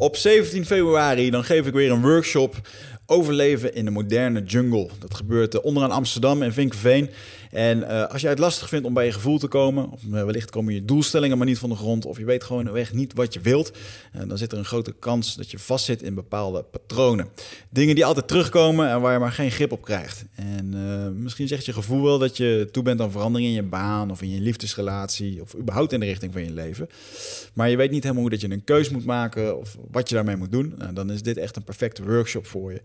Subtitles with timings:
[0.00, 2.54] Op 17 februari dan geef ik weer een workshop
[3.10, 4.88] overleven in de moderne jungle.
[4.98, 7.10] Dat gebeurt uh, onderaan Amsterdam en Vinkenveen.
[7.50, 10.12] En uh, als jij het lastig vindt om bij je gevoel te komen, of uh,
[10.12, 13.12] wellicht komen je doelstellingen maar niet van de grond, of je weet gewoon weg niet
[13.14, 13.72] wat je wilt,
[14.26, 17.28] dan zit er een grote kans dat je vastzit in bepaalde patronen.
[17.70, 20.24] Dingen die altijd terugkomen en waar je maar geen grip op krijgt.
[20.34, 20.74] En
[21.22, 24.22] misschien zegt je gevoel wel dat je toe bent aan verandering in je baan of
[24.22, 26.88] in je liefdesrelatie, of überhaupt in de richting van je leven.
[27.54, 30.14] Maar je weet niet helemaal hoe dat je een keus moet maken of wat je
[30.14, 30.74] daarmee moet doen.
[30.94, 32.80] Dan is dit echt een perfecte workshop voor je.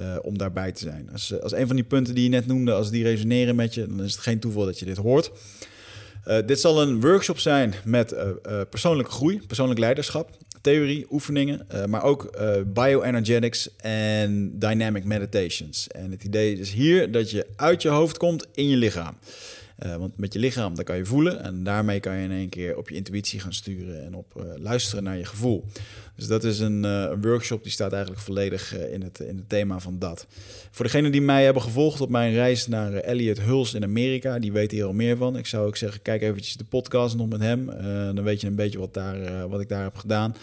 [0.00, 1.08] Uh, om daarbij te zijn.
[1.12, 3.86] Als, als een van die punten die je net noemde, als die resoneren met je,
[3.86, 5.30] dan is het geen toeval dat je dit hoort.
[6.26, 8.14] Uh, dit zal een workshop zijn met
[8.70, 15.88] persoonlijke groei, persoonlijk leiderschap, theorie, oefeningen, maar ook bioenergetics en dynamic meditations.
[15.88, 19.16] En het idee is hier dat je uit je hoofd komt in je lichaam.
[19.86, 22.48] Uh, want met je lichaam, dan kan je voelen en daarmee kan je in één
[22.48, 25.64] keer op je intuïtie gaan sturen en op uh, luisteren naar je gevoel.
[26.16, 29.78] Dus dat is een, een workshop die staat eigenlijk volledig in, het, in het thema
[29.78, 30.26] van dat.
[30.70, 34.52] Voor degenen die mij hebben gevolgd op mijn reis naar Elliot Huls in Amerika, die
[34.52, 35.36] weten hier al meer van.
[35.36, 37.66] Ik zou ook zeggen, kijk eventjes de podcast nog met hem.
[38.14, 40.36] dan weet je een beetje wat, daar, wat ik daar heb gedaan.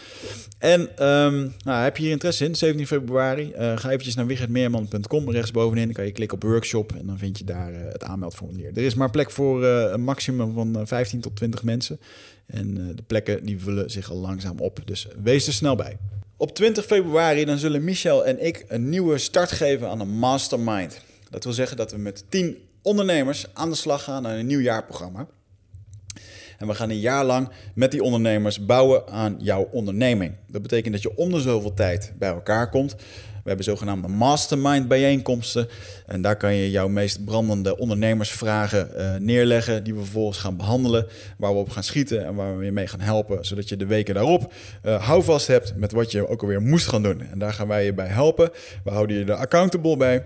[0.58, 5.31] En um, nou, heb je hier interesse in, 17 februari, ga eventjes naar wichertmeerman.com.
[5.31, 8.72] Rechtsbovenin kan je klikken op workshop en dan vind je daar het aanmeldformulier.
[8.75, 12.00] Er is maar plek voor uh, een maximum van 15 tot 20 mensen.
[12.45, 14.80] En uh, de plekken die vullen zich al langzaam op.
[14.86, 15.97] Dus wees er snel bij.
[16.38, 21.02] Op 20 februari dan zullen Michel en ik een nieuwe start geven aan een mastermind.
[21.30, 24.59] Dat wil zeggen dat we met 10 ondernemers aan de slag gaan aan een nieuw
[24.59, 25.28] jaarprogramma.
[26.58, 30.34] En we gaan een jaar lang met die ondernemers bouwen aan jouw onderneming.
[30.47, 32.95] Dat betekent dat je om de zoveel tijd bij elkaar komt.
[33.48, 35.67] We hebben zogenaamde mastermind bijeenkomsten.
[36.06, 39.84] En daar kan je jouw meest brandende ondernemersvragen uh, neerleggen.
[39.84, 41.08] Die we vervolgens gaan behandelen.
[41.38, 43.45] Waar we op gaan schieten en waar we je mee gaan helpen.
[43.45, 44.53] Zodat je de weken daarop
[44.86, 47.22] uh, houvast hebt met wat je ook alweer moest gaan doen.
[47.22, 48.50] En daar gaan wij je bij helpen.
[48.84, 50.25] We houden je er accountable bij.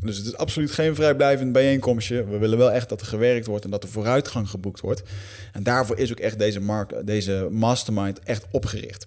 [0.00, 2.24] Dus het is absoluut geen vrijblijvend bijeenkomstje.
[2.24, 5.02] We willen wel echt dat er gewerkt wordt en dat er vooruitgang geboekt wordt.
[5.52, 6.60] En daarvoor is ook echt deze,
[7.04, 9.06] deze mastermind echt opgericht.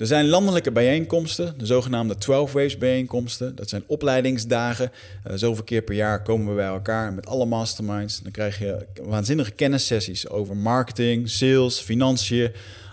[0.00, 3.56] Er zijn landelijke bijeenkomsten, de zogenaamde 12 Waves bijeenkomsten.
[3.56, 4.90] Dat zijn opleidingsdagen.
[5.26, 8.22] Uh, zoveel keer per jaar komen we bij elkaar met alle masterminds.
[8.22, 12.52] Dan krijg je waanzinnige kennissessies over marketing, sales, financiën.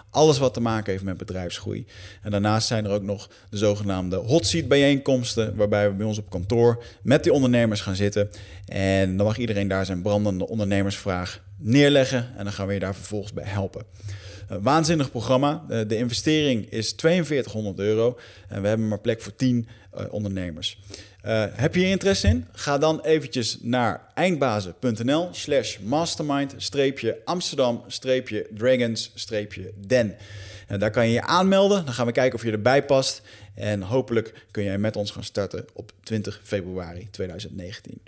[0.10, 1.86] Alles wat te maken heeft met bedrijfsgroei.
[2.22, 6.18] En daarnaast zijn er ook nog de zogenaamde hot seat bijeenkomsten, waarbij we bij ons
[6.18, 8.30] op kantoor met die ondernemers gaan zitten.
[8.66, 12.96] En dan mag iedereen daar zijn brandende ondernemersvraag neerleggen en dan gaan we je daar
[12.96, 13.86] vervolgens bij helpen.
[14.48, 15.66] Waanzinnig programma.
[15.70, 18.18] Uh, de investering is 4200 euro
[18.50, 20.80] en we hebben maar plek voor 10 uh, ondernemers.
[21.26, 22.46] Uh, heb je interesse in?
[22.52, 26.56] Ga dan eventjes naar eindbazen.nl slash mastermind
[27.26, 27.84] Amsterdam
[28.54, 29.12] dragons
[29.88, 30.16] den.
[30.68, 31.86] En daar kan je je aanmelden.
[31.86, 33.22] Dan gaan we kijken of je erbij past.
[33.56, 38.02] En hopelijk kun jij met ons gaan starten op 20 februari 2019.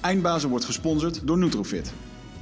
[0.00, 1.92] Eindbazen wordt gesponsord door Nutrofit.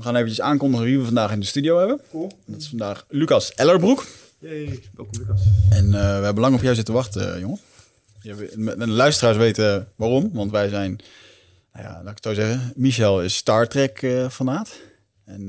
[0.00, 2.00] We gaan eventjes aankondigen wie we vandaag in de studio hebben.
[2.10, 2.32] Cool.
[2.46, 4.06] Dat is vandaag Lucas Ellerbroek.
[4.40, 5.40] Hey, welkom Lucas.
[5.70, 7.58] En uh, we hebben lang op jou zitten wachten, uh, jongen.
[8.78, 11.00] de luisteraars weten waarom, want wij zijn,
[11.72, 14.70] nou ja, laat ik het zo zeggen, Michel is Star Trek uh, fanaat.
[15.24, 15.46] En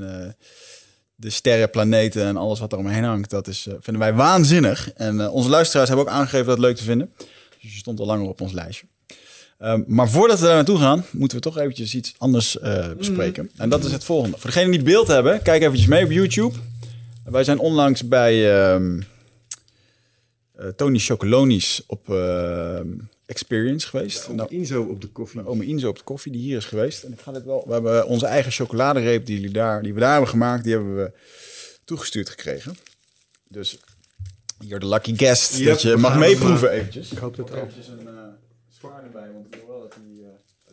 [1.16, 4.94] de sterren, planeten en alles wat er omheen hangt, dat is, vinden wij waanzinnig.
[4.94, 7.14] En onze luisteraars hebben ook aangegeven dat leuk te vinden.
[7.62, 8.88] Dus je stond al langer op ons lijstje.
[9.64, 13.44] Um, maar voordat we daar naartoe gaan, moeten we toch eventjes iets anders uh, bespreken.
[13.44, 13.60] Mm.
[13.62, 14.38] En dat is het volgende.
[14.38, 16.58] Voor degenen die beeld hebben, kijk eventjes mee op YouTube.
[17.24, 19.04] Wij zijn onlangs bij um,
[20.60, 22.80] uh, Tony Chocoloni's op uh,
[23.26, 24.26] Experience geweest.
[24.28, 25.46] Ome nou, Inzo op de koffie.
[25.46, 27.04] Ome Inzo op de koffie, die hier is geweest.
[27.04, 27.64] En ik ga dit wel...
[27.68, 30.96] We hebben onze eigen chocoladereep die, jullie daar, die we daar hebben gemaakt, die hebben
[30.96, 31.12] we
[31.86, 32.78] toegestuurd gekregen.
[33.48, 33.78] Dus
[34.60, 37.12] you're the lucky guest yep, dat je mag meeproeven eventjes.
[37.12, 37.58] Ik hoop dat ook.
[37.58, 38.08] Eventjes een,
[38.90, 40.22] erbij, want ik wil wel dat die...
[40.22, 40.28] Uh...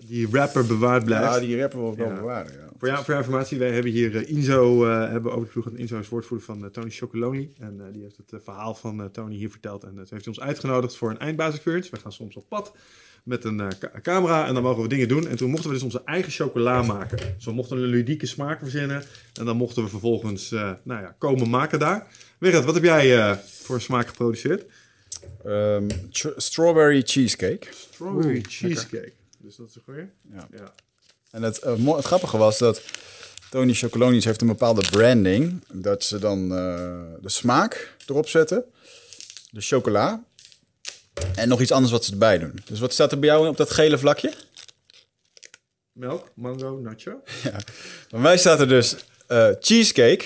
[0.07, 1.35] Die rapper bewaard blijft.
[1.35, 2.69] Ja, die rapper wil ik wel bewaren, ja.
[2.79, 5.77] Voor, jou, voor jouw informatie, wij hebben hier uh, Inzo uh, hebben overgevlogen.
[5.77, 7.55] Inzo is woordvoerder van Tony Chocoloni.
[7.59, 9.83] En die heeft het verhaal van Tony hier verteld.
[9.83, 12.73] En toen heeft hij ons uitgenodigd voor een eindbasis We gaan soms op pad
[13.23, 13.73] met een
[14.03, 15.27] camera en dan mogen we dingen doen.
[15.29, 17.19] En toen mochten we dus onze eigen chocola maken.
[17.37, 19.03] Dus we mochten een ludieke smaak verzinnen.
[19.35, 22.07] En dan mochten we vervolgens nou ja, komen maken daar.
[22.39, 24.65] Wigert, wat heb jij voor smaak geproduceerd?
[25.49, 27.67] Ehm, ch- strawberry cheesecake.
[27.93, 29.13] Strawberry Oeh, cheesecake.
[29.39, 30.07] Dus dat is een goeie.
[30.33, 30.49] Ja.
[30.57, 30.73] Ja.
[31.31, 32.83] En het, eh, het grappige was dat
[33.51, 35.65] Tony Chocolonies heeft een bepaalde branding.
[35.73, 38.65] Dat ze dan eh, de smaak erop zetten.
[39.51, 40.25] De chocola.
[41.35, 42.61] En nog iets anders wat ze erbij doen.
[42.65, 44.33] Dus wat staat er bij jou op dat gele vlakje?
[45.93, 47.21] Melk, mango, nacho.
[48.11, 48.97] Bij mij staat er dus
[49.27, 50.25] eh, cheesecake,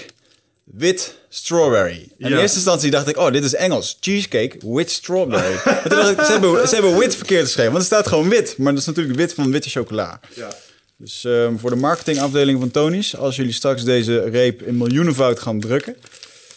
[0.65, 2.08] wit strawberry.
[2.19, 3.96] En in eerste instantie dacht ik, oh, dit is Engels.
[4.00, 5.55] Cheesecake, wit strawberry.
[5.64, 7.73] Maar toen dacht ik, ze hebben, ze hebben wit verkeerd geschreven.
[7.73, 8.55] Want er staat gewoon wit.
[8.58, 10.20] Maar dat is natuurlijk wit van witte chocola.
[10.34, 10.49] Ja.
[10.96, 15.61] Dus ehm, voor de marketingafdeling van Tony's, als jullie straks deze reep in miljoenenvoud gaan
[15.61, 15.96] drukken,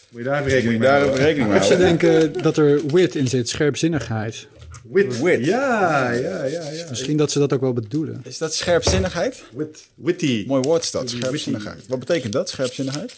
[0.09, 1.25] Moet je daar even moet rekening je mee daar houden.
[1.25, 1.97] rekening mee Of ze houden.
[1.99, 4.47] denken dat er wit in zit, scherpzinnigheid.
[4.91, 5.21] Wit.
[5.21, 5.45] Wit.
[5.45, 6.85] Ja, ja, ja, ja.
[6.89, 8.21] Misschien dat ze dat ook wel bedoelen.
[8.23, 9.43] Is dat scherpzinnigheid?
[9.55, 9.85] Wit.
[9.95, 10.43] Witty.
[10.47, 11.17] Mooi woord is dat, Witty.
[11.17, 11.79] scherpzinnigheid.
[11.87, 13.13] Wat betekent dat, scherpzinnigheid?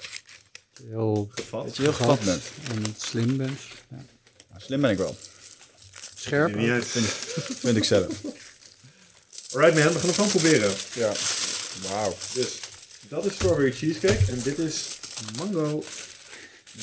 [0.84, 1.66] Heel Gevat.
[1.66, 2.44] Dat je heel gevat bent.
[2.72, 3.60] en slim bent.
[3.90, 4.06] Ja.
[4.58, 5.18] Slim ben ik wel,
[6.16, 6.56] Scherp.
[6.56, 6.86] Niet uit.
[6.86, 8.22] vind ik zelf.
[9.54, 10.74] Alright man, we gaan het gewoon proberen.
[10.94, 11.12] Ja.
[11.90, 12.16] Wauw.
[12.34, 12.60] Dus
[13.08, 15.00] dat is strawberry cheesecake en dit is
[15.38, 15.84] mango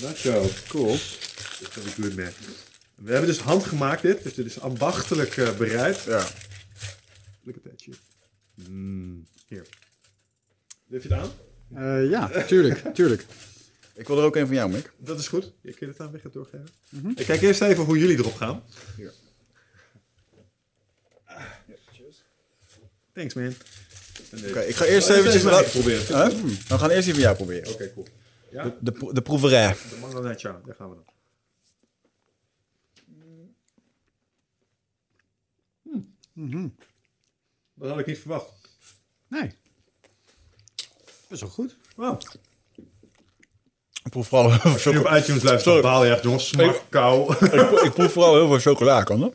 [0.01, 0.51] nacho.
[0.69, 0.91] Cool.
[1.59, 2.33] Dit is wel good man.
[2.95, 6.01] We hebben dus handgemaakt dit, dus dit is ambachtelijk eh, bereid.
[6.03, 6.27] Ja.
[7.43, 7.99] Look at that shit.
[8.55, 9.67] Mm, hier.
[10.87, 11.33] Durf je het aan?
[11.75, 13.25] Eh, ja, tuurlijk, tuurlijk.
[13.95, 14.93] Ik wil er ook een van jou, Mick.
[14.99, 15.53] Dat is goed.
[15.61, 16.69] Je kunt het aan gaan doorgeven.
[17.17, 18.63] Ik kijk eerst even hoe jullie erop gaan.
[18.97, 19.13] Hier.
[23.13, 23.55] Thanks man.
[24.49, 25.43] Oké, ik ga eerst Oh, eventjes...
[25.43, 25.71] even Wat...
[25.71, 26.07] proberen.
[26.07, 26.43] Huh?
[26.69, 27.73] We gaan eerst die van jou proberen.
[27.73, 28.07] Oké, cool.
[28.51, 29.73] Ja, De, de, pro- de proeverij.
[29.91, 31.05] de mango nacho, daar gaan we dan.
[37.75, 38.51] Dat had ik niet verwacht.
[39.29, 39.55] Nee.
[41.29, 41.77] Best wel goed.
[41.97, 42.21] Wow.
[44.05, 45.17] Ik proef vooral heel veel Als je chocola.
[45.17, 46.49] op iTunes luistert, baal je echt, jongens.
[46.49, 47.33] Smak, kou.
[47.33, 49.35] ik, pro- ik proef vooral heel veel chocola, kan dat?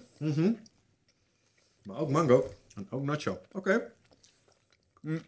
[1.83, 2.53] maar ook mango.
[2.75, 3.39] En ook nacho.
[3.51, 3.81] Oké.
[5.01, 5.21] Mm.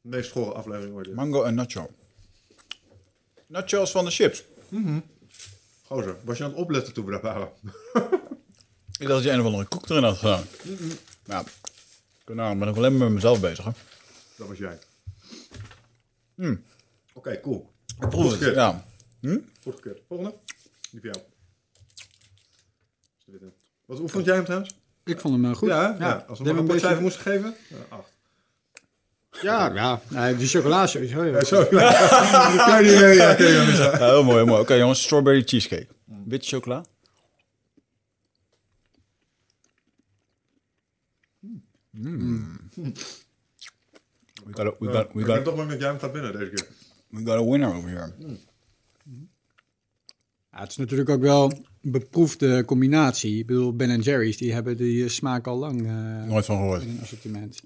[0.00, 1.14] De meest gore aflevering ooit.
[1.14, 1.90] Mango en nacho.
[3.46, 4.42] Nachos van de chips.
[5.86, 7.48] Gozer, was je aan het opletten toen we daar waren?
[8.98, 10.44] Ik dacht dat je een of andere koek erin had gedaan.
[11.24, 11.46] Nou,
[12.26, 13.64] nou, ben ik alleen maar met mezelf bezig.
[13.64, 13.70] Hè?
[14.36, 14.78] Dat was jij.
[17.14, 17.72] Oké, cool.
[18.00, 18.54] Ik proef het.
[18.54, 18.84] Ja.
[19.62, 20.00] Goed gekeurd.
[20.08, 20.34] Volgende.
[20.90, 21.24] Die voor jou.
[23.86, 24.74] Wat, hoe vond jij hem trouwens?
[25.04, 25.68] Ik vond hem eh, goed.
[25.68, 26.06] Ja, hè?
[26.06, 26.24] ja.
[26.28, 27.54] als we hem een cijfer moesten geven?
[27.68, 28.18] Ja, acht.
[29.42, 30.00] Ja, ja.
[30.08, 31.24] Nee, die chocola sowieso.
[31.24, 31.44] Ja.
[31.44, 31.92] Zo, ja.
[32.56, 32.90] Kan je.
[32.90, 33.52] Ja, kan je.
[33.76, 34.60] Ja, heel mooi, heel mooi.
[34.60, 35.88] Oké jongens, strawberry cheesecake.
[36.24, 36.84] Witte chocola.
[44.50, 46.50] We got a, we got, we Ik ben got, toch maar met gaat binnen deze
[46.50, 46.66] keer.
[47.08, 48.12] we got a winner over here.
[50.52, 51.52] Ja, het is natuurlijk ook wel
[51.82, 53.38] een beproefde combinatie.
[53.38, 56.82] Ik bedoel, Ben Jerry's, die hebben die eh, smaak al lang eh, Nooit van gehoord.
[56.82, 57.60] in een assortiment.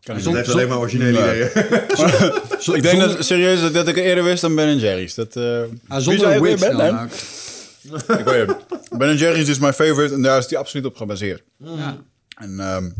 [0.00, 1.50] Kan ik Zon- heeft alleen maar originele Nee.
[1.50, 2.76] ideeën.
[2.76, 5.14] ik denk dat, serieus dat, dat ik eerder wist dan Ben Jerry's.
[5.14, 6.58] Dat, eh, Ah, zonder Ben?
[6.58, 7.02] dan Nee?
[7.04, 8.18] ook.
[8.18, 8.56] Ik weet het.
[8.98, 11.42] Ben Jerry's is mijn favorite en daar is die absoluut op gebaseerd.
[11.56, 11.98] Ja.
[12.36, 12.90] En ehm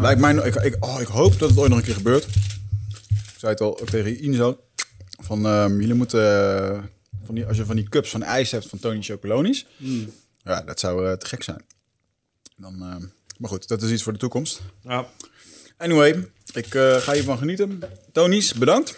[0.00, 2.26] lijkt mij, ik, ik, oh, ik hoop dat het ooit nog een keer gebeurt.
[3.38, 4.58] Ik zei het al ook tegen Inzo.
[5.22, 6.20] Van, ehm, jullie moeten,
[6.72, 6.82] eh,
[7.24, 9.66] van die, als je van die cups van ijs hebt van Tony Chocolonies.
[10.42, 11.64] Ja, dat zou eh, te gek zijn.
[12.56, 13.02] Dan, ehm,
[13.38, 14.60] maar goed, dat is iets voor de toekomst.
[14.82, 15.06] Ja.
[15.76, 17.82] Anyway, ik eh, ga hiervan genieten.
[18.12, 18.96] Tony's, bedankt.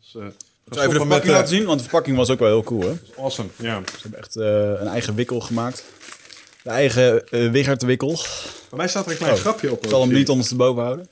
[0.00, 0.32] Dus, uh, Ik
[0.72, 2.80] zal even de verpakking laten zien, want de verpakking was ook wel heel cool.
[2.82, 2.94] Hè?
[2.94, 3.48] Ze Awesome.
[3.56, 3.82] Ja.
[4.02, 4.46] hebben echt eh,
[4.80, 5.84] een eigen wikkel gemaakt.
[6.62, 8.12] De eigen eh Wigert-wikkel.
[8.68, 9.84] Bij mij staat er een klein Oh, grapje op.
[9.84, 11.08] Ik zal hem niet ondersteboven houden.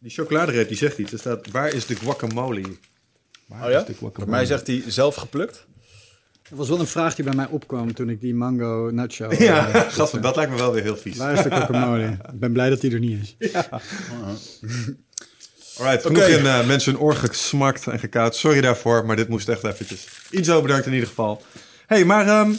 [0.00, 1.12] Die chocoladereep die zegt iets.
[1.12, 2.62] Er staat, waar is de guacamole?
[3.48, 3.84] Oh ja?
[4.00, 5.66] Bij mij zegt hij zelf geplukt.
[6.48, 9.28] Dat was wel een vraag die bij mij opkwam toen ik die mango nacho...
[9.28, 11.16] eh, Ja, gadver, dat lijkt me wel weer heel vies.
[11.16, 12.06] Waar is de guacamole?
[12.32, 13.52] Ik ben blij dat die er niet is.
[15.78, 16.32] Alright, genoeg Oké.
[16.32, 18.36] in eh, mensen hun oor gesmakt en gekoud.
[18.36, 20.08] Sorry daarvoor, maar dit moest echt eventjes.
[20.30, 21.42] Inzo bedankt in ieder geval.
[21.86, 22.52] hey, maar ehm,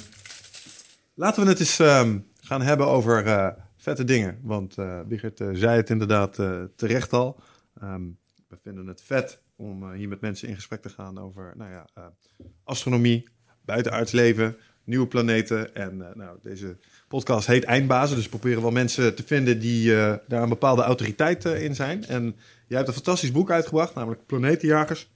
[1.16, 3.48] laten we het eens ehm, gaan hebben over eh,
[3.82, 4.40] vette dingen.
[4.42, 7.40] Want eh Wigert eh, zei het inderdaad eh, terecht al.
[7.80, 8.04] Ehm,
[8.48, 12.14] we vinden het vet om hier met mensen in gesprek te gaan over nou ja,
[12.64, 13.28] astronomie,
[13.66, 15.76] buitenaards leven, nieuwe planeten.
[15.76, 19.90] En nou, deze podcast heet Eindbazen, dus we proberen wel mensen te vinden die
[20.28, 22.06] daar een bepaalde autoriteit in zijn.
[22.06, 22.36] En
[22.68, 25.11] jij hebt een fantastisch boek uitgebracht, namelijk Planetenjagers.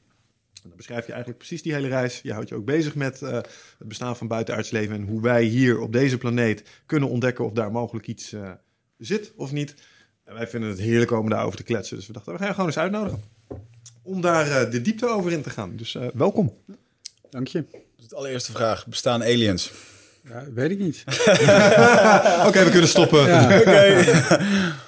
[0.65, 2.19] En dan beschrijf je eigenlijk precies die hele reis.
[2.23, 5.43] Je houdt je ook bezig met eh, het bestaan van buitenaards leven en hoe wij
[5.43, 8.51] hier op deze planeet kunnen ontdekken of daar mogelijk iets eh,
[8.97, 9.75] zit of niet.
[10.23, 11.97] En wij vinden het heerlijk om daarover te kletsen.
[11.97, 13.23] Dus we dachten, we gaan je gewoon eens uitnodigen.
[14.01, 15.75] Om daar eh, de diepte over in te gaan.
[15.75, 16.57] Dus eh, welkom.
[17.29, 17.65] Dank je.
[17.95, 18.87] Dus de allereerste vraag.
[18.87, 19.71] Bestaan aliens?
[20.23, 21.03] Ja, weet ik niet.
[22.47, 23.27] Oké, we kunnen stoppen.
[23.27, 23.45] Ja.
[23.59, 24.05] Oké.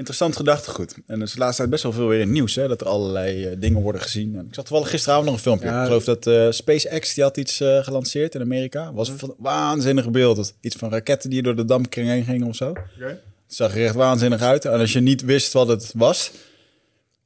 [0.00, 0.94] Interessant gedachtegoed.
[1.06, 2.80] En er is de laatste tijd best wel veel weer in het nieuws, hè, dat
[2.80, 4.36] er allerlei eh, dingen worden gezien.
[4.36, 5.66] En ik zag toevallig gisteravond nog een filmpje.
[5.66, 5.80] Ja.
[5.80, 8.92] Ik geloof dat eh, SpaceX, die had iets eh, gelanceerd in Amerika.
[8.92, 10.54] Was een waanzinnig beeld.
[10.60, 12.72] Iets van raketten die door de dampkring heen gingen of zo.
[12.98, 14.64] Het zag er echt waanzinnig uit.
[14.64, 16.30] En als je niet wist wat het was...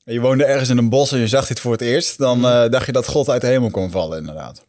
[0.05, 2.19] en je woonde ergens in een bos en je zag dit voor het eerst...
[2.19, 4.65] dan dacht je dat God uit de hemel kon vallen, inderdaad.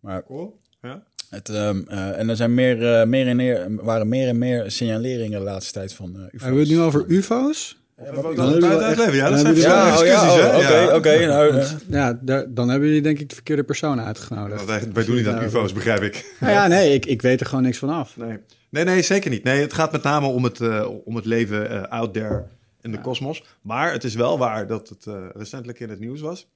[0.00, 0.60] Maar Cool.
[0.82, 1.02] Ja.
[1.32, 4.70] Het, ehm, eh, en er zijn meer, eh, meer en meer, waren meer en meer
[4.70, 6.42] signaleringen de laatste tijd van eh UFO's.
[6.42, 7.80] Hebben we het nu over UFO's?
[7.96, 9.14] Ook Dan we echt-?
[9.14, 10.86] Ja, dat dan zijn verschillende Ja, oh, discussies, ja, hè?
[10.90, 11.26] oh, oké, Ja.
[11.26, 11.26] oké.
[11.26, 14.64] nou, Ja, daar, dan hebben jullie denk ik de verkeerde personen uitgenodigd.
[14.64, 16.36] Wij, doen niet aan Nou, ufo's, begrijp ik.
[16.40, 18.16] Nou ja, nee, ik, ik weet er gewoon niks van af.
[18.16, 18.38] Nee.
[18.70, 19.44] nee, nee, zeker niet.
[19.44, 20.60] Nee, het gaat met name om het,
[21.04, 22.44] om het leven out there
[22.82, 23.44] in de kosmos.
[23.62, 26.48] Maar het is wel waar dat het eh, recentelijk in het nieuws was.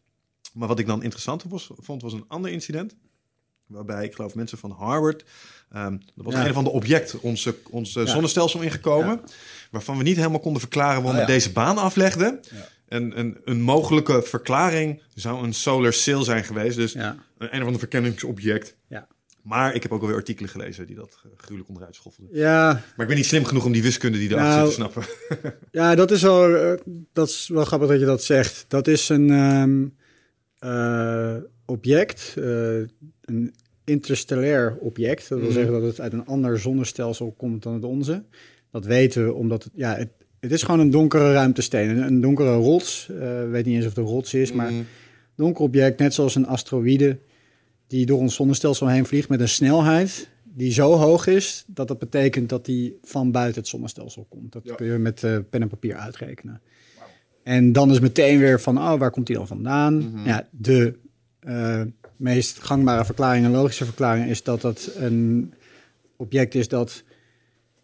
[0.52, 2.96] Maar wat ik dan interessant was, vond, was een ander incident.
[3.66, 5.24] Waarbij, ik geloof, mensen van Harvard...
[5.72, 6.44] ehm er was Ja.
[6.44, 8.10] een of ander object onze, ons eh, Ja.
[8.10, 9.20] zonnestelsel ingekomen...
[9.70, 11.32] waarvan we niet helemaal konden verklaren waarom Ah, ja.
[11.34, 12.40] deze baan aflegde.
[12.54, 12.68] Ja.
[12.88, 16.76] En een, een mogelijke verklaring zou een solar sail zijn geweest.
[16.76, 18.76] Dus een, een of ander verkenningsobject.
[18.88, 19.06] Ja.
[19.42, 22.36] Maar ik heb ook alweer artikelen gelezen die dat eh, gruwelijk onderuit schoffelden.
[22.36, 24.82] Ja, Maar ik ben niet slim genoeg om die wiskunde die erachter Nou, zit te
[25.32, 25.52] snappen.
[25.80, 26.72] ja, dat is wel, eh,
[27.12, 28.64] dat is wel grappig dat je dat zegt.
[28.68, 29.84] Dat is een ehm,
[30.58, 32.44] eh, object, eh,
[33.24, 33.54] een
[33.84, 35.28] interstellair object.
[35.28, 35.56] Dat wil Mhm.
[35.56, 38.22] zeggen dat het uit een ander zonnestelsel komt dan het onze.
[38.70, 40.08] Dat weten we omdat het, ja, het,
[40.40, 41.88] het is gewoon een donkere ruimtesteen.
[41.88, 43.08] Een, een donkere rots.
[43.08, 44.82] Ik weet niet eens of het een rots is, maar Mhm.
[45.36, 47.18] donker object, net zoals een asteroïde,
[47.86, 51.98] die door ons zonnestelsel heen vliegt met een snelheid die zo hoog is, dat dat
[51.98, 54.52] betekent dat die van buiten het zonnestelsel komt.
[54.52, 54.74] Dat Ja.
[54.74, 56.60] kun je met eh, pen en papier uitrekenen.
[57.42, 59.96] En dan is meteen weer van, oh, waar komt die dan vandaan?
[59.96, 60.26] Mhm.
[60.28, 60.94] Ja, de
[61.46, 61.80] eh,
[62.16, 65.52] meest gangbare verklaring en logische verklaring is dat dat een
[66.16, 67.02] object is dat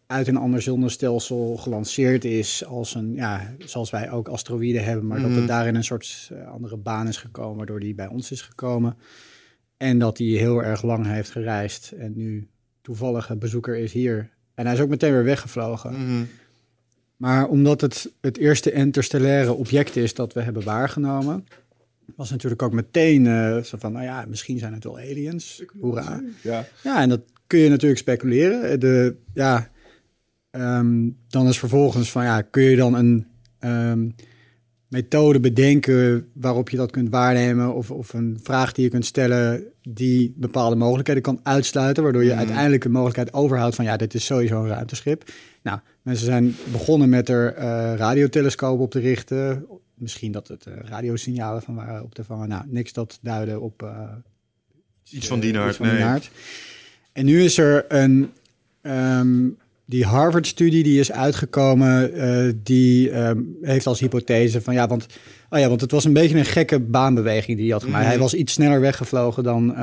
[0.06, 5.20] uit een ander zonnestelsel gelanceerd is als een, ja, zoals wij ook asteroïden hebben, maar
[5.20, 5.38] dat Mhm.
[5.38, 8.96] het daarin een soort eh, andere baan is gekomen, waardoor die bij ons is gekomen.
[9.76, 12.48] En dat hij heel erg lang heeft gereisd en nu
[12.80, 14.30] toevallig een bezoeker is hier.
[14.54, 15.92] En hij is ook meteen weer weggevlogen.
[15.92, 16.24] Mhm.
[17.16, 21.46] Maar omdat het het eerste interstellaire object is dat we hebben waargenomen,
[22.16, 25.62] was natuurlijk ook meteen eh, zo van, nou ja, misschien zijn het wel aliens.
[25.80, 26.22] Hoera.
[26.42, 26.66] Ja.
[26.82, 28.80] Ja, en dat kun je natuurlijk speculeren.
[28.80, 29.68] De, ja,
[30.50, 33.26] ehm, dan is vervolgens van, ja, kun je dan een
[33.58, 34.08] ehm,
[34.88, 39.64] methode bedenken waarop je dat kunt waarnemen of, of een vraag die je kunt stellen
[39.82, 42.38] die bepaalde mogelijkheden kan uitsluiten, waardoor je Mhm.
[42.38, 45.30] uiteindelijk de mogelijkheid overhoudt van, ja, dit is sowieso een ruimteschip.
[45.62, 49.66] Nou, mensen zijn begonnen met er eh radiotelescopen op te richten.
[50.02, 52.48] Misschien dat het eh, radiosignalen van waren op te vangen.
[52.48, 54.08] Nou, niks dat duidde op eh,
[55.10, 56.20] Iets van die eh, naart, die nee.
[57.12, 58.30] En nu is er een...
[58.80, 59.48] ehm,
[59.84, 65.06] die Harvard-studie die is uitgekomen, die ehm, heeft als hypothese van ja, want,
[65.50, 68.02] oh ja, want het was een beetje een gekke baanbeweging die hij had gemaakt.
[68.02, 68.10] Mhm.
[68.12, 69.74] Hij was iets sneller weggevlogen dan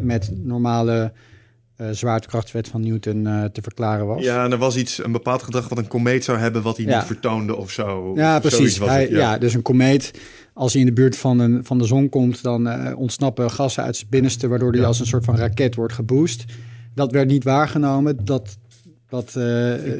[0.00, 1.12] met normale
[1.80, 4.22] eh zwaartekrachtswet van Newton eh, te verklaren was.
[4.22, 6.86] Ja, en er was iets, een bepaald gedrag wat een komeet zou hebben, wat hij
[6.86, 6.96] Ja.
[6.96, 8.12] niet vertoonde of zo.
[8.14, 8.78] Ja, precies.
[8.78, 9.38] was Hij, het, ja.
[9.38, 10.10] dus een komeet,
[10.52, 13.82] als hij in de buurt van, een, van de zon komt, dan eh, ontsnappen gassen
[13.82, 16.44] uit zijn binnenste, waardoor hij als een soort van raket wordt geboost.
[16.94, 18.56] Dat werd niet waargenomen, dat,
[19.08, 19.32] dat,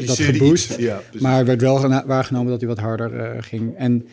[0.06, 0.78] dat geboost.
[1.18, 3.76] Maar werd wel waargenomen dat hij wat harder ging.
[3.76, 4.06] En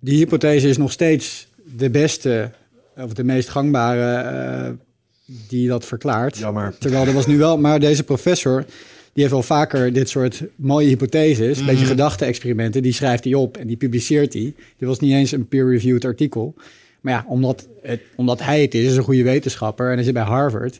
[0.00, 2.50] die hypothese is nog steeds de beste,
[2.96, 4.76] of de meest gangbare,
[5.48, 6.38] die dat verklaart.
[6.38, 6.74] Jammer.
[6.78, 8.64] Terwijl er was nu wel, maar deze professor,
[9.12, 11.90] die heeft wel vaker dit soort mooie hypotheses, een beetje Mhm.
[11.90, 14.54] gedachte-experimenten, die schrijft hij op en die publiceert hij.
[14.78, 16.54] Dit was niet eens een peer-reviewed artikel.
[17.00, 20.14] Maar ja, omdat, het, omdat hij het is, is een goede wetenschapper en hij zit
[20.14, 20.78] bij Harvard,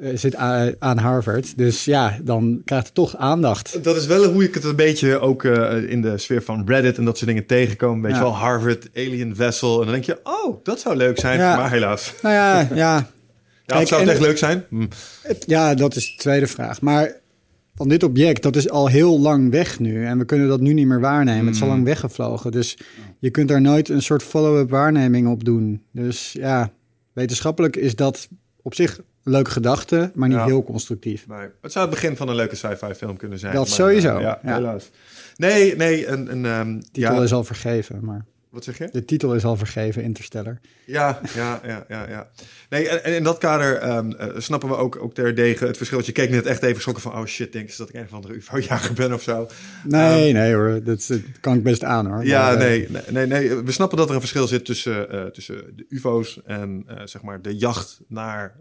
[0.00, 0.34] eh, zit
[0.78, 1.58] aan, Harvard.
[1.58, 3.84] Dus ja, dan krijgt het toch aandacht.
[3.84, 6.98] Dat is wel hoe ik het een beetje ook eh, in de sfeer van Reddit
[6.98, 8.02] en dat soort dingen tegenkom.
[8.02, 8.16] Weet Ja.
[8.16, 9.78] je wel, Harvard, Alien Vessel.
[9.78, 11.38] En dan denk je, oh, dat zou leuk zijn.
[11.38, 11.56] Ja.
[11.56, 12.12] Maar helaas.
[12.22, 13.10] Nou ja, Ja,
[13.76, 14.64] Kijk, zou het echt leuk zijn?
[14.68, 14.86] Hm.
[15.22, 16.80] Het- Ja, dat is de tweede vraag.
[16.80, 17.12] Maar
[17.74, 20.04] van dit object, dat is al heel lang weg nu.
[20.06, 21.46] En we kunnen dat nu niet meer waarnemen.
[21.46, 21.72] Het is al Mm.
[21.72, 22.50] lang weggevlogen.
[22.52, 22.78] Dus
[23.18, 25.82] je kunt daar nooit een soort follow-up waarneming op doen.
[25.92, 26.70] Dus ja,
[27.12, 28.28] wetenschappelijk is dat
[28.62, 30.44] op zich een leuke gedachte, maar niet Ja.
[30.44, 31.26] heel constructief.
[31.28, 33.54] Nee, het zou het begin van een leuke sci-fi film kunnen zijn.
[33.54, 34.54] Dat maar, sowieso, eh, ja, ja.
[34.54, 34.90] helaas.
[35.36, 38.88] Nee, nee, een, een, ehm, Titel ja, is al vergeven, maar Wat zeg je?
[38.92, 40.60] De titel is al vergeven, Interstellar.
[40.86, 42.08] Ja, ja, ja, ja.
[42.08, 42.30] ja.
[42.70, 45.96] Nee, en, in dat kader ehm, eh, snappen we ook, ook terdege het verschil.
[45.96, 47.12] Want je keek net echt even geschrokken van...
[47.20, 49.48] oh shit, denk je dat ik een of andere ufo-jager ben of zo?
[49.84, 52.24] Nee, nee hoor, dat, dat kan ik best aan hoor.
[52.24, 53.54] Ja, Maar, eh, nee, nee, nee, nee.
[53.62, 56.40] We snappen dat er een verschil zit tussen, eh, tussen de ufo's...
[56.44, 58.56] en zeg maar de jacht naar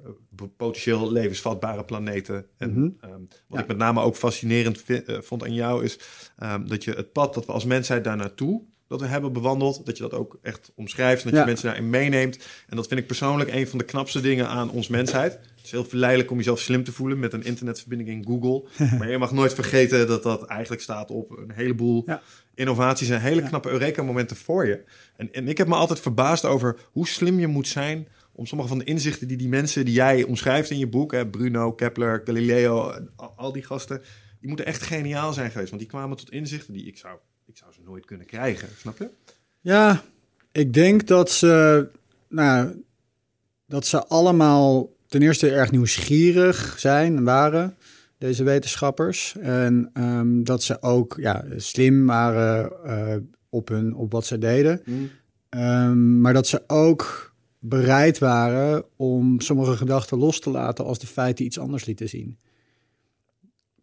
[0.58, 2.46] potentieel levensvatbare planeten.
[2.58, 2.90] En Mhm.
[3.02, 3.12] ehm,
[3.48, 3.60] wat Ja.
[3.60, 5.84] ik met name ook fascinerend vond aan jou...
[5.84, 6.00] is
[6.38, 8.62] ehm, dat je het pad dat we als mensheid daar naartoe...
[8.90, 11.24] dat we hebben bewandeld, dat je dat ook echt omschrijft...
[11.24, 11.40] en dat Ja.
[11.40, 12.36] je mensen daarin meeneemt.
[12.68, 15.34] En dat vind ik persoonlijk een van de knapste dingen aan ons mensheid.
[15.34, 17.20] Het is heel verleidelijk om jezelf slim te voelen...
[17.20, 18.68] met een internetverbinding in Google.
[18.98, 22.04] maar je mag nooit vergeten dat dat eigenlijk staat op een heleboel...
[22.06, 22.22] Ja.
[22.56, 24.84] innovaties en hele knappe Eureka-momenten voor je.
[25.16, 28.08] En, en ik heb me altijd verbaasd over hoe slim je moet zijn...
[28.32, 31.12] om sommige van de inzichten die die mensen die jij omschrijft in je boek...
[31.12, 32.94] Hè, Bruno, Kepler, Galileo,
[33.36, 34.02] al die gasten...
[34.40, 35.70] die moeten echt geniaal zijn geweest.
[35.70, 37.18] Want die kwamen tot inzichten die ik zou,
[37.50, 38.68] ik zou ze nooit kunnen krijgen.
[38.78, 39.10] Snap je?
[39.60, 40.04] Ja,
[40.52, 41.88] ik denk dat ze,
[42.28, 42.84] nou,
[43.66, 47.78] dat ze allemaal ten eerste erg nieuwsgierig zijn en waren,
[48.18, 49.36] deze wetenschappers.
[49.40, 53.16] En ehm, dat ze ook ja, slim waren eh,
[53.50, 54.82] op, hun, op wat ze deden.
[55.50, 61.08] Ehm, maar dat ze ook bereid waren om sommige gedachten los te laten als de
[61.08, 62.38] feiten iets anders lieten zien.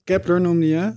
[0.05, 0.93] Kepler noemde je.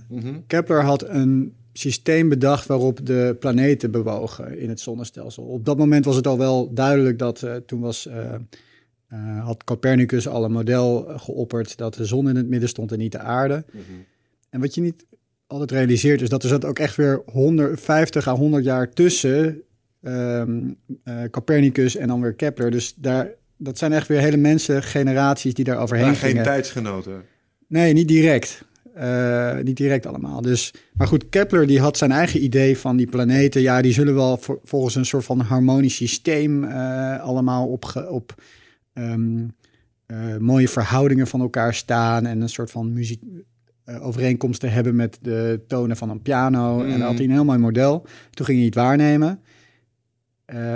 [0.46, 5.44] Kepler had een systeem bedacht waarop de planeten bewogen in het zonnestelsel.
[5.44, 8.34] Op dat moment was het al wel duidelijk dat eh, toen was, eh,
[9.08, 12.98] eh, had Copernicus al een model geopperd dat de zon in het midden stond en
[12.98, 13.64] niet de aarde.
[14.50, 15.06] En wat je niet
[15.50, 19.62] altijd realiseert is dat er zat ook echt weer 150 à 100 jaar tussen
[20.02, 20.60] ehm,
[21.04, 22.70] eh, Copernicus en dan weer Kepler.
[22.70, 26.44] Dus daar, dat zijn echt weer hele mensen, generaties die daar overheen Maar geen gingen.
[26.44, 27.22] tijdsgenoten.
[27.66, 28.64] Nee, niet direct.
[28.94, 30.40] Eh, niet direct allemaal.
[30.42, 33.60] Dus, maar goed, Kepler die had zijn eigen idee van die planeten.
[33.60, 38.10] Ja, die zullen wel voor- volgens een soort van harmonisch systeem eh, allemaal op, ge-
[38.10, 38.34] op
[38.92, 39.38] ehm,
[40.06, 42.26] eh, mooie verhoudingen van elkaar staan.
[42.26, 43.22] En een soort van muziek
[44.00, 46.82] overeenkomsten hebben met de tonen van een piano.
[46.82, 48.06] En dan had hij een heel mooi model.
[48.30, 49.40] Toen ging hij het waarnemen.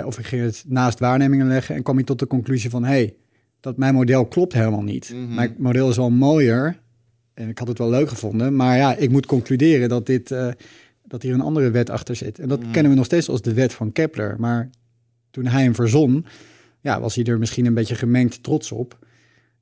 [0.05, 1.75] Of hij ging het naast waarnemingen leggen.
[1.75, 2.83] En kwam hij tot de conclusie van...
[2.83, 3.15] hey,
[3.59, 5.11] dat mijn model klopt helemaal niet.
[5.13, 5.33] Mhm.
[5.35, 6.79] Mijn model is wel mooier.
[7.35, 8.55] En ik had het wel leuk gevonden.
[8.55, 10.47] Maar ja, ik moet concluderen dat, dit, eh,
[11.03, 12.39] dat hier een andere wet achter zit.
[12.39, 12.71] En dat Mhm.
[12.71, 14.35] kennen we nog steeds als de wet van Kepler.
[14.39, 14.69] Maar
[15.31, 16.25] toen hij hem verzon,
[16.79, 18.97] ja, was hij er misschien een beetje gemengd trots op.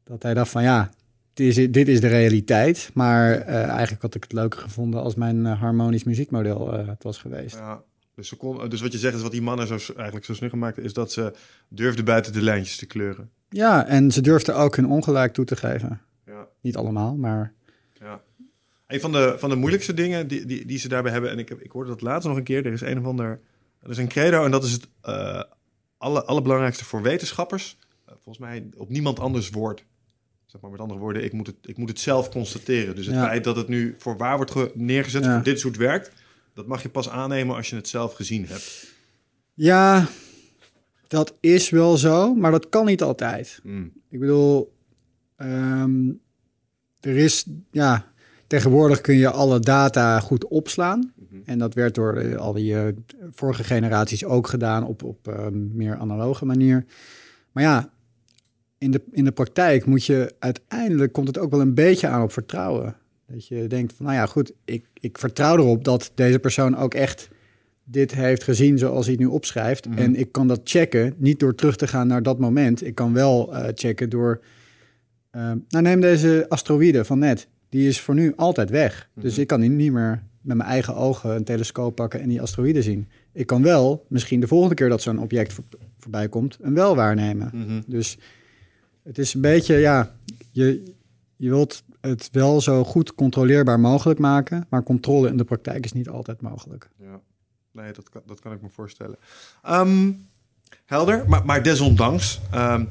[0.04, 0.92] Dat hij dacht van ja,
[1.34, 2.90] dit is, dit is de realiteit.
[2.94, 7.18] Maar eh, eigenlijk had ik het leuker gevonden als mijn eh, harmonisch muziekmodel het was
[7.18, 7.56] geweest.
[7.56, 7.84] Ja.
[8.16, 10.58] Dus, ze kon, dus wat je zegt is wat die mannen zo, eigenlijk zo snugger
[10.60, 10.84] maakten...
[10.84, 11.34] is dat ze
[11.68, 13.30] durfden buiten de lijntjes te kleuren.
[13.50, 16.02] Ja, en ze durfden ook hun ongelijk toe te geven.
[16.26, 16.48] Ja.
[16.62, 17.54] Niet allemaal, maar
[18.04, 18.22] Ja.
[18.88, 21.50] Een van de, van de moeilijkste dingen die, die, die ze daarbij hebben, en ik,
[21.50, 23.40] heb, ik hoorde dat laatst nog een keer, er is een of ander,
[23.82, 25.42] er is een credo en dat is het eh
[25.98, 27.78] alle, allerbelangrijkste voor wetenschappers.
[28.06, 29.86] Eh, volgens mij op niemand anders woord.
[30.46, 32.96] Zeg maar met andere woorden, ik moet het, ik moet het zelf constateren.
[32.96, 33.26] Dus het Ja.
[33.26, 35.34] feit dat het nu voor waar wordt ge- neergezet, Ja.
[35.34, 36.12] voor dit soort werkt,
[36.54, 38.92] dat mag je pas aannemen als je het zelf gezien hebt.
[39.54, 40.08] ja,
[41.08, 43.60] dat is wel zo, maar dat kan niet altijd.
[43.64, 43.92] Hmm.
[44.10, 44.74] Ik bedoel,
[45.36, 46.10] ehm,
[47.06, 48.12] er is, ja,
[48.48, 51.14] tegenwoordig kun je alle data goed opslaan.
[51.46, 52.88] En dat werd door eh, al die eh,
[53.32, 56.86] vorige generaties ook gedaan op, op eh, meer analoge manier.
[57.52, 57.90] Maar ja,
[58.78, 62.24] in de, in de praktijk moet je uiteindelijk, komt het ook wel een beetje aan
[62.24, 62.96] op vertrouwen.
[63.28, 66.94] Dat je denkt van, nou ja, goed, ik, ik vertrouw erop dat deze persoon ook
[66.94, 67.30] echt
[67.84, 69.88] dit heeft gezien zoals hij het nu opschrijft.
[69.96, 72.86] En ik kan dat checken, niet door terug te gaan naar dat moment.
[72.86, 74.42] Ik kan wel checken door...
[75.34, 77.48] eh, nou, neem deze asteroïde van net.
[77.70, 79.10] Die is voor nu altijd weg.
[79.14, 82.42] Dus ik kan die niet meer met mijn eigen ogen een telescoop pakken en die
[82.42, 83.08] asteroïde zien.
[83.32, 85.64] Ik kan wel, misschien de volgende keer dat zo'n object voor,
[85.98, 87.50] voorbij komt, hem wel waarnemen.
[87.54, 87.82] Mhm.
[87.86, 88.18] Dus
[89.04, 90.16] het is een beetje, ja,
[90.52, 90.94] je,
[91.36, 95.94] je wilt het wel zo goed controleerbaar mogelijk maken, maar controle in de praktijk is
[95.94, 96.90] niet altijd mogelijk.
[96.98, 97.22] Ja,
[97.72, 99.18] nee, dat kan, dat kan ik me voorstellen.
[99.62, 100.12] Ehm,
[100.86, 102.86] helder, maar, maar desondanks, ehm,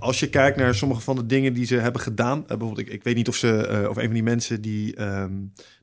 [0.00, 2.88] als je kijkt naar sommige van de dingen die ze hebben gedaan, eh, bijvoorbeeld, ik,
[2.88, 5.32] ik weet niet of ze, eh, of een van die mensen die, ehm,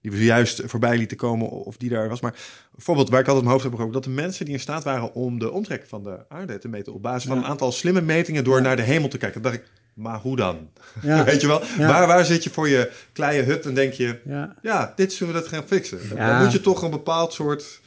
[0.01, 2.33] die we zojuist voorbij lieten komen, of die daar was, maar
[2.75, 4.83] een voorbeeld waar ik altijd mijn hoofd heb gehoord, dat de mensen die in staat
[4.83, 8.01] waren om de omtrek van de aarde te meten op basis van een aantal slimme
[8.01, 10.69] metingen door naar de hemel te kijken, dan dacht ik, maar hoe dan?
[11.01, 11.61] Ja, Weet je wel?
[11.77, 11.87] Ja.
[11.87, 15.33] Waar, waar zit je voor je kleine hut en denk je, ja, ja, dit zullen
[15.33, 15.99] we dat gaan fixen.
[16.15, 17.81] Daar moet je toch een bepaald soort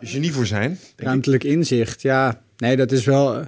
[0.00, 0.72] genie voor zijn.
[0.72, 1.04] ik.
[1.04, 2.40] Ruimtelijk inzicht, ja.
[2.62, 3.34] Nee, dat is wel...
[3.36, 3.44] eh,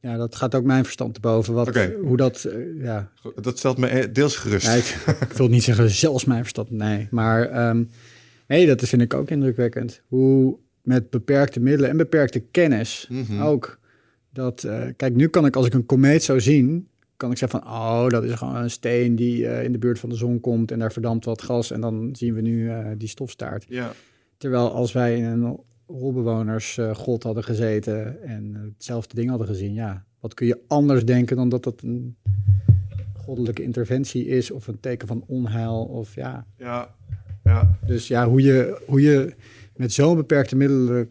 [0.00, 1.54] Ja, dat gaat ook mijn verstand te boven.
[1.54, 1.94] Wat, Oké.
[2.02, 3.10] Hoe dat, eh, ja.
[3.40, 4.66] Dat stelt me eh, deels gerust.
[4.66, 4.96] Nee, ik,
[5.30, 7.08] ik wil niet zeggen zelfs mijn verstand, nee.
[7.10, 7.84] Maar ehm,
[8.46, 10.02] nee, dat vind ik ook indrukwekkend.
[10.06, 13.40] Hoe, met beperkte middelen en beperkte kennis Mhm.
[13.42, 13.78] ook.
[14.32, 17.60] Dat, eh, kijk, nu kan ik als ik een komeet zou zien, kan ik zeggen
[17.60, 20.40] van, oh, dat is gewoon een steen die eh, in de buurt van de zon
[20.40, 23.64] komt en daar verdampt wat gas en dan zien we nu eh, die stofstaart.
[23.68, 23.92] Ja.
[24.36, 30.04] Terwijl als wij in een rolbewonersgrot hadden gezeten en eh, hetzelfde ding hadden gezien, ja,
[30.20, 32.16] wat kun je anders denken dan dat dat een
[33.16, 36.46] goddelijke interventie is of een teken van onheil of ja.
[36.58, 36.94] Ja.
[37.44, 37.78] Ja.
[37.86, 39.34] Dus ja, hoe je, hoe je
[39.76, 41.10] met zo'n beperkte middelen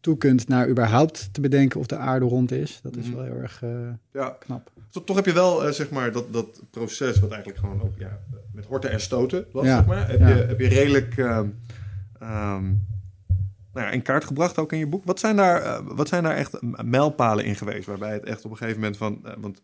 [0.00, 3.14] toe kunt naar überhaupt te bedenken of de aarde rond is, dat is Mhm.
[3.16, 3.70] wel heel erg eh,
[4.12, 4.36] Ja.
[4.38, 4.70] knap.
[4.90, 8.18] Toch, toch heb je wel, zeg maar, dat, dat proces wat eigenlijk gewoon ook ja,
[8.52, 10.10] met horten en stoten was, Ja, zeg maar.
[10.10, 10.28] Heb, ja.
[10.28, 11.46] je, heb je redelijk ehm,
[12.20, 12.64] ehm,
[13.74, 15.04] nou ja, in kaart gebracht ook in je boek.
[15.04, 17.86] Wat zijn daar, eh, wat zijn daar echt mijlpalen in geweest?
[17.86, 19.20] Waarbij het echt op een gegeven moment van...
[19.24, 19.62] eh, want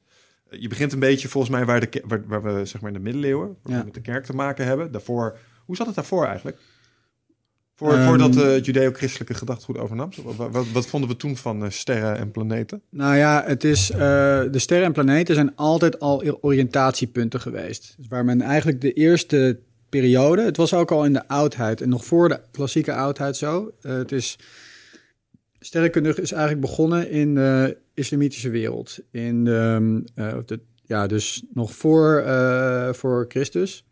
[0.50, 2.96] eh, je begint een beetje volgens mij waar, de, waar, waar we zeg maar in
[2.96, 3.56] de middeleeuwen...
[3.62, 3.78] Waar Ja.
[3.78, 4.92] we met de kerk te maken hebben.
[4.92, 6.58] Daarvoor, hoe zat het daarvoor eigenlijk?
[7.74, 10.10] Voor, Ehm, voordat eh, het judeo-christelijke gedachtegoed overnam?
[10.24, 12.82] Wat, wat, wat vonden we toen van sterren en planeten?
[12.90, 17.94] Nou ja, het is, de sterren en planeten zijn altijd al oriëntatiepunten geweest.
[17.96, 21.88] Dus waar men eigenlijk de eerste periode, het was ook al in de oudheid en
[21.88, 23.72] nog voor de klassieke oudheid zo.
[23.82, 24.38] eh, het is,
[25.60, 28.98] sterrenkunde is eigenlijk begonnen in de islamitische wereld.
[29.10, 33.84] In de, eh, de, ja, dus nog voor, eh, voor Christus.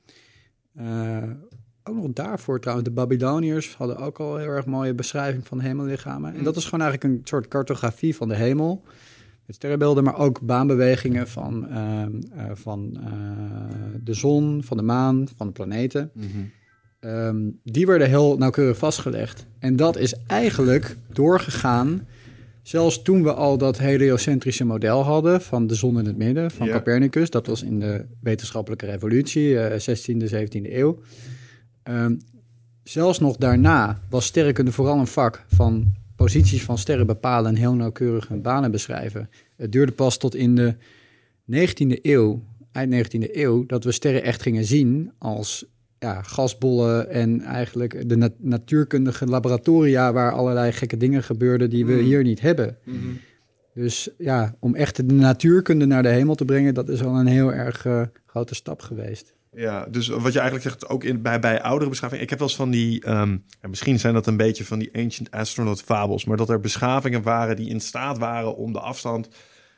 [1.88, 6.34] Ook nog daarvoor trouwens, de Babyloniërs hadden ook al heel erg mooie beschrijving van hemellichamen.
[6.34, 8.82] En dat is gewoon eigenlijk een soort cartografie van de hemel.
[9.46, 13.10] Met sterrenbeelden, maar ook baanbewegingen van, ehm, eh, van eh,
[14.02, 16.10] de zon, van de maan, van de planeten.
[17.00, 19.46] Ehm, die werden heel nauwkeurig vastgelegd.
[19.58, 22.06] En dat is eigenlijk doorgegaan,
[22.62, 26.68] zelfs toen we al dat heliocentrische model hadden van de zon in het midden, van.
[26.68, 27.30] Copernicus.
[27.30, 30.98] Dat was in de wetenschappelijke revolutie, eh 16e, 17e eeuw.
[31.82, 32.14] Ehm,
[32.82, 37.74] zelfs nog daarna was sterrenkunde vooral een vak van posities van sterren bepalen en heel
[37.74, 39.30] nauwkeurig hun banen beschrijven.
[39.56, 40.74] Het duurde pas tot in de
[41.50, 45.64] 19e eeuw, eind 19e eeuw, dat we sterren echt gingen zien als
[45.98, 51.92] ja, gasbollen en eigenlijk de na- natuurkundige laboratoria waar allerlei gekke dingen gebeurden die we
[51.92, 52.04] Mm.
[52.04, 52.76] hier niet hebben.
[53.74, 57.26] Dus ja, om echt de natuurkunde naar de hemel te brengen, dat is al een
[57.26, 59.34] heel erg eh, grote stap geweest.
[59.56, 62.22] Ja, dus wat je eigenlijk zegt, ook in, bij, bij oudere beschavingen.
[62.22, 63.36] Ik heb wel eens van die, ehm,
[63.68, 67.56] misschien zijn dat een beetje van die ancient astronaut fabels, maar dat er beschavingen waren
[67.56, 69.26] die in staat waren om de afstand,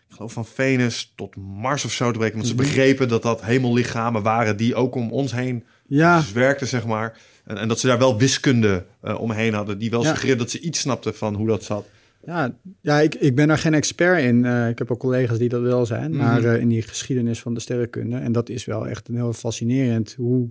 [0.09, 2.37] ik geloof van Venus tot Mars of zo te breken.
[2.37, 6.87] Want ze begrepen dat dat hemellichamen waren die ook om ons heen Ja, werkten, zeg
[6.87, 7.19] maar.
[7.45, 10.35] En, en dat ze daar wel wiskunde eh, omheen hadden, die wel Ja.
[10.35, 11.87] dat ze iets snapten van hoe dat zat.
[12.29, 14.45] Ja, ja ik, ik ben daar geen expert in.
[14.45, 16.19] Eh, ik heb ook collega's die dat wel zijn, Mhm.
[16.25, 18.17] maar eh, in die geschiedenis van de sterrenkunde.
[18.17, 20.49] En dat is wel echt een heel fascinerend hoe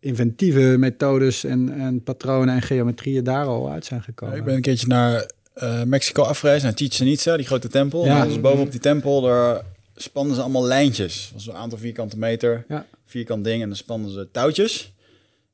[0.00, 4.36] inventieve methodes en, en patronen en geometrieën daar al uit zijn gekomen.
[4.36, 8.04] Ik ben een keertje naar eh, Mexico afgereisd, naar Chichen Itza, die grote tempel.
[8.04, 8.16] Ja.
[8.16, 8.24] Ja.
[8.24, 9.62] Dus bovenop die tempel, daar
[9.96, 11.30] spannen ze allemaal lijntjes.
[11.32, 12.86] Dat was een aantal vierkante meter, Ja.
[13.06, 13.62] vierkant ding.
[13.62, 14.92] En dan spannen ze touwtjes.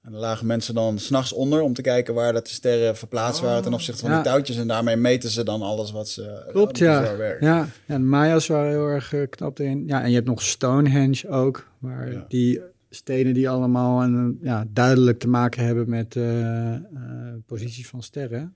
[0.05, 3.41] En dan lagen mensen dan s'nachts onder om te kijken waar dat de sterren verplaatst
[3.41, 4.17] waren ten opzichte van Ja.
[4.23, 4.57] die touwtjes.
[4.57, 6.47] En daarmee meten ze dan alles wat ze...
[6.51, 7.17] Klopt, wat ja.
[7.17, 7.43] werkt.
[7.43, 9.85] Ja, ja de Maya's waren heel erg eh, knap erin.
[9.87, 12.25] Ja, en je hebt nog Stonehenge ook, waar Ja.
[12.29, 16.81] die stenen die allemaal een, ja, duidelijk te maken hebben met eh, eh,
[17.47, 18.55] posities van sterren.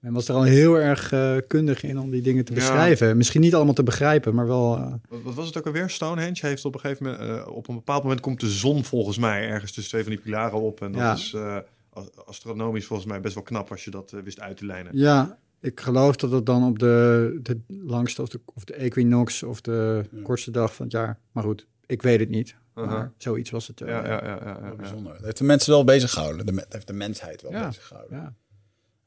[0.00, 2.58] Men was er al heel erg eh, kundig in om die dingen te Ja.
[2.58, 3.16] beschrijven.
[3.16, 4.76] Misschien niet allemaal te begrijpen, maar wel...
[4.76, 5.90] eh, Wat, wat was het ook alweer?
[5.90, 9.18] Stonehenge heeft op een gegeven moment, eh, op een bepaald moment komt de zon volgens
[9.18, 10.80] mij ergens tussen twee van die pilaren op.
[10.82, 11.12] En dat Ja.
[11.12, 11.56] is eh,
[11.90, 14.96] as- astronomisch volgens mij best wel knap als je dat wist uit te lijnen.
[14.96, 19.42] Ja, ik geloof dat het dan op de, de langste of de, of de equinox
[19.42, 21.18] of de kortste dag van het jaar.
[21.32, 22.56] Maar goed, ik weet het niet.
[22.74, 22.92] Uh-huh.
[22.92, 23.78] Maar zoiets was het.
[23.78, 24.76] Ja, ja, ja, ja, ja, Wel ja.
[24.76, 25.12] bijzonder.
[25.12, 26.46] Dat heeft de mensen wel bezig gehouden.
[26.46, 27.66] Dat heeft de mensheid wel Ja.
[27.66, 28.36] bezig gehouden.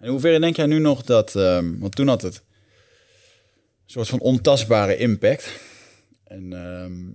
[0.04, 2.42] En in hoeverre denk jij nu nog dat, ehm, want toen had het een
[3.86, 5.60] soort van ontastbare impact.
[6.24, 7.12] En ehm,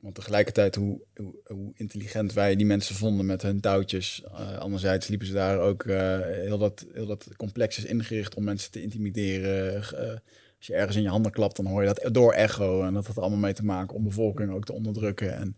[0.00, 4.22] want tegelijkertijd hoe, hoe, hoe intelligent wij die mensen vonden met hun touwtjes.
[4.24, 8.44] eh, anderzijds liepen ze daar ook eh, heel, dat, heel dat complex is ingericht om
[8.44, 9.74] mensen te intimideren.
[9.74, 10.08] Eh,
[10.56, 12.82] als je ergens in je handen klapt, dan hoor je dat door echo.
[12.82, 15.36] En dat had allemaal mee te maken om bevolking ook te onderdrukken.
[15.36, 15.56] En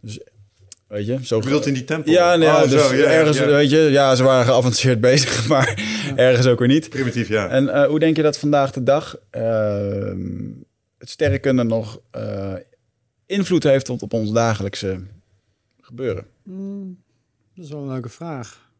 [0.00, 0.20] dus,
[0.90, 2.12] weet je, zo Je bedoelt in die tempel?
[2.12, 3.46] ja, nee, ja, Oh, dus zo, ja, ergens, ja.
[3.46, 5.82] weet je, ja, ze waren geavanceerd bezig, maar
[6.16, 6.88] ergens ook weer niet.
[6.88, 7.48] Primitief, ja.
[7.48, 10.48] En eh, hoe denk je dat vandaag de dag ehm,
[10.98, 12.54] het sterrenkunde nog eh,
[13.26, 15.00] invloed heeft op, op ons dagelijkse
[15.80, 16.26] gebeuren?
[16.42, 17.02] Hmm,
[17.54, 18.70] dat is wel een leuke vraag.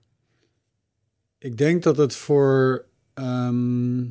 [1.39, 4.03] Ik denk dat het voor ehm,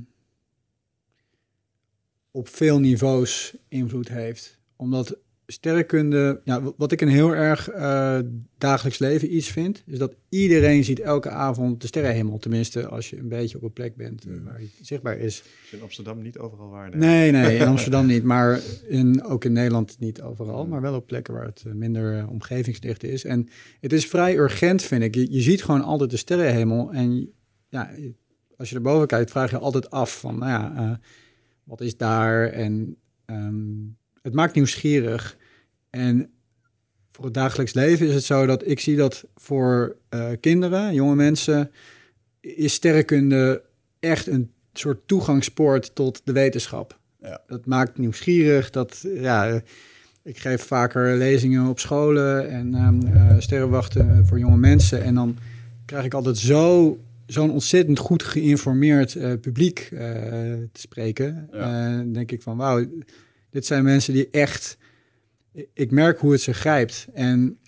[2.31, 4.57] op veel niveaus invloed heeft.
[4.75, 5.17] Omdat
[5.51, 6.41] sterrenkunde,
[6.77, 8.19] wat ik een heel erg eh,
[8.57, 12.38] dagelijks leven iets vind, is dat iedereen ziet elke avond de sterrenhemel.
[12.38, 15.43] Tenminste, als je een beetje op een plek bent eh, waar het zichtbaar is.
[15.65, 16.97] is in Amsterdam niet overal waar.
[16.97, 21.07] Nee, nee, in Amsterdam niet, maar in, ook in Nederland niet overal, maar wel op
[21.07, 23.23] plekken waar het eh, minder omgevingsdicht is.
[23.23, 23.47] En
[23.79, 25.15] het is vrij urgent, vind ik.
[25.15, 27.33] Je, je ziet gewoon altijd de sterrenhemel en
[27.69, 27.91] ja,
[28.59, 30.97] als je erboven kijkt, vraag je altijd af van, nou ja, eh,
[31.63, 32.47] wat is daar?
[32.47, 33.75] En ehm,
[34.21, 35.38] het maakt nieuwsgierig.
[35.89, 36.30] En
[37.19, 41.15] voor het dagelijks leven is het zo dat ik zie dat voor eh, kinderen, jonge
[41.15, 41.71] mensen,
[42.39, 43.62] is sterrenkunde
[43.99, 46.99] echt een soort toegangspoort tot de wetenschap.
[47.21, 47.41] Ja.
[47.47, 48.69] Dat maakt nieuwsgierig.
[48.69, 49.62] Dat, ja,
[50.23, 52.73] ik geef vaker lezingen op scholen en
[53.13, 55.04] eh, sterrenwachten voor jonge mensen.
[55.04, 55.38] En dan
[55.86, 59.88] krijg ik altijd zo, zo'n ontzettend goed geïnformeerd eh, publiek
[60.71, 61.49] te spreken.
[61.52, 62.04] Ja.
[62.04, 62.86] Denk ik van wauw,
[63.49, 64.78] dit zijn mensen die echt...
[65.73, 67.07] Ik merk hoe het ze grijpt.
[67.13, 67.59] En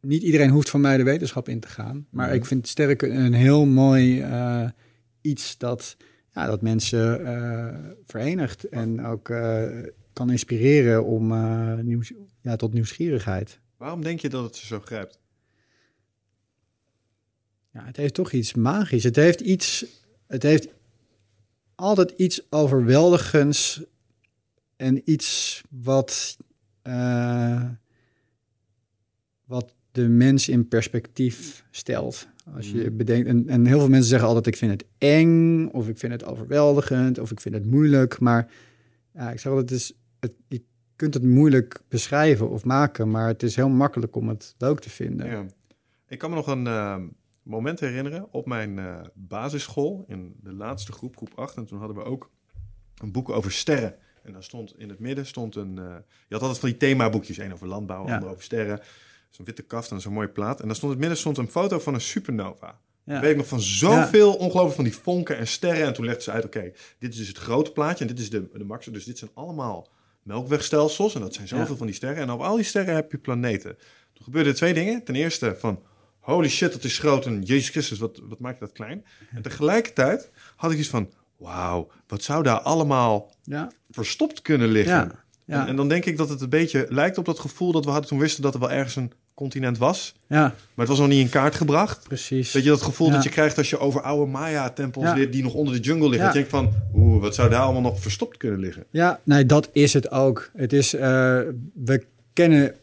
[0.00, 2.06] niet iedereen hoeft van mij de wetenschap in te gaan.
[2.10, 2.36] Maar Mhm.
[2.36, 4.68] ik vind sterrenkunde een heel mooi eh,
[5.20, 5.96] iets dat,
[6.34, 8.68] ja, dat mensen eh, verenigt.
[8.68, 9.68] En ook eh,
[10.12, 11.26] kan inspireren om,
[11.84, 13.60] nieuws, ja, tot nieuwsgierigheid.
[13.76, 15.20] Waarom denk je dat het ze zo grijpt?
[17.72, 19.04] Ja, het heeft toch iets magisch.
[19.04, 19.84] Het heeft iets.
[20.26, 20.68] Het heeft
[21.74, 23.82] altijd iets overweldigends.
[24.76, 26.36] En iets wat.
[26.82, 27.64] Eh,
[29.44, 32.28] wat de mens in perspectief stelt.
[32.54, 33.28] Als je bedenkt.
[33.28, 35.66] En, en heel veel mensen zeggen altijd: ik vind het eng.
[35.66, 37.18] Of ik vind het overweldigend.
[37.18, 38.20] Of ik vind het moeilijk.
[38.20, 38.50] Maar
[39.14, 40.62] ja, ik zeg altijd: het is, het, je
[40.96, 43.10] kunt het moeilijk beschrijven of maken.
[43.10, 45.26] Maar het is heel makkelijk om het leuk te vinden.
[45.26, 45.46] Ja.
[46.08, 46.96] Ik kan me nog een eh,
[47.42, 51.56] moment herinneren op mijn eh, basisschool in de laatste groep, groep 8.
[51.56, 52.30] En toen hadden we ook
[52.96, 53.94] een boek over sterren.
[54.24, 55.78] En daar stond in het midden stond een.
[55.78, 55.84] eh,
[56.28, 58.14] je had altijd van die themaboekjes, één over landbouw, Ja.
[58.14, 58.80] ander over sterren.
[59.30, 60.60] Zo'n witte kaft en zo'n mooie plaat.
[60.60, 62.78] En daar stond in het midden stond een foto van een supernova.
[63.04, 63.20] Ja.
[63.20, 65.86] Weet ik nog van zoveel ongelooflijk van die vonken en sterren.
[65.86, 68.30] En toen legde ze uit, oké, dit is dus het grote plaatje en dit is
[68.30, 68.86] de, de max.
[68.86, 69.88] Dus dit zijn allemaal
[70.22, 71.76] melkwegstelsels en dat zijn zoveel Ja.
[71.76, 72.22] van die sterren.
[72.22, 73.76] En op al die sterren heb je planeten.
[74.12, 75.04] Toen gebeurden twee dingen.
[75.04, 75.82] Ten eerste van,
[76.20, 79.04] holy shit, dat is groot en Jezus Christus, wat, wat maak je dat klein?
[79.30, 84.94] En tegelijkertijd had ik iets van, wauw, wat zou daar allemaal Ja, verstopt kunnen liggen?
[84.94, 85.10] ja,
[85.44, 85.60] ja.
[85.62, 87.90] En, en dan denk ik dat het een beetje lijkt op dat gevoel dat we
[87.90, 90.14] hadden toen wisten dat er wel ergens een continent was.
[90.26, 92.02] ja Maar het was nog niet in kaart gebracht.
[92.08, 92.52] precies.
[92.52, 93.12] Weet je dat gevoel Ja.
[93.14, 95.14] dat je krijgt als je over oude Maya-tempels Ja.
[95.14, 96.26] leert die nog onder de jungle liggen?
[96.28, 96.32] Ja.
[96.32, 98.84] Dat je denkt van, oeh, wat zou daar allemaal nog verstopt kunnen liggen?
[98.90, 100.50] Ja, nee, dat is het ook.
[100.56, 101.00] Het is, eh,
[101.74, 102.74] we kennen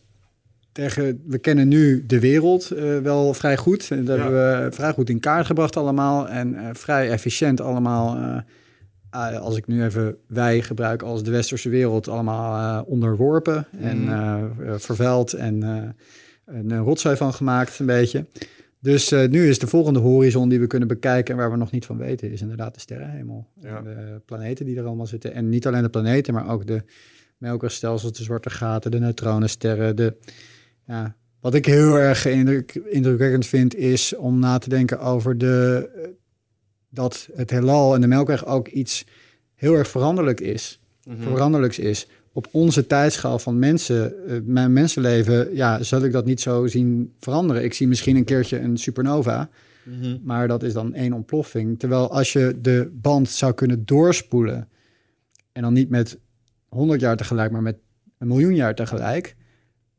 [0.72, 3.88] tegen, we kennen nu de wereld eh, wel vrij goed.
[3.92, 4.24] En Dat Ja.
[4.24, 8.16] hebben we vrij goed in kaart gebracht allemaal en eh, vrij efficiënt allemaal.
[8.18, 14.78] eh, als ik nu even wij gebruik als de westerse wereld allemaal onderworpen en Mhm.
[14.78, 15.62] vervuild en
[16.46, 18.26] een rotzooi van gemaakt een beetje.
[18.80, 21.86] Dus nu is de volgende horizon die we kunnen bekijken en waar we nog niet
[21.86, 23.48] van weten, is inderdaad de sterrenhemel.
[23.62, 23.78] Ja.
[23.78, 25.34] En de planeten die er allemaal zitten.
[25.34, 26.84] En niet alleen de planeten, maar ook de
[27.38, 29.96] melkwegstelsels, de zwarte gaten, de neutronensterren.
[29.96, 30.16] De,
[30.90, 35.90] ja, wat ik heel erg indruk, indrukwekkend vind, is om na te denken over de,
[35.96, 36.10] eh,
[36.90, 39.06] dat het heelal en de melkweg ook iets
[39.56, 40.80] heel erg veranderlijk is.
[41.20, 42.08] Veranderlijks is.
[42.34, 47.14] Op onze tijdschaal van mensen, eh, mijn mensenleven, ja, zal ik dat niet zo zien
[47.20, 47.64] veranderen.
[47.64, 49.50] Ik zie misschien een keertje een supernova,
[50.24, 51.80] maar dat is dan één ontploffing.
[51.80, 54.68] Terwijl als je de band zou kunnen doorspoelen,
[55.52, 56.20] en dan niet met
[56.68, 57.78] 100 jaar tegelijk, maar met
[58.18, 59.36] een miljoen jaar tegelijk,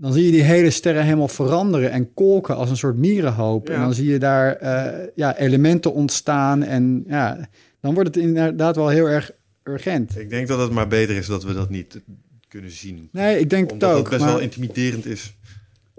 [0.01, 3.69] dan zie je die hele sterren helemaal veranderen en kolken als een soort mierenhoop.
[3.69, 3.75] Ja.
[3.75, 7.49] En dan zie je daar eh, ja, elementen ontstaan en ja,
[7.81, 9.31] dan wordt het inderdaad wel heel erg
[9.65, 10.19] urgent.
[10.19, 12.01] Ik denk dat het maar beter is dat we dat niet
[12.49, 13.09] kunnen zien.
[13.13, 14.13] Nee, ik denk Omdat het het ook.
[14.13, 15.35] best maar- wel intimiderend is.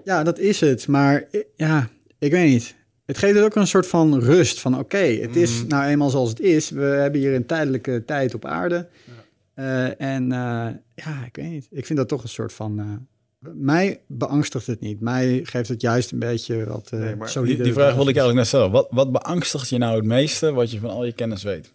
[0.04, 0.88] Ja, dat is het.
[0.88, 1.24] Maar
[1.56, 1.88] ja,
[2.18, 2.74] ik weet niet.
[3.06, 4.60] Het geeft het ook een soort van rust.
[4.60, 5.68] Van oké, het is Mhm.
[5.68, 6.70] nou eenmaal zoals het is.
[6.70, 8.88] We hebben hier een tijdelijke tijd op aarde.
[9.54, 11.66] Eh, en eh, ja, ik weet niet.
[11.70, 13.06] Ik vind dat toch een soort van...
[13.54, 15.00] mij beangstigt het niet.
[15.00, 18.10] Mij geeft het juist een beetje wat eh Nee, maar solide Die, die vraag wilde
[18.10, 18.70] ik eigenlijk net stellen.
[18.70, 21.72] Wat, wat beangstigt je nou het meeste wat je van al je kennis weet?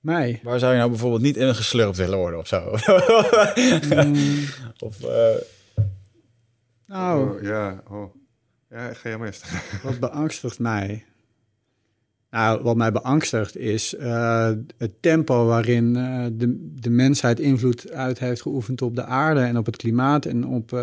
[0.00, 0.40] Mij?
[0.42, 2.60] Waar zou je nou bijvoorbeeld niet in geslurpt willen worden of zo?
[4.04, 4.44] Mm,
[4.78, 5.34] of, eh,
[6.86, 8.14] nou, Oh, ja, oh.
[8.70, 9.46] Ja, ga jij maar eerst.
[9.82, 11.04] Wat beangstigt mij?
[12.32, 18.18] Nou, wat mij beangstigt is eh, het tempo waarin eh, de, de mensheid invloed uit
[18.18, 20.80] heeft geoefend op de aarde en op het klimaat en op eh,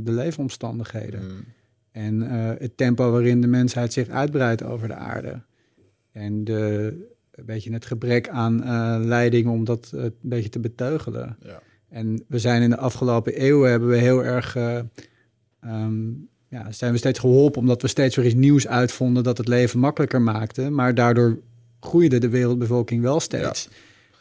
[0.00, 1.22] de leefomstandigheden.
[1.22, 1.44] mm,
[1.90, 2.20] En
[2.58, 5.42] het tempo waarin de mensheid zich uitbreidt over de aarde.
[6.12, 6.94] En de,
[7.30, 8.64] een beetje het gebrek aan
[9.06, 11.36] leiding om dat een beetje te beteugelen.
[11.44, 11.62] ja.
[11.88, 14.78] En we zijn in de afgelopen eeuwen hebben we heel erg, eh,
[15.60, 16.10] ehm,
[16.48, 19.78] ja, zijn we steeds geholpen omdat we steeds weer iets nieuws uitvonden dat het leven
[19.78, 20.70] makkelijker maakte.
[20.70, 21.38] Maar daardoor
[21.80, 23.68] groeide de wereldbevolking wel steeds.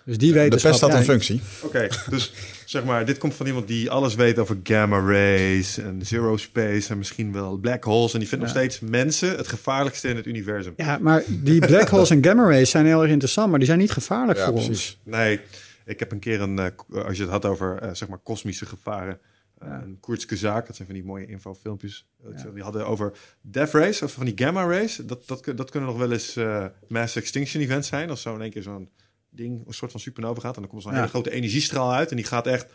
[0.05, 0.71] Dus die De wetenschap...
[0.71, 1.41] pest had een functie.
[1.63, 2.33] Oké, dus
[2.65, 6.89] zeg maar, dit komt van iemand die alles weet over gamma rays en zero space
[6.91, 8.13] en misschien wel black holes.
[8.13, 8.51] En die vindt Ja.
[8.53, 10.73] nog steeds mensen het gevaarlijkste in het universum.
[10.77, 13.79] Ja, maar die black holes en gamma rays zijn heel erg interessant, maar die zijn
[13.79, 14.69] niet gevaarlijk Ja, voor precies.
[15.05, 15.15] ons.
[15.15, 15.39] Nee,
[15.85, 18.65] ik heb een keer een, eh, als je het had over eh, zeg maar kosmische
[18.65, 19.19] gevaren,
[19.61, 19.81] Ja.
[19.81, 22.07] een Koertske zaak, dat zijn van die mooie infofilmpjes.
[22.35, 22.49] Ja.
[22.53, 24.95] Die hadden over death rays, of van die gamma rays.
[24.95, 28.09] Dat, dat, dat kunnen nog wel eens eh, mass extinction events zijn.
[28.09, 28.89] Als zo in één keer zo'n
[29.29, 30.55] ding, een soort van supernova gaat.
[30.55, 30.97] En dan komt zo'n Ja.
[30.97, 32.09] hele grote energiestraal uit.
[32.09, 32.65] En die gaat echt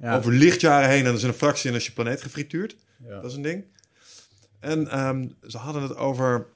[0.00, 0.98] over lichtjaren heen.
[0.98, 2.76] En dat is een fractie en dan is je planeet gefrituurd.
[2.98, 3.64] Dat is een ding.
[4.58, 6.46] En ehm, ze hadden het over...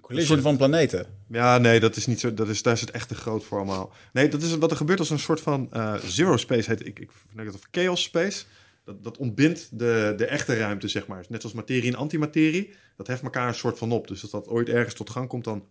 [0.00, 1.06] Collision van planeten.
[1.28, 2.34] ja, nee, dat is niet zo.
[2.34, 3.92] Dat is, daar is het echt te groot voor allemaal.
[4.12, 6.86] Nee, dat is wat er gebeurt als een soort van eh, zero space heet.
[6.86, 8.44] Ik, ik denk het of chaos space.
[8.84, 11.24] Dat, dat ontbindt de, de echte ruimte, zeg maar.
[11.28, 12.74] Net zoals materie en antimaterie.
[12.96, 14.08] Dat heft elkaar een soort van op.
[14.08, 15.64] Dus als dat ooit ergens tot gang komt, dan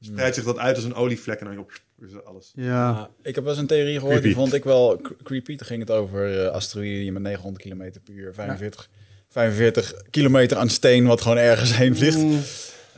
[0.00, 1.66] spreidt zich dat uit als een olievlek en dan
[2.12, 2.52] dat alles.
[2.54, 3.10] Ja.
[3.22, 5.56] Ik heb wel eens een theorie gehoord, die vond ik wel cre- creepy.
[5.56, 8.88] Toen ging het over eh, asteroïden die met 900 km per uur, 45,
[9.28, 12.16] 45 kilometer aan steen, wat gewoon ergens heen vliegt.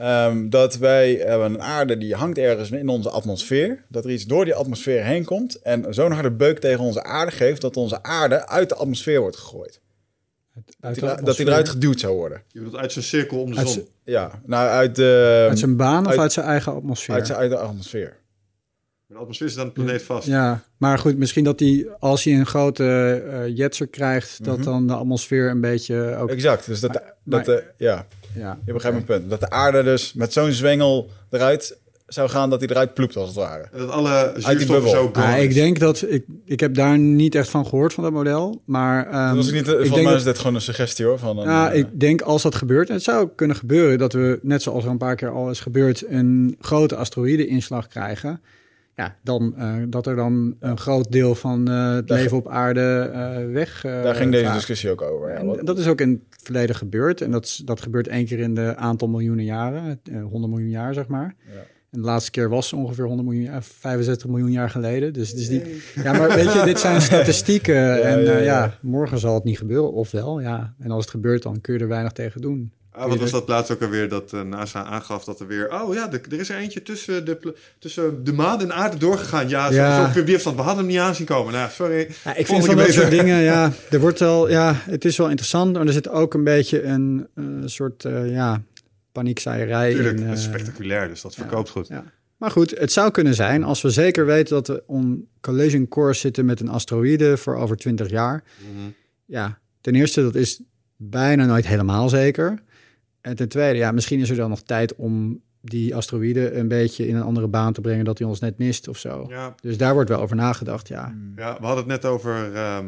[0.02, 3.84] Ehm, dat wij hebben een aarde die hangt ergens in onze atmosfeer.
[3.88, 7.32] Dat er iets door die atmosfeer heen komt en zo'n harde beuk tegen onze aarde
[7.32, 9.80] geeft dat onze aarde uit de atmosfeer wordt gegooid.
[10.80, 11.46] Uit Dat atmosfeer.
[11.46, 12.42] eruit geduwd zou worden.
[12.48, 13.88] Je bedoelt uit zijn cirkel om de Uit zon.
[14.04, 17.14] Ja, nou uit de, Uit zijn baan of uit- uit zijn eigen atmosfeer?
[17.14, 18.16] uit, zijn- uit de atmosfeer.
[19.12, 20.26] De atmosfeer zit aan de planeet vast.
[20.26, 22.84] Ja, maar goed, misschien dat hij, als hij een grote
[23.32, 24.64] eh jetser krijgt, dat Mhm.
[24.64, 26.28] dan de atmosfeer een beetje ook...
[26.30, 29.30] Exact, dus dat, Maar- dat de, ja, Ja, je begrijpt mijn punt.
[29.30, 33.26] Dat de aarde dus met zo'n zwengel eruit zou gaan dat hij eruit ploept als
[33.28, 33.68] het ware.
[33.72, 37.48] En dat alle zuurstof zo Maar ik denk dat, ik, ik heb daar niet echt
[37.50, 39.06] van gehoord van dat model, maar...
[39.06, 41.04] ehm, dat was ik niet, ik volgens denk mij dat- is dit gewoon een suggestie
[41.04, 41.18] hoor.
[41.18, 44.38] Van een, eh, ik denk als dat gebeurt, en het zou kunnen gebeuren dat we,
[44.42, 48.40] net zoals er een paar keer al is gebeurd, een grote asteroïde-inslag krijgen.
[48.96, 52.48] Ja, dan eh, dat er dan een groot deel van eh, het Daar leven op
[52.48, 53.80] aarde eh, weg.
[53.80, 55.28] daar ging deze discussie ook over.
[55.28, 57.20] Ja, En wat- dat is ook in het verleden gebeurd.
[57.20, 60.94] En dat, dat gebeurt één keer in de aantal miljoenen jaren, eh, 100 miljoen jaar
[60.94, 61.34] zeg maar.
[61.46, 61.52] Ja.
[61.90, 65.12] En de laatste keer was ongeveer 100 miljoen jaar, 65 miljoen jaar geleden.
[65.12, 65.62] Dus, dus die,
[65.94, 68.02] ja, maar weet je, dit zijn statistieken.
[68.02, 68.78] en ja.
[68.82, 70.74] morgen zal het niet gebeuren, of wel, ja.
[70.78, 72.72] En als het gebeurt, dan kun je er weinig tegen doen.
[72.94, 75.82] Ah, wat was dat laatst ook alweer dat eh, NASA aangaf dat er weer...
[75.82, 78.96] Oh ja, de- er is er eentje tussen de, tussen de maan en de aarde
[78.96, 79.48] doorgegaan.
[79.48, 80.12] Ja, zo, Ja.
[80.12, 80.56] zo op weerstand.
[80.56, 81.52] We hadden hem niet aanzien komen.
[81.52, 82.08] Nou, sorry.
[82.24, 85.28] Ja, ik vind van dat soort dingen, ja, er wordt wel, ja, het is wel
[85.28, 88.62] interessant, maar er zit ook een beetje een eh, soort, eh, ja,
[89.12, 90.26] paniekzaaierij Tuurlijk, in.
[90.26, 91.88] het is spectaculair, dus dat verkoopt goed.
[92.36, 96.20] Maar goed, het zou kunnen zijn als we zeker weten dat we on collision course
[96.20, 98.42] zitten met een asteroïde voor over 20 jaar.
[98.58, 98.88] Mhm.
[99.26, 100.60] Ja, ten eerste, dat is
[100.96, 102.62] bijna nooit helemaal zeker.
[103.22, 107.06] En ten tweede, ja, misschien is er dan nog tijd om die asteroïde een beetje
[107.08, 109.26] in een andere baan te brengen, dat hij ons net mist of zo.
[109.28, 111.14] Ja, Dus daar wordt wel over nagedacht, ja.
[111.36, 112.86] ja, we hadden het net over, ehm,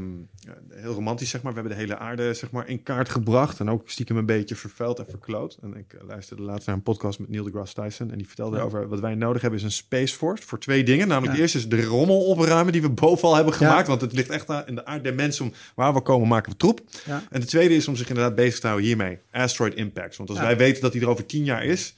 [0.70, 1.52] heel romantisch zeg maar.
[1.54, 4.54] We hebben de hele aarde zeg maar in kaart gebracht en ook stiekem een beetje
[4.54, 5.58] vervuild en verkloot.
[5.62, 8.56] En ik eh, luisterde laatst naar een podcast met Neil deGrasse Tyson en die vertelde
[8.56, 8.62] Ja.
[8.62, 11.08] over wat wij nodig hebben is een Space Force voor twee dingen.
[11.08, 11.36] Namelijk Ja.
[11.36, 13.88] de eerste is de rommel opruimen die we bovenal hebben gemaakt, Ja.
[13.88, 16.52] want het ligt echt aan- in de aard der mensen om waar we komen maken
[16.52, 16.80] we troep.
[17.06, 17.22] Ja.
[17.30, 20.16] En de tweede is om zich inderdaad bezig te houden hiermee, asteroid impacts.
[20.16, 20.44] Want als Ja.
[20.44, 21.94] wij weten dat die er over tien jaar is,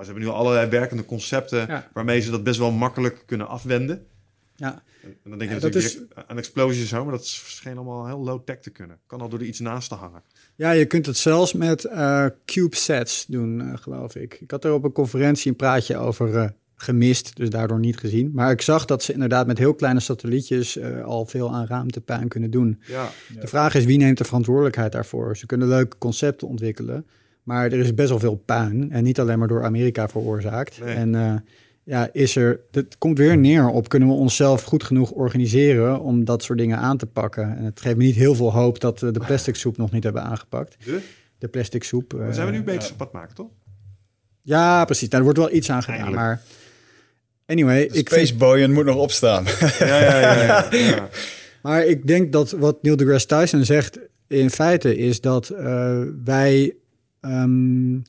[0.00, 1.88] ze hebben nu allerlei werkende concepten Ja.
[1.92, 4.06] waarmee ze dat best wel makkelijk kunnen afwenden.
[4.56, 4.82] ja.
[5.02, 8.06] En dan denk je Ja, dat natuurlijk direct aan explosies zo, maar dat scheen allemaal
[8.06, 8.98] heel low-tech te kunnen.
[9.06, 10.22] Kan al door er iets naast te hangen.
[10.54, 14.38] Ja, je kunt het zelfs met eh CubeSats doen, eh, geloof ik.
[14.40, 18.30] Ik had er op een conferentie een praatje over eh, gemist, dus daardoor niet gezien.
[18.34, 22.50] Maar ik zag dat ze inderdaad met heel kleine satellietjes al veel aan ruimtepuin kunnen
[22.50, 22.80] doen.
[22.86, 23.40] Ja, Ja.
[23.40, 25.36] De vraag is, wie neemt de verantwoordelijkheid daarvoor?
[25.36, 27.06] Ze kunnen leuke concepten ontwikkelen,
[27.48, 28.92] maar er is best wel veel puin.
[28.92, 30.80] En niet alleen maar door Amerika veroorzaakt.
[30.84, 30.94] Nee.
[30.94, 31.34] En eh,
[31.82, 36.24] ja, is er, het komt weer neer op, kunnen we onszelf goed genoeg organiseren om
[36.24, 37.56] dat soort dingen aan te pakken?
[37.56, 40.04] En het geeft me niet heel veel hoop dat we de plastic soep nog niet
[40.04, 40.76] hebben aangepakt.
[40.84, 41.00] de?
[41.38, 42.14] De plastic soep.
[42.14, 43.50] Eh, zijn we nu bezig op pad maken, toch?
[44.40, 45.08] Ja, precies.
[45.08, 45.96] Daar wordt wel iets aan gedaan.
[45.96, 46.22] Eindelijk.
[46.22, 46.42] Maar
[47.46, 49.44] anyway, ik Space vind, Boyan moet nog opstaan.
[49.78, 50.32] Ja, ja, ja.
[50.44, 51.08] ja, ja.
[51.62, 56.74] maar ik denk dat wat Neil deGrasse Tyson zegt in feite is dat eh, wij
[57.20, 58.00] ehm,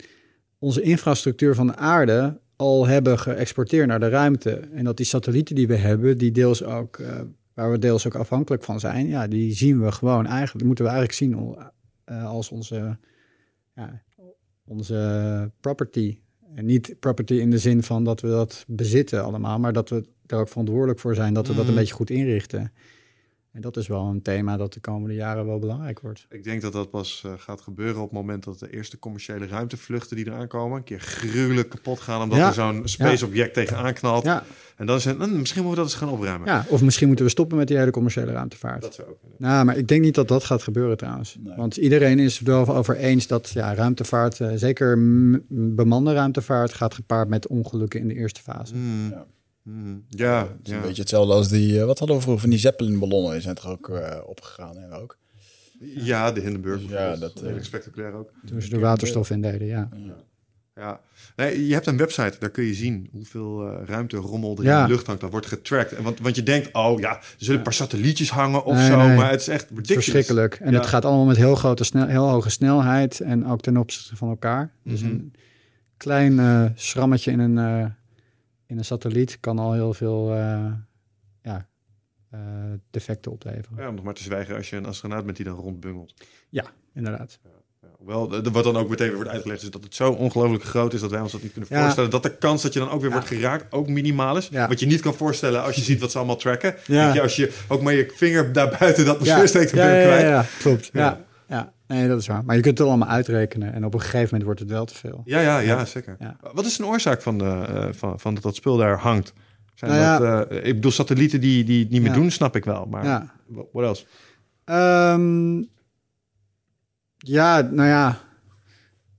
[0.59, 4.51] onze infrastructuur van de aarde al hebben geëxporteerd naar de ruimte.
[4.51, 7.21] En dat die satellieten die we hebben, die deels ook, eh,
[7.53, 10.91] waar we deels ook afhankelijk van zijn, ja, die zien we gewoon eigenlijk, moeten we
[10.91, 11.55] eigenlijk zien
[12.05, 12.97] eh, als onze,
[13.75, 14.01] ja,
[14.65, 16.19] onze property.
[16.55, 20.05] En niet property in de zin van dat we dat bezitten allemaal, maar dat we
[20.25, 21.79] er ook verantwoordelijk voor zijn dat we dat een Mhm.
[21.79, 22.71] beetje goed inrichten.
[23.59, 26.25] En dat is wel een thema dat de komende jaren wel belangrijk wordt.
[26.29, 29.47] Ik denk dat dat pas eh, gaat gebeuren op het moment dat de eerste commerciële
[29.47, 32.47] ruimtevluchten die eraan komen, een keer gruwelijk kapot gaan, omdat Ja.
[32.47, 34.23] er zo'n space-object tegenaan knalt.
[34.23, 34.43] Ja,
[34.75, 36.47] En dan is het, misschien moeten we dat eens gaan opruimen.
[36.47, 38.81] ja, of misschien moeten we stoppen met die hele commerciële ruimtevaart.
[38.81, 39.37] Dat zou ook kunnen.
[39.39, 41.37] Nou, maar ik denk niet dat dat gaat gebeuren trouwens.
[41.39, 41.55] Nee.
[41.55, 44.97] Want iedereen is het wel over eens dat ja, ruimtevaart, eh, zeker
[45.49, 48.73] bemande ruimtevaart, gaat gepaard met ongelukken in de eerste fase.
[48.73, 49.09] Hmm.
[49.09, 49.25] Ja.
[49.71, 50.03] Hmm.
[50.09, 50.75] Ja, Het is ja.
[50.75, 51.79] een beetje hetzelfde als die...
[51.79, 53.31] eh, wat hadden we vroeger van die Zeppelin-ballonnen?
[53.31, 55.17] Die zijn toch ook eh, opgegaan en ook?
[55.95, 56.81] ja, de Hindenburg.
[56.81, 58.31] Dus ja, dat, eh, Redelijk spectaculair ook.
[58.45, 59.89] Toen ze er waterstof in deden, ja.
[60.75, 60.99] Ja.
[61.35, 64.63] Nee, je hebt een website, daar kun je zien hoeveel eh ruimte rommel er in
[64.69, 64.85] Ja.
[64.85, 65.21] de lucht hangt.
[65.21, 65.93] Dat wordt getracked.
[65.97, 68.87] En want, want je denkt, oh ja, er zullen een paar satellietjes hangen of Nee,
[68.87, 68.97] zo.
[69.07, 69.15] nee.
[69.17, 70.03] Maar het is echt ridiculous.
[70.03, 70.55] Verschrikkelijk.
[70.55, 70.77] En Ja.
[70.77, 74.29] het gaat allemaal met heel, grote snel, heel hoge snelheid en ook ten opzichte van
[74.29, 74.71] elkaar.
[74.83, 75.09] Dus Mhm.
[75.11, 75.33] een
[75.97, 77.85] klein schrammetje in een, eh,
[78.69, 80.65] in een satelliet kan al heel veel eh,
[81.41, 81.67] ja,
[82.31, 82.39] eh,
[82.89, 83.77] defecten opleveren.
[83.77, 86.13] Ja, om nog maar te zwijgen als je een astronaut bent die dan rondbungelt.
[86.93, 87.39] Inderdaad.
[88.07, 90.93] Ja, de- de- wat dan ook meteen wordt uitgelegd is dat het zo ongelooflijk groot
[90.93, 91.81] is dat wij ons dat niet kunnen Ja.
[91.81, 92.09] voorstellen.
[92.09, 94.47] Dat de kans dat je dan ook weer wordt geraakt ook minimaal is.
[94.47, 94.67] Ja.
[94.67, 96.75] Wat je niet kan voorstellen als je ziet wat ze allemaal tracken.
[96.85, 97.13] Ja.
[97.13, 100.03] Je, als je ook maar je vinger daar buiten dat bestuur steekt, dan ben je
[100.05, 100.21] kwijt.
[100.21, 100.89] ja, klopt.
[100.93, 101.25] Ja.
[101.89, 102.45] Nee, dat is waar.
[102.45, 104.95] Maar je kunt het allemaal uitrekenen en op een gegeven moment wordt het wel te
[104.95, 105.21] veel.
[105.25, 106.15] Ja, ja, ja, zeker.
[106.19, 106.37] Ja.
[106.53, 109.33] Wat is een oorzaak van, de, eh, van, van dat dat spul daar hangt?
[109.73, 112.65] Zijn Nou dat, eh, ik bedoel, satellieten die, die het niet meer doen, snap ik
[112.65, 112.85] wel.
[112.85, 113.33] Maar Ja.
[113.71, 114.05] wat else?
[114.63, 115.57] Ehm,
[117.17, 118.17] ja, nou ja.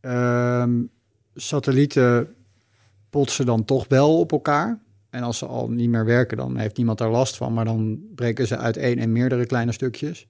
[0.01, 0.83] Ehm,
[1.35, 2.35] satellieten
[3.11, 4.79] potsen dan toch wel op elkaar.
[5.11, 7.53] En als ze al niet meer werken, dan heeft niemand daar last van.
[7.53, 10.29] Maar dan breken ze uiteen in meerdere kleine stukjes.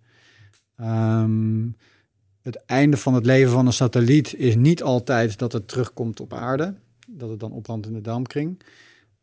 [0.77, 1.67] Ehm,
[2.43, 6.33] het einde van het leven van een satelliet is niet altijd dat het terugkomt op
[6.33, 6.75] aarde.
[7.09, 8.63] Dat het dan oplandt in de dampkring.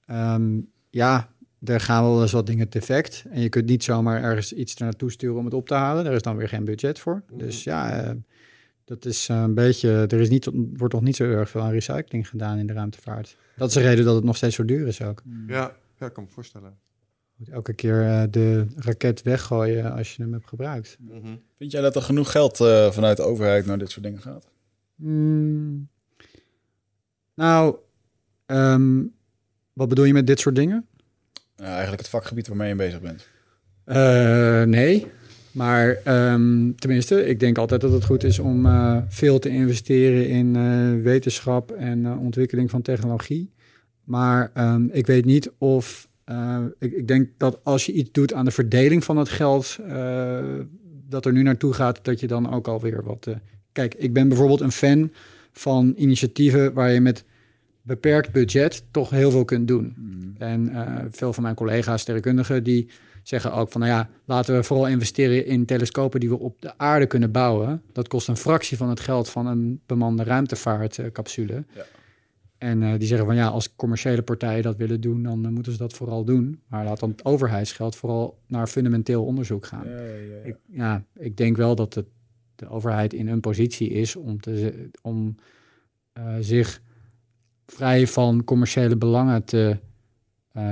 [0.06, 0.60] Ehm,
[0.90, 1.30] ja,
[1.64, 3.26] er gaan wel eens wat dingen defect.
[3.30, 6.04] En je kunt niet zomaar ergens iets er naartoe sturen om het op te halen.
[6.04, 7.24] Daar is dan weer geen budget voor.
[7.34, 8.16] Dus ja, eh,
[8.86, 9.90] dat is eh, een beetje.
[9.90, 13.38] Er is niet, wordt nog niet zo erg veel aan recycling gedaan in de ruimtevaart.
[13.56, 15.22] Dat is de reden dat het nog steeds zo duur is ook.
[15.48, 16.78] Ja, ja, ik kan me voorstellen.
[17.38, 20.98] Moet elke keer eh, de raket weggooien als je hem hebt gebruikt.
[21.00, 21.36] Mhm.
[21.58, 24.48] Vind jij dat er genoeg geld eh, vanuit de overheid naar dit soort dingen gaat?
[24.96, 25.88] Hmm.
[27.34, 27.76] Nou,
[28.46, 29.04] ehm,
[29.74, 30.86] wat bedoel je met dit soort dingen?
[31.56, 33.28] Nou, eigenlijk het vakgebied waarmee je bezig bent.
[33.84, 35.08] Eh, nee.
[35.52, 38.68] Maar ehm, tenminste, ik denk altijd dat het goed is om
[39.10, 40.54] veel te investeren in
[41.02, 43.54] wetenschap en ontwikkeling van technologie.
[44.04, 46.08] Maar ehm, ik weet niet of.
[46.28, 49.78] Eh, ik, ik denk dat als je iets doet aan de verdeling van het geld
[49.88, 50.44] eh,
[51.10, 53.28] dat er nu naartoe gaat, dat je dan ook alweer wat.
[53.28, 53.36] eh,
[53.72, 55.12] kijk, ik ben bijvoorbeeld een fan
[55.52, 57.24] van initiatieven waar je met
[57.82, 59.96] beperkt budget toch heel veel kunt doen.
[60.38, 62.90] En eh, veel van mijn collega's sterrenkundigen die
[63.24, 66.78] zeggen ook van, nou ja, laten we vooral investeren in telescopen die we op de
[66.78, 67.82] aarde kunnen bouwen.
[67.92, 71.64] Dat kost een fractie van het geld van een bemande ruimtevaartcapsule.
[71.76, 71.86] Ja.
[72.58, 75.72] En eh, die zeggen van, ja, als commerciële partijen dat willen doen, dan eh, moeten
[75.72, 76.62] ze dat vooral doen.
[76.68, 79.86] Maar laat dan het overheidsgeld vooral naar fundamenteel onderzoek gaan.
[80.44, 82.06] Ik, ja, ik denk wel dat het,
[82.56, 85.36] de overheid in een positie is om, te, ze- om
[86.14, 86.82] eh, zich
[87.66, 89.78] vrij van commerciële belangen te,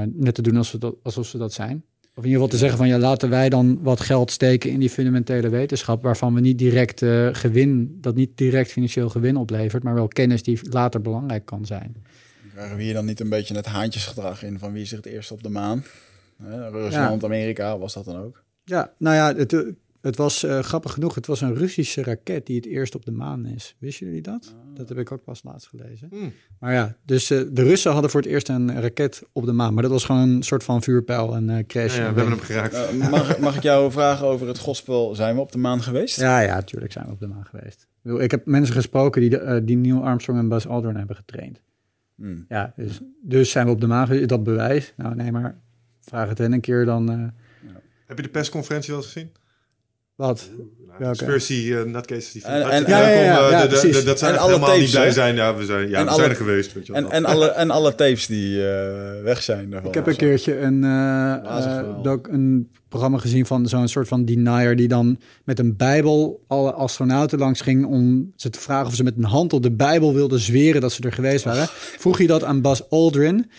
[0.05, 1.83] net te doen als we dat, alsof ze dat zijn.
[2.17, 4.79] Of in ieder geval te zeggen van ja, laten wij dan wat geld steken in
[4.79, 9.83] die fundamentele wetenschap, waarvan we niet direct eh, gewin, dat niet direct financieel gewin oplevert,
[9.83, 11.95] maar wel kennis die later belangrijk kan zijn.
[12.53, 15.31] Krijgen we hier dan niet een beetje het haantjesgedrag in van wie zich het eerst
[15.31, 15.83] op de maan?
[16.43, 18.43] Hè, Rusland, Amerika, was dat dan ook?
[18.63, 19.65] Ja, nou ja, het,
[20.05, 23.11] het was eh, grappig genoeg, het was een Russische raket die het eerst op de
[23.11, 23.75] maan is.
[23.79, 24.55] Wisten jullie dat?
[24.73, 26.07] Dat heb ik ook pas laatst gelezen.
[26.11, 26.33] Hmm.
[26.59, 29.73] Maar ja, dus eh, de Russen hadden voor het eerst een raket op de maan,
[29.73, 31.95] maar dat was gewoon een soort van vuurpijl en eh crash.
[31.97, 32.73] Ja, ja, we hebben hem geraakt.
[32.73, 35.15] Eh, mag, mag ik jou vragen over het gospel?
[35.15, 36.19] Zijn we op de maan geweest?
[36.19, 37.81] Ja, ja, natuurlijk zijn we op de maan geweest.
[37.81, 41.15] Ik, bedoel, ik heb mensen gesproken die, de, die Neil Armstrong en Buzz Aldrin hebben
[41.15, 41.61] getraind.
[42.15, 42.45] Hmm.
[42.49, 44.21] Ja, dus, dus zijn we op de maan geweest.
[44.21, 44.93] Is dat bewijs?
[44.97, 45.57] Nou nee, maar
[45.99, 47.11] vraag het hen een keer dan.
[47.11, 47.71] eh,
[48.05, 49.31] Heb je de persconferentie wel eens gezien?
[50.15, 50.49] Wat?
[50.97, 51.05] Welke?
[51.25, 52.31] Conspiracy uh, nutcases.
[52.31, 53.97] Die En- dat- en- dat- Ja, ja, ja, eh, ja, de- de- precies.
[53.99, 55.11] de- Dat zijn En echt alle helemaal niet tapes, blij hè?
[55.13, 55.35] zijn.
[55.35, 56.73] Ja, we zijn, ja, En we alle- zijn er geweest.
[56.73, 57.01] Weet je wel.
[57.01, 59.89] En, en, alle, en alle tapes die eh, weg zijn daarvan.
[59.89, 64.25] Ik heb een keertje een, eh, eh, doc- een programma gezien van zo'n soort van
[64.25, 68.95] denier die dan met een bijbel alle astronauten langs ging om ze te vragen of
[68.95, 71.67] ze met een hand op de bijbel wilden zweren dat ze er geweest waren.
[71.71, 73.49] Vroeg je dat aan Buzz Aldrin,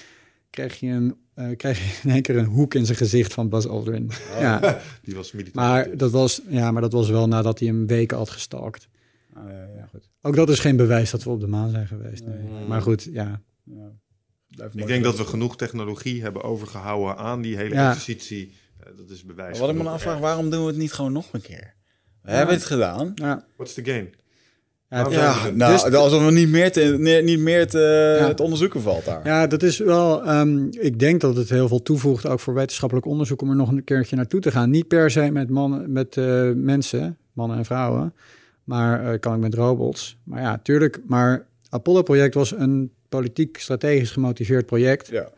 [0.51, 3.49] kreeg je, een, eh, kreeg je in één keer een hoek in zijn gezicht van
[3.49, 4.11] Buzz Aldrin.
[4.41, 5.67] Ja, Die was militair.
[5.67, 8.89] maar dat was, ja, maar dat was wel nadat hij hem weken had gestalkt.
[9.35, 10.09] Ah, ja, ja, goed.
[10.23, 12.25] Ook dat is geen bewijs dat we op de maan zijn geweest.
[12.27, 12.67] Nee.
[12.69, 13.43] Maar goed, ja.
[13.65, 13.91] Ja.
[14.75, 17.89] Ik denk dat we genoeg technologie hebben overgehouden aan die hele Ja.
[17.89, 18.55] exercitie.
[18.97, 19.59] dat is bewijs.
[19.59, 21.75] Wat ik me afvraag, waarom doen we het niet gewoon nog een keer?
[22.23, 23.13] We hebben het gedaan.
[23.15, 23.47] Ja.
[23.57, 24.15] What's the gain?
[24.89, 28.35] Ja, Ja, nou, alsof er niet meer te, niet meer te, Ja.
[28.35, 29.21] te onderzoeken valt daar.
[29.25, 30.25] Ja, dat is wel.
[30.25, 33.71] ehm, ik denk dat het heel veel toevoegt, ook voor wetenschappelijk onderzoek, om er nog
[33.71, 34.71] een keertje naartoe te gaan.
[34.71, 38.15] Niet per se met mannen, met eh, mensen, mannen en vrouwen,
[38.65, 40.17] maar eh, kan ik met robots.
[40.25, 41.01] Maar ja, tuurlijk.
[41.07, 45.29] Maar Apollo-project was een politiek, strategisch gemotiveerd project Ja,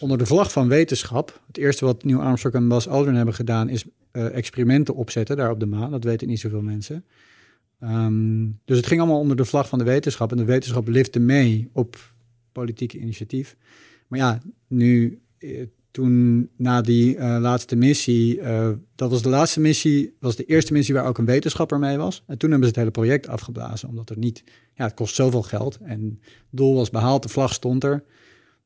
[0.00, 1.40] onder de vlag van wetenschap.
[1.46, 5.50] Het eerste wat Neil Armstrong en Buzz Aldrin hebben gedaan, is eh, experimenten opzetten daar
[5.50, 5.90] op de maan.
[5.90, 7.04] Dat weten niet zoveel mensen.
[7.78, 10.30] Ehm, dus het ging allemaal onder de vlag van de wetenschap.
[10.30, 12.14] En de wetenschap lifte mee op
[12.52, 13.56] politiek initiatief.
[14.06, 19.60] Maar ja, nu, eh, toen na die eh, laatste missie, eh, dat was de laatste
[19.60, 22.22] missie, was de eerste missie waar ook een wetenschapper mee was.
[22.26, 25.42] En toen hebben ze het hele project afgeblazen, omdat er niet, ja, het kost zoveel
[25.42, 25.78] geld.
[25.82, 28.04] En het doel was behaald, de vlag stond er.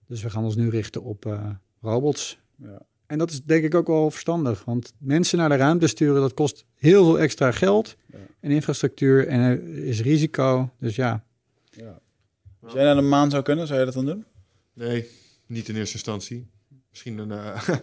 [0.07, 1.39] Dus we gaan ons nu richten op
[1.81, 2.39] robots.
[2.57, 2.83] Ja.
[3.11, 6.35] En dat is denk ik ook wel verstandig, want mensen naar de ruimte sturen, dat
[6.35, 8.19] kost heel veel extra geld Ja.
[8.41, 10.71] en infrastructuur en er is risico.
[10.79, 11.25] Dus ja,
[11.71, 11.99] Ja.
[12.63, 14.25] Als jij naar de maan zou kunnen, zou je dat dan doen?
[14.75, 15.09] Nee,
[15.47, 16.47] niet in eerste instantie.
[16.91, 17.31] Misschien een...
[17.33, 17.69] eh,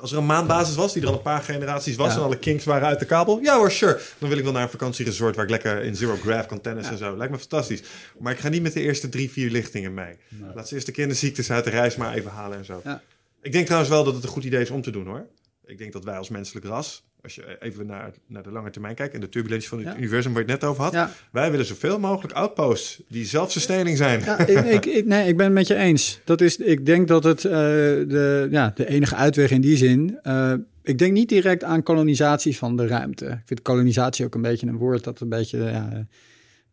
[0.00, 2.12] als er een maanbasis was, die er al een paar generaties was...
[2.12, 2.18] Ja.
[2.18, 3.40] en alle kinks waren uit de kabel...
[3.40, 4.00] Ja hoor, sure.
[4.18, 5.34] Dan wil ik wel naar een vakantieresort...
[5.36, 7.16] waar ik lekker in zero graph kan tennissen en zo.
[7.16, 7.82] Lijkt me fantastisch.
[8.18, 10.16] Maar ik ga niet met de eerste drie, vier lichtingen mee.
[10.54, 12.80] Laat ze eerst de kinderziektes uit de reis maar even halen en zo.
[12.84, 13.02] Ja.
[13.42, 15.26] Ik denk trouwens wel dat het een goed idee is om te doen, hoor.
[15.64, 17.04] Ik denk dat wij als menselijk ras...
[17.22, 19.14] als je even naar, naar de lange termijn kijkt...
[19.14, 19.96] en de turbulentie van het Ja.
[19.96, 20.92] universum waar je het net over had...
[20.92, 21.10] ja.
[21.32, 23.02] wij willen zoveel mogelijk outposts...
[23.08, 24.20] die zelfsustaining zijn.
[24.20, 26.20] Ja, ik, ik, nee, ik ben het met je eens.
[26.24, 30.18] Dat is, ik denk dat het eh, de, ja, de enige uitweg in die zin.
[30.22, 33.26] eh, ik denk niet direct aan kolonisatie van de ruimte.
[33.26, 35.58] Ik vind kolonisatie ook een beetje een woord dat een beetje.
[35.58, 35.98] Ja, eh,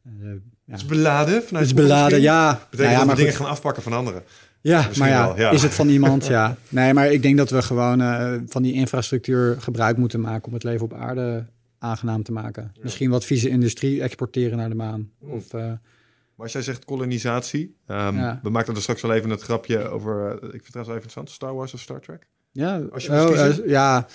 [0.03, 0.75] eh, ja.
[0.75, 2.53] Het is beladen vanuit Het is beladen, ja.
[2.53, 4.23] Betekent Nou ja, dat we dingen gaan afpakken van anderen.
[4.61, 5.51] Ja, Misschien maar ja, wel, ja.
[5.51, 6.25] is het van iemand?
[6.37, 6.55] ja.
[6.69, 10.53] Nee, maar ik denk dat we gewoon eh, van die infrastructuur gebruik moeten maken om
[10.53, 11.45] het leven op aarde
[11.79, 12.71] aangenaam te maken.
[12.81, 15.09] Misschien wat vieze industrie exporteren naar de maan.
[15.19, 18.39] Of, eh, Maar als jij zegt kolonisatie, ehm, Ja.
[18.43, 20.81] we maakten er straks wel even het grapje over, eh, ik vind het trouwens wel
[20.81, 22.27] even interessant, Star Wars of Star Trek?
[22.51, 24.07] ja, Als je oh, ja,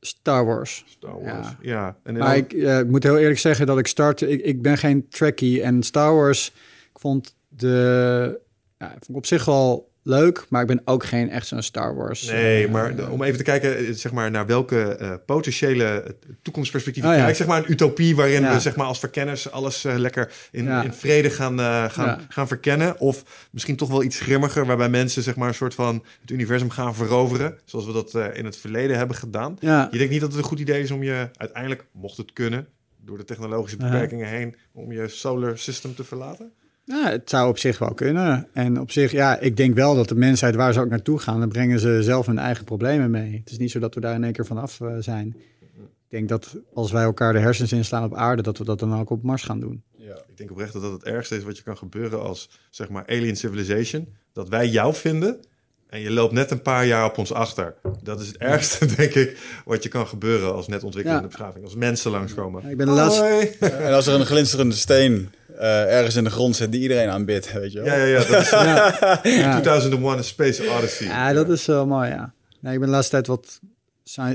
[0.00, 0.84] Star Wars.
[0.86, 1.22] Star.
[1.22, 1.96] Wars, ja.
[2.02, 4.20] En Maar ik moet heel eerlijk zeggen dat ik start.
[4.20, 6.48] Ik, ik ben geen Trekkie en Star Wars.
[6.92, 8.40] Ik vond de.
[8.78, 11.94] Ja, vond ik op zich wel leuk, maar ik ben ook geen echt zo'n Star
[11.96, 12.24] Wars.
[12.26, 17.10] Nee, eh, maar om even te kijken eh, zeg maar, naar welke eh, potentiële toekomstperspectieven
[17.10, 17.24] Oh, ja.
[17.24, 17.36] kijk.
[17.36, 18.52] Zeg maar een utopie waarin Ja.
[18.54, 20.82] we zeg maar, als verkenners alles lekker in, Ja.
[20.82, 21.58] in vrede gaan,
[21.90, 23.00] gaan, gaan verkennen.
[23.00, 26.70] Of misschien toch wel iets grimmiger, waarbij mensen zeg maar, een soort van het universum
[26.70, 27.58] gaan veroveren.
[27.64, 29.56] Zoals we dat in het verleden hebben gedaan.
[29.60, 32.68] Je denkt niet dat het een goed idee is om je uiteindelijk, mocht het kunnen,
[33.04, 36.52] door de technologische beperkingen heen, om je solar system te verlaten?
[36.88, 38.48] Ja, het zou op zich wel kunnen.
[38.52, 41.40] En op zich, ja, ik denk wel dat de mensheid waar ze ook naartoe gaan,
[41.40, 43.36] dan brengen ze zelf hun eigen problemen mee.
[43.36, 45.36] Het is niet zo dat we daar in één keer vanaf eh, zijn.
[45.78, 48.98] Ik denk dat als wij elkaar de hersens inslaan op aarde, dat we dat dan
[49.00, 49.82] ook op Mars gaan doen.
[49.96, 50.14] Ja.
[50.28, 53.06] Ik denk oprecht dat dat het ergste is wat je kan gebeuren als, zeg maar,
[53.06, 54.08] alien civilization.
[54.32, 55.40] Dat wij jou vinden
[55.88, 57.74] en je loopt net een paar jaar op ons achter.
[58.02, 61.28] Dat is het ergste, denk ik, wat je kan gebeuren als net ontwikkelende Ja.
[61.28, 61.64] beschaving.
[61.64, 62.62] Als mensen langskomen.
[62.62, 63.24] Ja, ik ben de laatste.
[63.60, 67.52] En als er een glinsterende steen eh, ergens in de grond zit die iedereen aanbidt,
[67.52, 67.86] weet je wel.
[67.86, 68.18] Ja, ja, ja.
[68.24, 69.52] Dat is Ja, ja.
[69.60, 71.06] 2001 A Space Odyssey.
[71.06, 72.32] Ja, dat is wel mooi, ja.
[72.60, 73.60] Nee, ik ben de laatste tijd wat...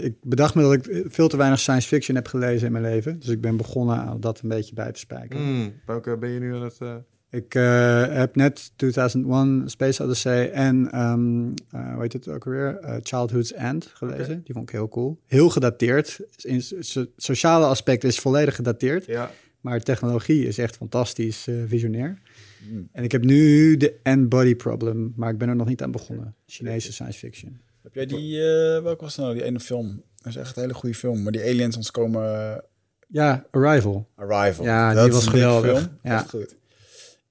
[0.01, 3.19] Ik bedacht me dat ik veel te weinig science fiction heb gelezen in mijn leven.
[3.19, 5.41] Dus ik ben begonnen aan dat een beetje bij te spijken.
[5.41, 6.77] Mm, welke ben je nu aan het...
[6.79, 6.95] eh,
[7.29, 12.79] Ik eh, heb net 2001 Space Odyssey en, ehm eh, hoe heet het ook weer?
[13.03, 14.41] Childhood's End gelezen.
[14.43, 15.19] Die vond ik heel cool.
[15.27, 16.19] Heel gedateerd.
[16.41, 19.05] In so- sociale aspect is volledig gedateerd.
[19.05, 19.31] ja.
[19.63, 22.21] Maar technologie is echt fantastisch eh, visionair.
[22.69, 22.89] Mm.
[22.91, 26.35] En ik heb nu de N-Body Problem, maar ik ben er nog niet aan begonnen.
[26.45, 27.61] Chinese science fiction.
[27.83, 30.03] Heb jij die, eh welke was het nou, die ene film?
[30.17, 32.61] Dat is echt een hele goede film, maar die aliens ons komen
[33.07, 34.09] Ja, Arrival.
[34.15, 34.65] Arrival.
[34.65, 35.77] Ja, Dat die was geweldig.
[35.77, 35.97] Film.
[36.03, 36.15] Ja.
[36.19, 36.55] Echt goed.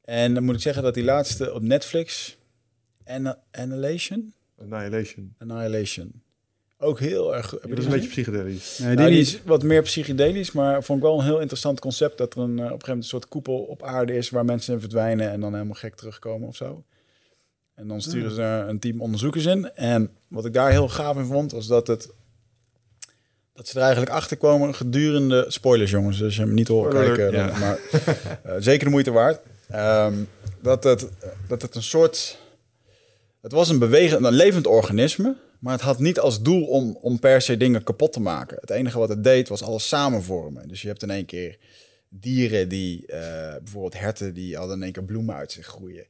[0.05, 2.39] En dan moet ik zeggen dat die laatste op Netflix,
[3.05, 5.35] Annihilation, Annihilation.
[5.39, 6.22] Annihilation,
[6.83, 7.61] ook heel erg goed.
[7.61, 8.79] Heb je Dat is een beetje psychedelisch.
[8.79, 11.81] Nee, die Nou, die is wat meer psychedelisch, maar vond ik wel een heel interessant
[11.81, 14.31] concept dat er een, eh, op een gegeven moment een soort koepel op aarde is
[14.31, 16.85] waar mensen in verdwijnen en dan helemaal gek terugkomen of zo.
[17.75, 19.71] En dan sturen ze er een team onderzoekers in.
[19.75, 22.09] En wat ik daar heel gaaf in vond, was dat het
[23.55, 26.19] dat ze er eigenlijk achter kwamen gedurende spoilers, jongens.
[26.19, 27.79] Dus je hem niet horen kijken, dan- maar
[28.43, 29.41] eh, zeker de moeite waard.
[29.69, 30.15] Ehm,
[30.63, 31.09] dat, het,
[31.49, 32.39] dat het een soort
[33.41, 37.19] het was een bewegend, een levend organisme, maar het had niet als doel om, om
[37.19, 38.57] per se dingen kapot te maken.
[38.61, 40.69] Het enige wat het deed was alles samenvormen.
[40.69, 41.59] Dus je hebt in één keer
[42.09, 46.07] dieren die, eh, bijvoorbeeld herten, die hadden in één keer bloemen uit zich groeien.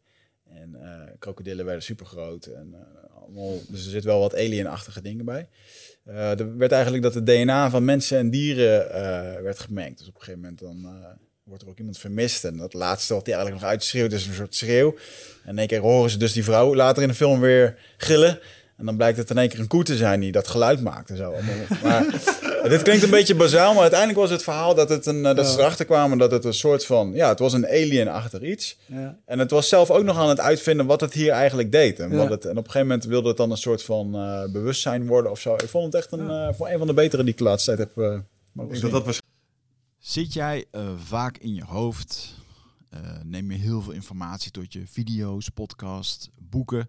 [0.48, 5.02] En eh, krokodillen werden super groot en eh, allemaal, dus er zit wel wat alienachtige
[5.02, 5.48] dingen bij.
[6.04, 8.92] Er werd eigenlijk dat het DNA van mensen en dieren
[9.42, 9.98] werd gemengd.
[9.98, 10.86] Dus op een gegeven moment dan
[11.42, 12.44] wordt er ook iemand vermist.
[12.44, 14.94] En dat laatste wat hij eigenlijk nog uitschreeuwt is een soort schreeuw.
[15.44, 18.40] En in één keer horen ze dus die vrouw later in de film weer gillen.
[18.76, 21.10] En dan blijkt het in één keer een koe te zijn die dat geluid maakt
[21.10, 21.34] en zo.
[21.82, 22.06] Maar
[22.68, 25.46] dit klinkt een beetje bazaal, maar uiteindelijk was het verhaal dat, het een, eh, dat
[25.46, 27.12] ze erachter kwamen dat het een soort van...
[27.14, 28.78] Ja, het was een alien achter iets.
[28.86, 29.18] Ja.
[29.24, 32.00] En het was zelf ook nog aan het uitvinden wat het hier eigenlijk deed.
[32.00, 34.44] En, wat het, en op een gegeven moment wilde het dan een soort van eh,
[34.52, 35.54] bewustzijn worden of zo.
[35.54, 37.76] Ik vond het echt een, eh, voor een van de betere die ik de laatste
[37.76, 38.82] tijd heb eh, mogen Ik denk zien.
[38.82, 39.20] dat dat was
[39.98, 40.64] Zit jij
[40.96, 42.40] vaak in je hoofd?
[42.92, 46.88] Eh, neem je heel veel informatie tot je video's, podcast, boeken?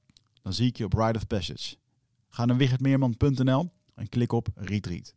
[0.43, 1.75] Dan zie ik je op Ride of Passage.
[2.29, 5.13] Ga naar wichertmeerman.nl en klik op Retreat.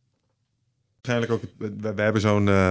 [1.02, 1.42] waarschijnlijk ook...
[1.58, 2.70] We, we hebben zo'n eh,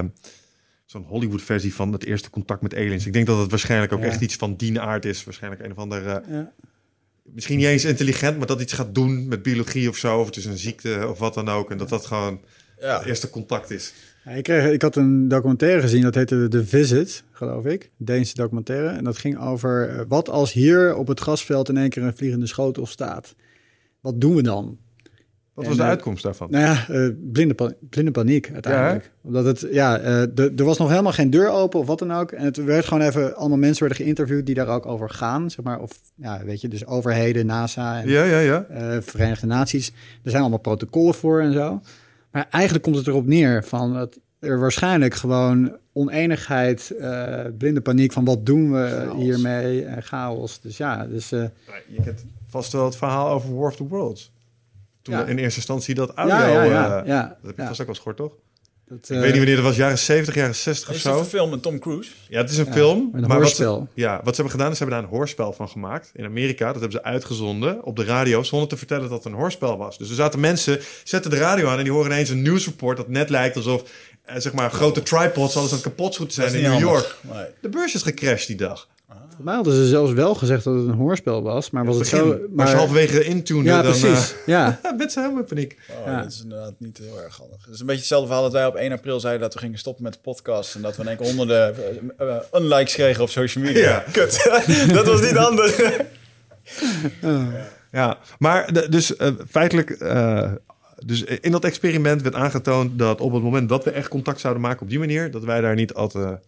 [0.84, 3.06] zo'n Hollywood-versie van het eerste contact met aliens.
[3.06, 4.06] Ik denk dat het waarschijnlijk ook Ja.
[4.06, 5.24] echt iets van die aard is.
[5.24, 6.06] Waarschijnlijk een of ander...
[6.08, 6.52] eh, Ja.
[7.22, 10.20] misschien niet eens intelligent, maar dat iets gaat doen met biologie of zo.
[10.20, 11.70] Of het is een ziekte of wat dan ook.
[11.70, 12.40] En dat dat gewoon
[12.80, 12.98] Ja.
[12.98, 13.92] het eerste contact is.
[14.28, 17.90] Ik, kreeg, ik had een documentaire gezien, dat heette The Visit, geloof ik.
[17.96, 18.88] Deense documentaire.
[18.88, 22.16] En dat ging over eh, wat als hier op het grasveld in één keer een
[22.16, 23.34] vliegende schotel staat.
[24.00, 24.78] Wat doen we dan?
[25.54, 26.50] Wat En, was de eh, uitkomst daarvan?
[26.50, 29.10] Nou ja, eh, blinde, pa- blinde paniek uiteindelijk.
[29.22, 32.32] Omdat het, ja, er was nog helemaal geen deur open of wat dan ook.
[32.32, 35.64] En het werd gewoon even, allemaal mensen werden geïnterviewd die daar ook over gaan, zeg
[35.64, 35.80] maar.
[35.80, 38.66] Of, ja, weet je, dus overheden, NASA en Ja, ja, ja.
[39.02, 39.88] Verenigde Naties.
[40.22, 41.80] Er zijn allemaal protocollen voor en zo.
[42.34, 48.12] Maar eigenlijk komt het erop neer van dat er waarschijnlijk gewoon oneenigheid, eh, blinde paniek
[48.12, 49.22] van wat doen we Chaos.
[49.22, 50.60] hiermee, en chaos.
[50.60, 51.44] Dus ja, dus eh,
[51.88, 54.32] Je kent vast wel het verhaal over War of the Worlds.
[55.02, 55.24] Toen Ja.
[55.24, 56.36] in eerste instantie dat audio...
[56.36, 57.68] ja, ja, ja, eh, ja, Dat heb je ja.
[57.68, 58.32] vast ook wel eens gehoord, toch?
[58.88, 61.10] Dat, ik eh, weet niet wanneer dat was, jaren 70, jaren 60 of Is zo.
[61.10, 62.10] het een film met Tom Cruise?
[62.28, 62.98] Ja, het is een Ja, film.
[63.12, 63.88] een maar wat hoorspel.
[63.94, 66.10] Ze, ja, wat ze hebben gedaan is, ze hebben daar een hoorspel van gemaakt.
[66.14, 69.38] In Amerika, dat hebben ze uitgezonden op de radio, zonder te vertellen dat het een
[69.38, 69.98] hoorspel was.
[69.98, 73.08] Dus er zaten mensen, zetten de radio aan en die horen ineens een nieuwsreport dat
[73.08, 73.82] net lijkt alsof,
[74.24, 77.16] eh, zeg maar, grote tripods alles aan het kapot moeten zijn in is New York.
[77.20, 77.44] Nee.
[77.60, 78.88] De beurs is gecrashed die dag.
[79.08, 82.10] Volgens mij hadden ze zelfs wel gezegd dat het een hoorspel was, maar was het
[82.10, 82.38] Begin, zo...
[82.50, 83.90] maar, je halverwege intunen, ja, dan...
[83.98, 84.34] precies.
[84.46, 84.78] ja.
[84.84, 85.78] Uh, mensen helemaal in paniek.
[85.90, 86.22] Oh, Ja.
[86.22, 87.64] Dat is inderdaad niet heel erg handig.
[87.64, 89.78] Het is een beetje hetzelfde verhaal dat wij op 1 april zeiden dat we gingen
[89.78, 90.74] stoppen met de podcast.
[90.74, 91.74] En dat we in één keer honderden
[92.18, 93.82] eh, eh, unlikes kregen op social media.
[93.88, 94.04] Ja.
[94.12, 94.50] Kut.
[94.94, 96.00] dat was niet handig.
[97.92, 100.52] Ja, maar de- dus eh, feitelijk, eh,
[101.04, 104.62] dus in dat experiment werd aangetoond dat op het moment dat we echt contact zouden
[104.62, 106.38] maken op die manier, dat wij daar niet al te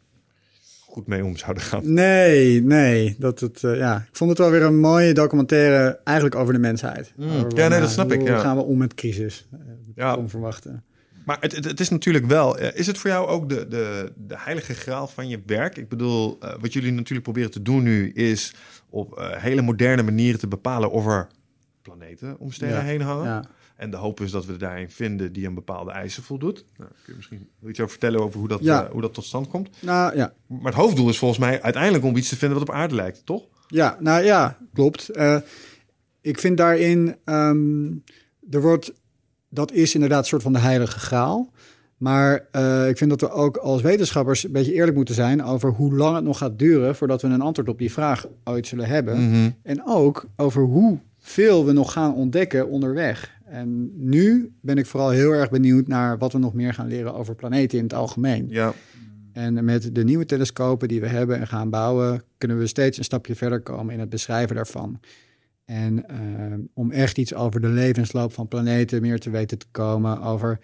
[0.96, 1.92] goed mee om zouden gaan.
[1.92, 3.16] Nee, nee.
[3.18, 3.96] Dat het, eh, ja.
[3.96, 7.12] Ik vond het wel weer een mooie documentaire eigenlijk over de mensheid.
[7.16, 7.30] Mm.
[7.30, 8.38] Over, Ja, nee, dat snap ik, Hoe ja.
[8.38, 9.46] gaan we om met crisis?
[9.52, 9.58] Eh,
[9.94, 10.14] Ja.
[10.16, 10.80] Onverwachte.
[11.24, 14.12] Maar het, het, het is natuurlijk wel, eh, is het voor jou ook de, de,
[14.16, 15.76] de heilige graal van je werk?
[15.76, 18.54] Ik bedoel, wat jullie natuurlijk proberen te doen nu is
[18.90, 21.26] op hele moderne manieren te bepalen of er
[21.82, 22.82] planeten om sterren Ja.
[22.84, 23.24] heen hangen.
[23.24, 23.44] Ja.
[23.76, 26.64] En de hoop is dat we er daarin vinden die aan bepaalde eisen voldoet.
[26.78, 28.84] Nou, kun je misschien iets over vertellen over hoe dat, Ja.
[28.84, 29.68] eh, hoe dat tot stand komt?
[29.82, 32.74] Nou ja, Maar het hoofddoel is volgens mij uiteindelijk om iets te vinden wat op
[32.74, 33.42] aarde lijkt, toch?
[33.68, 35.08] Ja, nou ja, klopt.
[35.08, 35.36] Eh,
[36.20, 37.86] ik vind daarin, ehm,
[38.50, 38.92] er wordt,
[39.48, 41.50] dat is inderdaad een soort van de heilige graal.
[41.96, 45.70] Maar eh, ik vind dat we ook als wetenschappers een beetje eerlijk moeten zijn over
[45.70, 48.86] hoe lang het nog gaat duren voordat we een antwoord op die vraag ooit zullen
[48.86, 49.54] hebben.
[49.62, 53.34] En ook over hoeveel we nog gaan ontdekken onderweg.
[53.46, 57.14] En nu ben ik vooral heel erg benieuwd naar wat we nog meer gaan leren
[57.14, 58.46] over planeten in het algemeen.
[58.48, 58.74] Ja.
[59.32, 63.04] En met de nieuwe telescopen die we hebben en gaan bouwen, kunnen we steeds een
[63.04, 65.00] stapje verder komen in het beschrijven daarvan.
[65.64, 66.18] En eh,
[66.74, 70.58] om echt iets over de levensloop van planeten meer te weten te komen, over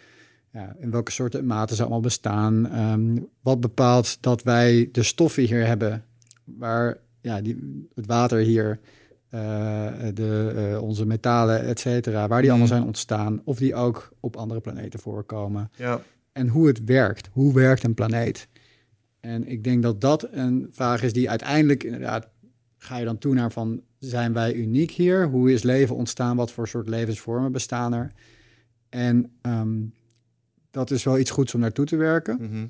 [0.52, 2.70] ja, in welke soorten maten ze allemaal bestaan.
[2.70, 6.04] Ehm, wat bepaalt dat wij de stoffen hier hebben,
[6.44, 8.80] waar ja, die, het water hier,
[10.14, 12.76] de, eh, onze metalen, et cetera, waar die allemaal Mhm.
[12.76, 15.70] zijn ontstaan, of die ook op andere planeten voorkomen.
[15.76, 16.00] Ja.
[16.32, 17.28] En hoe het werkt.
[17.32, 18.48] Hoe werkt een planeet?
[19.20, 22.28] En ik denk dat dat een vraag is die uiteindelijk inderdaad
[22.78, 25.26] ga je dan toe naar van zijn wij uniek hier?
[25.28, 26.36] Hoe is leven ontstaan?
[26.36, 28.12] Wat voor soort levensvormen bestaan er?
[28.88, 29.78] En ehm,
[30.70, 32.38] dat is wel iets goeds om naartoe te werken.
[32.40, 32.66] Mhm.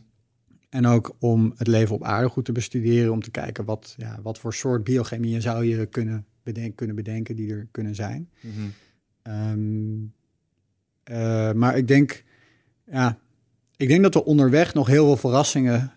[0.69, 3.13] En ook om het leven op aarde goed te bestuderen.
[3.13, 7.37] Om te kijken wat, ja, wat voor soort biochemieën zou je kunnen, bedenken, kunnen bedenken
[7.37, 8.29] die er kunnen zijn.
[8.41, 8.53] Mhm.
[9.23, 9.95] Ehm,
[11.03, 12.25] eh, maar ik denk,
[12.85, 13.19] ja,
[13.77, 15.93] ik denk dat we onderweg nog heel veel verrassingen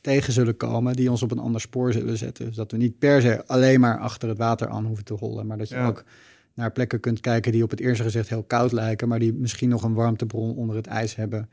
[0.00, 2.46] tegen zullen komen die ons op een ander spoor zullen zetten.
[2.46, 5.46] Dus dat we niet per se alleen maar achter het water aan hoeven te hollen,
[5.46, 5.86] maar dat je Ja.
[5.86, 6.04] ook
[6.54, 9.68] naar plekken kunt kijken die op het eerste gezicht heel koud lijken, maar die misschien
[9.68, 11.48] nog een warmtebron onder het ijs hebben.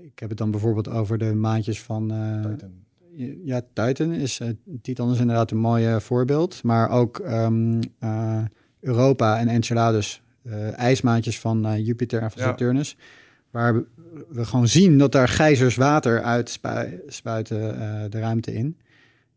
[0.00, 2.44] Ik heb het dan bijvoorbeeld over de maandjes van eh,
[3.44, 4.48] ja, Titan is, eh,
[4.82, 6.62] Titan is inderdaad een mooi voorbeeld.
[6.62, 8.42] Maar ook ehm, eh,
[8.80, 12.48] Europa en Enceladus, eh, ijsmaatjes van eh, Jupiter en van Ja.
[12.48, 12.96] Saturnus.
[13.50, 13.74] Waar
[14.28, 18.76] we, gewoon zien dat daar gijzers water uit spui- spuiten eh, de ruimte in.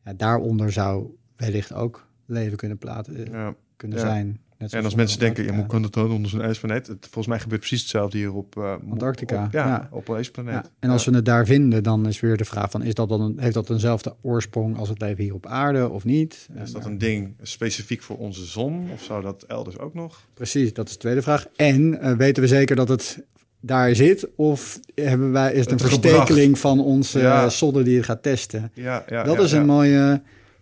[0.06, 3.56] Ja, daaronder zou wellicht ook leven kunnen, platen, eh, Ja.
[3.76, 4.40] kunnen zijn.
[4.62, 5.78] Net En als mensen denken, ja, Antarctica.
[5.80, 6.88] hoe kan dat dan onder zo'n ijsplaneet?
[6.88, 9.88] Het, volgens mij gebeurt precies hetzelfde hier op eh, Antarctica, op- ja, ja.
[9.92, 10.54] op een ijsplaneet.
[10.54, 12.84] Ja, en als we het daar vinden, dan is weer de vraag van...
[12.84, 16.04] Is dat dan een, heeft dat eenzelfde oorsprong als het leven hier op aarde of
[16.06, 16.48] niet?
[16.64, 18.90] Is dat eh, een ding specifiek voor onze zon?
[18.94, 20.28] Of zou dat elders ook nog?
[20.34, 21.46] Precies, dat is de tweede vraag.
[21.56, 23.24] En eh, weten we zeker dat het
[23.60, 24.28] daar zit?
[24.36, 26.16] Of hebben wij, is het een Het gebracht.
[26.16, 27.50] verstekeling van onze Ja.
[27.50, 28.72] zonde die het gaat testen?
[28.74, 30.22] Ja, ja, dat ja, is een mooie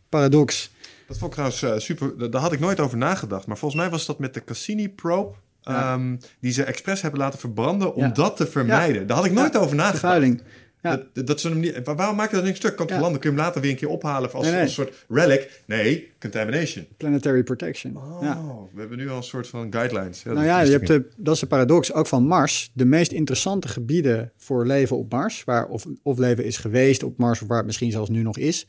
[0.09, 0.71] paradox.
[1.09, 2.31] Dat vond ik trouwens eh, super.
[2.31, 3.47] Daar had ik nooit over nagedacht.
[3.47, 5.35] Maar volgens mij was dat met de Cassini probe.
[5.61, 5.93] Ja.
[5.93, 8.09] ehm, die ze expres hebben laten verbranden om Ja.
[8.09, 9.07] dat te vermijden.
[9.07, 9.99] Daar had ik nooit over nagedacht.
[9.99, 10.41] Vervuiling.
[10.81, 11.01] Ja.
[11.13, 12.75] Dat, dat, ze hem niet, waar- waarom maak je dat niet stuk?
[12.75, 12.99] Kan Ja.
[12.99, 13.19] landen?
[13.19, 14.61] Kun je hem later weer een keer ophalen als, Nee, nee.
[14.61, 15.61] als een soort relic?
[15.65, 16.87] Nee, contamination.
[16.97, 17.97] Planetary protection.
[17.97, 18.41] Oh, Ja.
[18.73, 20.23] we hebben nu al een soort van guidelines.
[20.23, 22.71] Nou ja, je hebt de, dat is de paradox ook van Mars.
[22.73, 27.17] De meest interessante gebieden voor leven op Mars, waar of, of leven is geweest op
[27.17, 28.67] Mars, of waar het misschien zelfs nu nog is,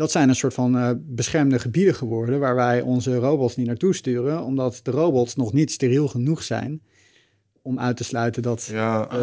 [0.00, 3.94] dat zijn een soort van eh, beschermde gebieden geworden waar wij onze robots niet naartoe
[3.94, 6.82] sturen, omdat de robots nog niet steriel genoeg zijn
[7.62, 8.64] om uit te sluiten dat.
[8.64, 9.18] Ja, eh,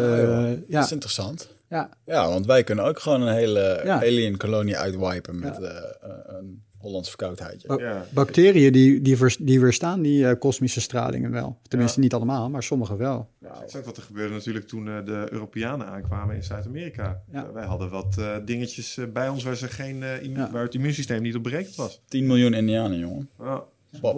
[0.48, 1.50] Dat ja, is interessant.
[1.68, 3.96] ja, Ja, want wij kunnen ook gewoon een hele Ja.
[3.96, 5.70] alien kolonie uitwipen met eh,
[6.26, 7.68] een Hollands verkoudheidje.
[7.68, 8.06] Ba- Ja.
[8.12, 11.58] bacteriën die, die, vers- die weerstaan die eh, kosmische stralingen wel.
[11.68, 13.28] Tenminste, niet allemaal, maar sommige wel.
[13.62, 17.22] Exact wat er gebeurde natuurlijk toen eh, de Europeanen aankwamen in Zuid-Amerika.
[17.32, 17.44] Ja.
[17.46, 20.50] Eh, wij hadden wat eh, dingetjes bij ons waar, ze geen, eh, immu- Ja.
[20.50, 22.02] waar het immuunsysteem niet op berekend was.
[22.08, 23.28] 10 miljoen Indianen, jongen.
[23.38, 23.64] Ja.
[24.00, 24.16] Oh.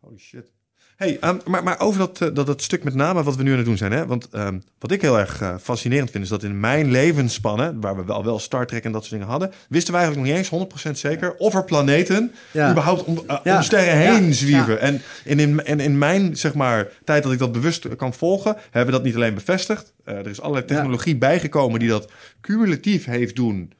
[0.00, 0.52] Holy shit.
[0.96, 3.50] Hey, ehm, maar, maar over dat, eh, dat, dat stuk met name wat we nu
[3.50, 3.92] aan het doen zijn.
[3.92, 4.06] Hè?
[4.06, 7.96] Want ehm, wat ik heel erg eh, fascinerend vind, is dat in mijn levensspannen, waar
[7.96, 10.50] we wel, wel Star Trek en dat soort dingen hadden, wisten we eigenlijk nog niet
[10.52, 12.70] eens 100% zeker of er planeten Ja.
[12.70, 13.56] überhaupt om, eh, Ja.
[13.56, 14.32] om sterren heen Ja.
[14.32, 14.80] zwieven.
[14.80, 18.86] En, in, en in mijn zeg maar, tijd dat ik dat bewust kan volgen, hebben
[18.86, 19.92] we dat niet alleen bevestigd.
[20.04, 23.72] Er is allerlei technologie bijgekomen die dat cumulatief heeft doen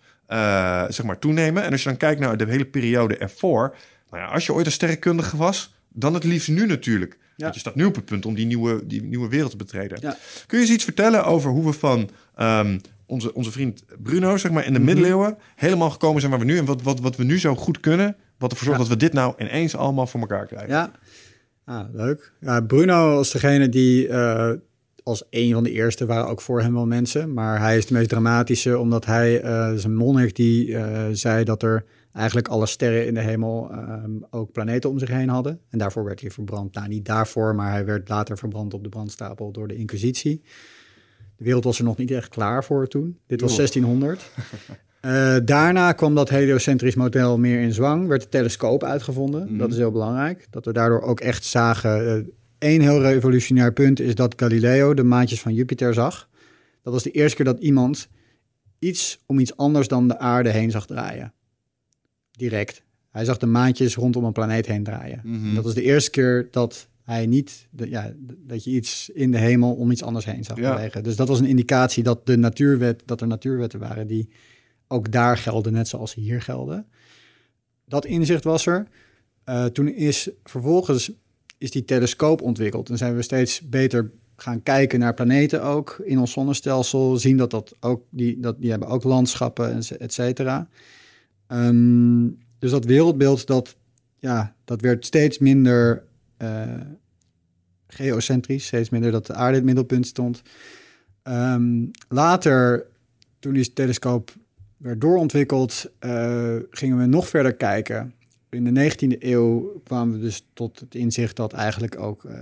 [0.89, 1.63] zeg maar, toenemen.
[1.63, 3.75] En als je dan kijkt naar de hele periode ervoor,
[4.11, 7.13] nou ja, als je ooit een sterrenkundige was, dan het liefst nu natuurlijk.
[7.13, 7.43] Ja.
[7.43, 9.99] Want je staat nu op het punt om die nieuwe, die nieuwe wereld te betreden.
[10.01, 10.17] Ja.
[10.47, 14.51] Kun je eens iets vertellen over hoe we van ehm, onze, onze vriend Bruno, zeg
[14.53, 14.89] maar, in de Mhm.
[14.89, 17.81] middeleeuwen helemaal gekomen zijn waar we nu en wat, wat, wat we nu zo goed
[17.81, 18.89] kunnen, wat ervoor zorgt Ja.
[18.89, 20.69] dat we dit nou ineens allemaal voor elkaar krijgen?
[20.69, 20.91] Ja,
[21.65, 22.33] ah, leuk.
[22.41, 24.51] Ja, Bruno was degene die eh,
[25.03, 27.33] als een van de eerste waren ook voor hem wel mensen.
[27.35, 31.63] Maar hij is de meest dramatische, omdat hij, eh zijn monnik, die eh, zei dat
[31.63, 31.85] er
[32.17, 35.61] eigenlijk alle sterren in de hemel ehm, ook planeten om zich heen hadden.
[35.71, 36.75] En daarvoor werd hij verbrand.
[36.75, 40.43] Nou, niet daarvoor, maar hij werd later verbrand op de brandstapel door de Inquisitie.
[41.37, 43.19] De wereld was er nog niet echt klaar voor toen.
[43.27, 43.59] Dit was Joh.
[43.59, 44.31] 1600.
[45.01, 48.07] Eh, daarna kwam dat heliocentrisch model meer in zwang.
[48.07, 49.59] Werd de telescoop uitgevonden.
[49.59, 50.47] Dat is heel belangrijk.
[50.51, 52.31] Dat we daardoor ook echt zagen.
[52.59, 56.29] Eén heel revolutionair punt is dat Galileo de maatjes van Jupiter zag.
[56.83, 58.09] Dat was de eerste keer dat iemand
[58.79, 61.33] iets om iets anders dan de aarde heen zag draaien.
[62.37, 62.83] Direct.
[63.11, 65.21] Hij zag de maantjes rondom een planeet heen draaien.
[65.25, 65.55] Mhm.
[65.55, 68.13] Dat was de eerste keer dat hij niet, de- ja,
[68.47, 70.75] dat je iets in de hemel om iets anders heen zag Ja.
[70.75, 71.03] bewegen.
[71.03, 74.29] Dus dat was een indicatie dat, de natuurwet, dat er natuurwetten waren die
[74.89, 76.87] ook daar gelden, net zoals hier gelden.
[77.85, 78.87] Dat inzicht was er.
[79.45, 81.11] Eh, toen is vervolgens
[81.59, 86.19] is die telescoop ontwikkeld en zijn we steeds beter gaan kijken naar planeten ook in
[86.19, 90.69] ons zonnestelsel, zien dat dat ook, die, dat, die hebben ook landschappen, en et cetera.
[91.47, 92.29] Ehm,
[92.59, 93.77] dus dat wereldbeeld, dat,
[94.19, 96.05] ja, dat werd steeds minder
[96.37, 96.81] eh,
[97.87, 100.43] geocentrisch, steeds minder dat de aarde in het middelpunt stond.
[101.23, 102.87] Ehm, later,
[103.39, 104.35] toen die telescoop
[104.77, 108.15] werd doorontwikkeld, eh, gingen we nog verder kijken.
[108.51, 112.39] In de 19e eeuw kwamen we dus tot het inzicht dat eigenlijk ook eh,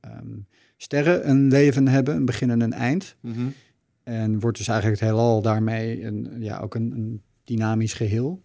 [0.00, 0.38] ehm,
[0.76, 3.16] sterren een leven hebben, een begin en een eind.
[3.20, 3.46] Mhm.
[4.02, 8.42] En wordt dus eigenlijk het heelal daarmee een, ja, ook een, een dynamisch geheel.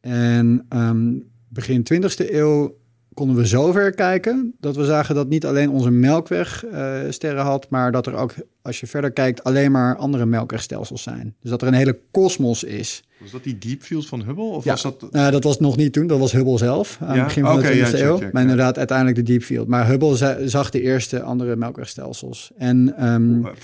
[0.00, 1.18] En ehm,
[1.48, 2.78] begin 20e eeuw
[3.14, 7.70] konden we zover kijken dat we zagen dat niet alleen onze melkweg eh, sterren had,
[7.70, 11.34] maar dat er ook, als je verder kijkt, alleen maar andere melkwegstelsels zijn.
[11.40, 13.02] Dus dat er een hele kosmos is.
[13.20, 14.44] Was dat die deep field van Hubble?
[14.44, 14.70] Of Ja.
[14.70, 15.06] was dat...
[15.10, 17.14] Nou, dat was nog niet toen, dat was Hubble zelf, aan Ja?
[17.14, 18.16] het begin van de 20e ja, check, eeuw.
[18.18, 19.68] check, maar inderdaad, uiteindelijk de deep field.
[19.68, 22.50] Maar Hubble za- zag de eerste andere melkwegstelsels.
[22.58, 23.16] En Eh,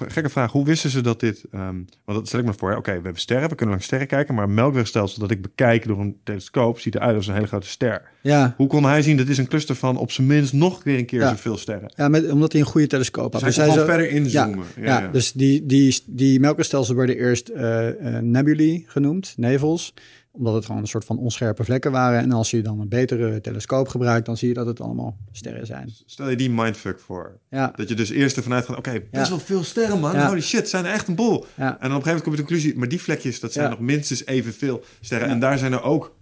[0.08, 1.44] Gekke vraag, hoe wisten ze dat dit...
[1.52, 1.74] ehm,
[2.04, 4.34] want dat stel ik me voor, oké, we hebben sterren, we kunnen langs sterren kijken,
[4.34, 7.66] maar een melkwegstelsel dat ik bekijk door een telescoop ziet eruit als een hele grote
[7.68, 8.02] ster.
[8.22, 10.98] ja, Hoe kon hij zien, dat is een cluster van op zijn minst nog weer
[10.98, 11.92] een keer zoveel sterren?
[11.96, 13.42] ja met, omdat hij een goede telescoop had.
[13.42, 14.64] Dus hij Dus kon zo- verder inzoomen.
[14.86, 17.88] Ja, dus die, die, die melkwegstelsels werden eerst eh,
[18.20, 19.94] nebulae genoemd, nevels.
[20.32, 22.20] Omdat het gewoon een soort van onscherpe vlekken waren.
[22.20, 25.66] En als je dan een betere telescoop gebruikt, dan zie je dat het allemaal sterren
[25.66, 25.92] zijn.
[26.06, 27.38] Stel je die mindfuck voor.
[27.50, 29.28] Ja, Dat je dus eerst ervan uitgaat, oké, best Ja.
[29.28, 30.20] wel veel sterren man.
[30.26, 31.44] Holy shit, zijn er echt een boel.
[31.54, 33.40] ja, En dan op een gegeven moment kom je tot de conclusie, maar die vlekjes,
[33.40, 35.28] dat zijn nog minstens evenveel sterren.
[35.28, 36.16] En daar zijn er ook,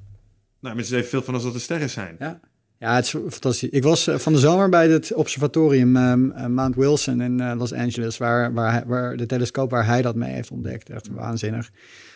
[0.61, 2.17] nou, minstens evenveel van als dat er sterren zijn.
[2.19, 2.41] ja.
[2.85, 3.69] Ja, het is fantastisch.
[3.69, 7.53] Ik was eh, van de zomer bij het observatorium ehm, eh, Mount Wilson in eh,
[7.59, 10.91] Los Angeles, waar, waar, waar de telescoop waar hij dat mee heeft ontdekt.
[10.91, 11.71] Echt waanzinnig.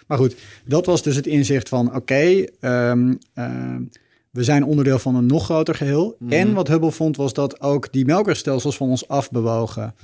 [0.06, 3.82] Maar goed, dat was dus het inzicht van: oké, ehm, ehm,
[4.30, 6.16] we zijn onderdeel van een nog groter geheel.
[6.18, 6.32] Mhm.
[6.32, 9.94] En wat Hubble vond, was dat ook die melkwegstelsels van ons afbewogen.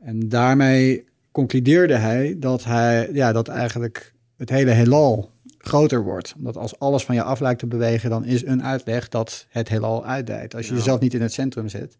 [0.00, 5.30] En daarmee concludeerde hij dat, hij, ja, dat eigenlijk het hele heelal
[5.66, 6.34] groter wordt.
[6.36, 9.68] Omdat als alles van je af lijkt te bewegen, dan is een uitleg dat het
[9.68, 10.54] heelal uitdijt.
[10.54, 10.78] Als je Ja.
[10.78, 11.98] jezelf niet in het centrum zet.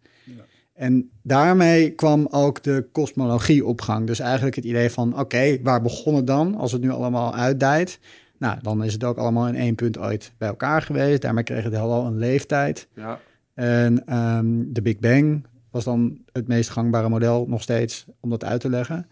[0.74, 4.06] En daarmee kwam ook de kosmologie op gang.
[4.06, 7.98] Dus eigenlijk het idee van, oké, waar begon het dan als het nu allemaal uitdijt?
[8.38, 11.22] Nou, dan is het ook allemaal in één punt ooit bij elkaar geweest.
[11.22, 12.88] Daarmee kreeg het heelal een leeftijd.
[12.94, 13.20] Ja.
[13.54, 18.44] En ehm, de Big Bang was dan het meest gangbare model nog steeds om dat
[18.44, 19.06] uit te leggen.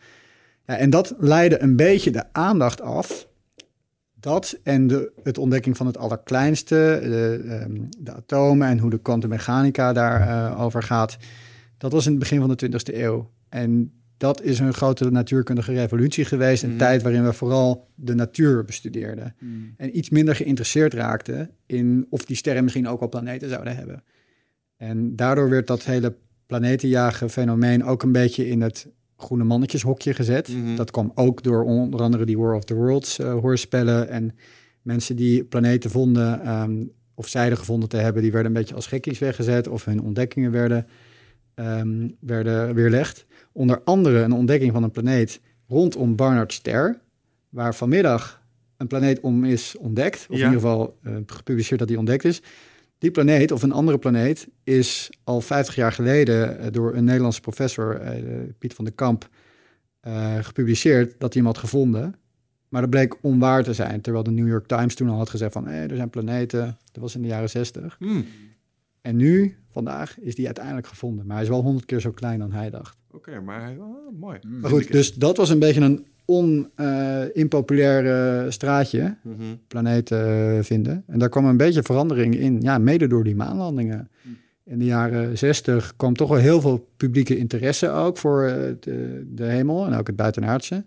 [0.66, 3.26] Ja, en dat leidde een beetje de aandacht af.
[4.22, 8.98] Dat en de het ontdekking van het allerkleinste, de, ehm, de atomen en hoe de
[8.98, 11.16] kwantummechanica daarover over gaat.
[11.78, 13.30] Dat was in het begin van de 20e eeuw.
[13.48, 16.62] En dat is een grote natuurkundige revolutie geweest.
[16.62, 16.78] Een Mhm.
[16.78, 19.34] tijd waarin we vooral de natuur bestudeerden.
[19.76, 24.02] En iets minder geïnteresseerd raakten in of die sterren misschien ook wel planeten zouden hebben.
[24.76, 26.14] En daardoor werd dat hele
[26.46, 30.48] planetenjagen fenomeen ook een beetje in het groene mannetjeshokje gezet.
[30.48, 30.76] Mhm.
[30.76, 34.08] Dat kwam ook door onder andere die War of the Worlds eh, hoorspellen.
[34.08, 34.36] En
[34.82, 36.84] mensen die planeten vonden ehm,
[37.14, 40.50] of zeiden gevonden te hebben, die werden een beetje als gekkies weggezet of hun ontdekkingen
[40.50, 40.86] werden,
[41.54, 43.26] ehm, werden weerlegd.
[43.52, 47.00] Onder andere een ontdekking van een planeet rondom Barnard Ster,
[47.48, 48.42] waar vanmiddag
[48.76, 50.26] een planeet om is ontdekt.
[50.30, 50.46] Of Ja.
[50.46, 52.42] in ieder geval eh, gepubliceerd dat die ontdekt is.
[53.02, 57.40] Die planeet, of een andere planeet, is al 50 jaar geleden eh, door een Nederlandse
[57.40, 58.22] professor, eh,
[58.58, 59.28] Piet van den Kamp,
[60.00, 62.14] eh, gepubliceerd dat hij hem had gevonden.
[62.68, 65.52] Maar dat bleek onwaar te zijn, terwijl de New York Times toen al had gezegd
[65.52, 66.78] van hé, er zijn planeten.
[66.92, 67.96] Dat was in de jaren 60.
[67.98, 68.24] Hmm,
[69.00, 71.26] En nu, vandaag, is die uiteindelijk gevonden.
[71.26, 72.96] Maar hij is wel honderd keer zo klein dan hij dacht.
[73.10, 74.38] Oké, maar hij- oh, mooi.
[74.60, 76.06] Maar goed, dus dat was een beetje een
[76.36, 79.36] on-impopulair straatje, Mhm.
[79.68, 80.18] planeten
[80.56, 81.04] eh, vinden.
[81.06, 84.08] En daar kwam een beetje verandering in, ja, mede door die maanlandingen.
[84.64, 89.26] In de jaren 60 kwam toch wel heel veel publieke interesse ook voor eh, de,
[89.34, 90.84] de hemel en ook het buitenaardse.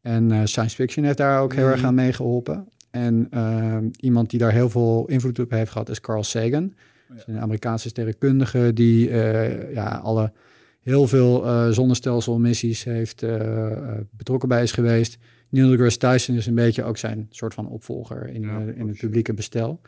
[0.00, 1.86] En eh, science fiction heeft daar ook heel erg Mhm.
[1.86, 2.68] aan meegeholpen.
[2.90, 6.74] En eh, iemand die daar heel veel invloed op heeft gehad is Carl Sagan.
[7.16, 10.32] Is een Amerikaanse sterrenkundige die eh, ja, alle
[10.80, 15.18] heel veel eh zonnestelselmissies heeft eh, eh, betrokken bij is geweest.
[15.50, 18.98] Neil deGrasse Tyson is een beetje ook zijn soort van opvolger in, Ja, in het
[18.98, 19.80] publieke bestel.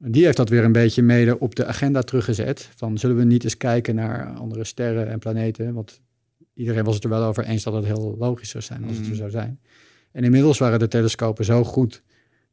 [0.00, 2.70] En die heeft dat weer een beetje mede op de agenda teruggezet.
[2.76, 5.74] Van zullen we niet eens kijken naar andere sterren en planeten?
[5.74, 6.00] Want
[6.54, 9.08] iedereen was het er wel over eens dat het heel logisch zou zijn als het
[9.08, 9.60] er zou zijn.
[10.12, 12.02] En inmiddels waren de telescopen zo goed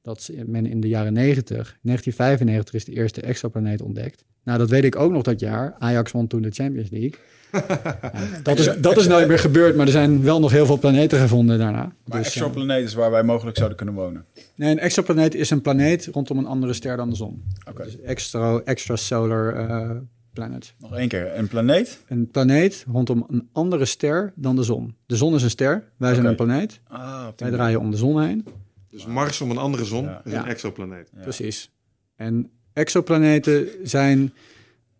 [0.02, 4.26] dat men in de jaren 90, 1995 is de eerste exoplaneet ontdekt.
[4.44, 5.76] Nou, dat weet ik ook nog dat jaar.
[5.78, 7.20] Ajax won toen de Champions League.
[8.44, 11.20] Dat, is, dat is nooit meer gebeurd, maar er zijn wel nog heel veel planeten
[11.20, 11.94] gevonden daarna.
[12.06, 14.26] Maar Dus, exoplaneet is waar wij mogelijk zouden kunnen wonen.
[14.36, 17.44] eh, nee, een exoplaneet is een planeet rondom een andere ster dan de zon.
[17.70, 17.84] Oké.
[17.84, 19.90] Dus extra, extrasolar eh
[20.34, 20.74] planet.
[20.80, 21.38] Nog één keer.
[21.38, 22.00] Een planeet?
[22.08, 24.96] Een planeet rondom een andere ster dan de zon.
[25.06, 26.80] De zon is een ster, wij zijn een planeet.
[26.88, 28.46] Ah, Wij draaien om de zon heen.
[28.90, 30.22] Dus Mars om een andere zon Ja.
[30.26, 30.40] is Ja.
[30.40, 31.10] een exoplaneet.
[31.16, 31.22] Ja.
[31.22, 31.72] Precies.
[32.16, 34.34] En exoplaneten zijn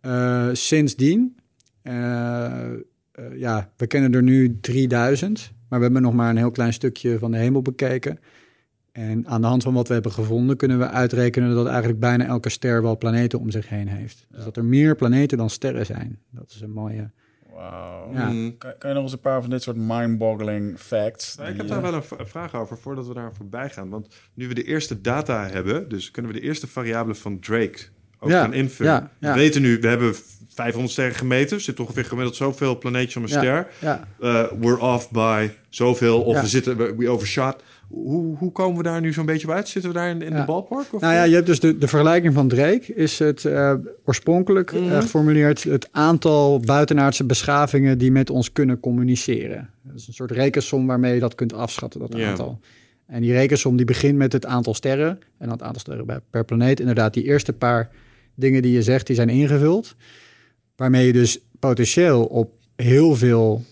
[0.00, 1.45] eh, sindsdien, eh, eh,
[3.34, 7.18] ja, we kennen er nu 3000, maar we hebben nog maar een heel klein stukje
[7.18, 8.18] van de hemel bekeken.
[8.92, 12.24] En aan de hand van wat we hebben gevonden, kunnen we uitrekenen dat eigenlijk bijna
[12.24, 14.26] elke ster wel planeten om zich heen heeft.
[14.30, 16.18] Dus dat er meer planeten dan sterren zijn.
[16.30, 17.10] Dat is een mooie.
[17.52, 18.12] Wauw.
[18.12, 18.28] Ja.
[18.28, 18.58] Mm.
[18.58, 21.36] Kan, kan je nog eens een paar van dit soort mind-boggling facts?
[21.36, 23.88] Nou, ik heb daar eh, wel een vraag over voordat we daar voorbij gaan.
[23.88, 27.78] Want nu we de eerste data hebben, dus kunnen we de eerste variabelen van Drake
[28.20, 28.92] ook Ja, gaan invullen.
[28.92, 29.32] ja, ja.
[29.32, 30.14] We weten nu, we hebben
[30.48, 31.56] 500 sterren gemeten.
[31.56, 33.66] Er zit ongeveer gemiddeld zoveel planeetjes om een ster.
[33.80, 37.56] Ja, Eh, we're off by zoveel, of we zitten, we, overshot.
[37.88, 39.68] Hoe, hoe komen we daar nu zo'n beetje uit?
[39.68, 40.94] Zitten we daar in, in de ballpark?
[40.94, 41.00] Of?
[41.00, 42.94] Nou ja, je hebt dus de, de vergelijking van Drake.
[42.94, 43.72] Is het eh,
[44.04, 45.00] oorspronkelijk Mhm.
[45.00, 49.70] geformuleerd het aantal buitenaardse beschavingen die met ons kunnen communiceren.
[49.82, 52.60] Dat is een soort rekensom waarmee je dat kunt afschatten, dat aantal.
[53.06, 55.08] En die rekensom die begint met het aantal sterren.
[55.08, 56.80] En dan het aantal sterren per planeet.
[56.80, 57.90] Inderdaad, die eerste paar
[58.36, 59.96] dingen die je zegt, die zijn ingevuld.
[60.76, 63.64] Waarmee je dus potentieel op heel veel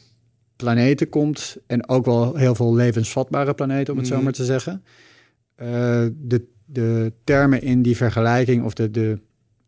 [0.57, 1.57] planeten komt.
[1.67, 4.25] En ook wel heel veel levensvatbare planeten, om het zo Mhm.
[4.25, 4.83] maar te zeggen.
[5.55, 5.67] Eh,
[6.13, 9.21] de, de termen in die vergelijking of de, de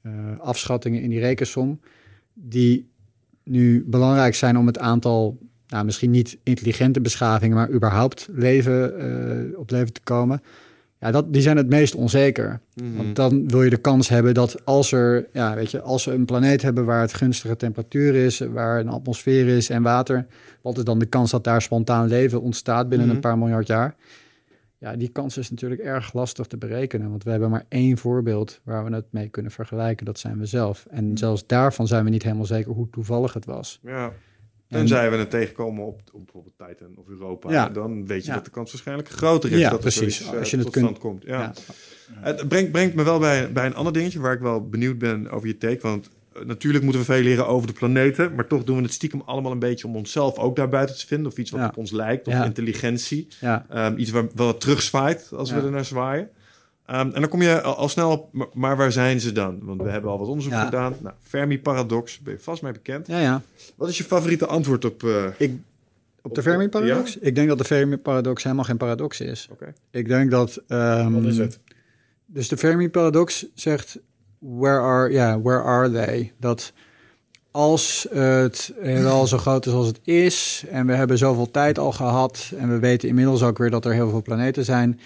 [0.03, 1.81] eh, afschattingen in die rekensom,
[2.35, 2.89] die
[3.45, 5.39] nu belangrijk zijn om het aantal,
[5.69, 10.43] nou, misschien niet intelligente beschavingen, maar überhaupt leven, eh, op leven te komen.
[11.07, 12.61] Ja, dat, die zijn het meest onzeker.
[12.75, 12.97] Mhm.
[12.97, 16.13] Want dan wil je de kans hebben dat als er, ja, weet je, als we
[16.13, 20.27] een planeet hebben waar het gunstige temperatuur is, waar een atmosfeer is en water,
[20.63, 23.17] wat is dan de kans dat daar spontaan leven ontstaat binnen Mhm.
[23.17, 23.95] een paar miljard jaar?
[24.79, 28.61] Ja, die kans is natuurlijk erg lastig te berekenen, want we hebben maar één voorbeeld
[28.65, 30.07] waar we het mee kunnen vergelijken.
[30.07, 30.87] Dat zijn we zelf.
[30.91, 33.81] En zelfs daarvan zijn we niet helemaal zeker hoe toevallig het was.
[33.83, 34.13] Ja.
[34.69, 37.69] En- Tenzij we het tegenkomen op, op bijvoorbeeld Titan of Europa, Ja.
[37.69, 38.35] dan weet je Ja.
[38.35, 40.01] dat de kans waarschijnlijk groter is Ja, dat precies.
[40.01, 41.23] het zoiets, eh, Als je het tot kunt- komt.
[41.25, 41.41] Ja.
[41.41, 41.53] Ja.
[42.21, 45.31] Het brengt, brengt me wel bij, bij een ander dingetje waar ik wel benieuwd ben
[45.31, 45.79] over je take.
[45.81, 48.93] Want eh, natuurlijk moeten we veel leren over de planeten, maar toch doen we het
[48.93, 51.33] stiekem allemaal een beetje om onszelf ook daarbuiten te vinden.
[51.33, 53.29] Of iets wat op ons lijkt, of intelligentie.
[53.41, 56.29] Ehm, iets waar wat terugzwaait als we er naar zwaaien.
[56.87, 59.59] Ehm, en dan kom je al, al snel op, maar, waar zijn ze dan?
[59.62, 60.64] Want we hebben al wat onderzoek Ja.
[60.64, 60.95] gedaan.
[61.01, 63.07] Nou, Fermi-paradox, ben je vast mee bekend.
[63.07, 63.43] ja, ja.
[63.74, 65.03] Wat is je favoriete antwoord op...
[65.03, 65.53] eh, Ik,
[66.22, 67.16] op de Fermi-paradox?
[67.18, 69.49] Ik denk dat de Fermi-paradox helemaal geen paradox is.
[69.51, 69.72] Oké.
[69.91, 70.62] Ik denk dat...
[70.68, 71.59] ehm, Wat is het?
[72.26, 73.99] Dus de Fermi-paradox zegt,
[74.39, 76.32] where are, ja, where are they?
[76.41, 76.72] Dat
[77.51, 80.64] als het heelal zo groot is als het is...
[80.70, 82.53] en we hebben zoveel tijd al gehad...
[82.59, 85.01] en we weten inmiddels ook weer dat er heel veel planeten zijn...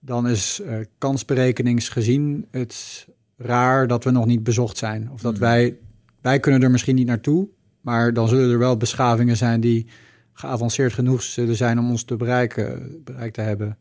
[0.00, 5.10] dan is eh kansberekeningsgezien het raar dat we nog niet bezocht zijn.
[5.10, 5.40] Of dat Mhm.
[5.40, 5.76] wij...
[6.20, 7.48] Wij kunnen er misschien niet naartoe...
[7.80, 9.86] maar dan zullen er wel beschavingen zijn die
[10.32, 11.78] geavanceerd genoeg zullen zijn...
[11.78, 13.78] om ons te bereiken, bereikt te hebben.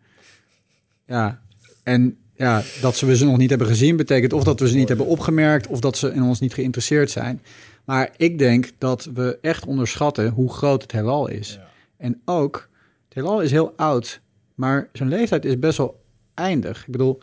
[1.06, 1.42] Ja,
[1.84, 4.76] en ja, dat ze we ze nog niet hebben gezien, betekent of dat we ze
[4.76, 7.42] niet hebben opgemerkt of dat ze in ons niet geïnteresseerd zijn.
[7.86, 11.54] Maar ik denk dat we echt onderschatten hoe groot het heelal is.
[11.54, 11.68] Ja.
[11.98, 12.70] En ook,
[13.06, 14.22] het heelal is heel oud,
[14.56, 15.99] maar zijn leeftijd is best wel
[16.40, 16.86] eindig.
[16.86, 17.20] Ik bedoel,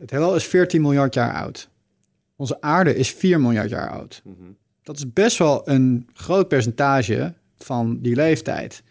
[0.00, 1.68] het heelal is 14 miljard jaar oud.
[2.36, 4.22] Onze aarde is 4 miljard jaar oud.
[4.24, 4.34] Mhm.
[4.82, 8.82] Dat is best wel een groot percentage van die leeftijd.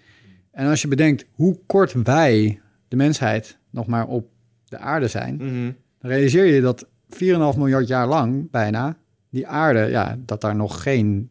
[0.51, 4.27] En als je bedenkt hoe kort wij, de mensheid, nog maar op
[4.65, 5.71] de aarde zijn, Mhm.
[5.99, 8.97] dan realiseer je dat 4,5 miljard jaar lang bijna
[9.30, 11.30] die aarde, ja, dat daar nog geen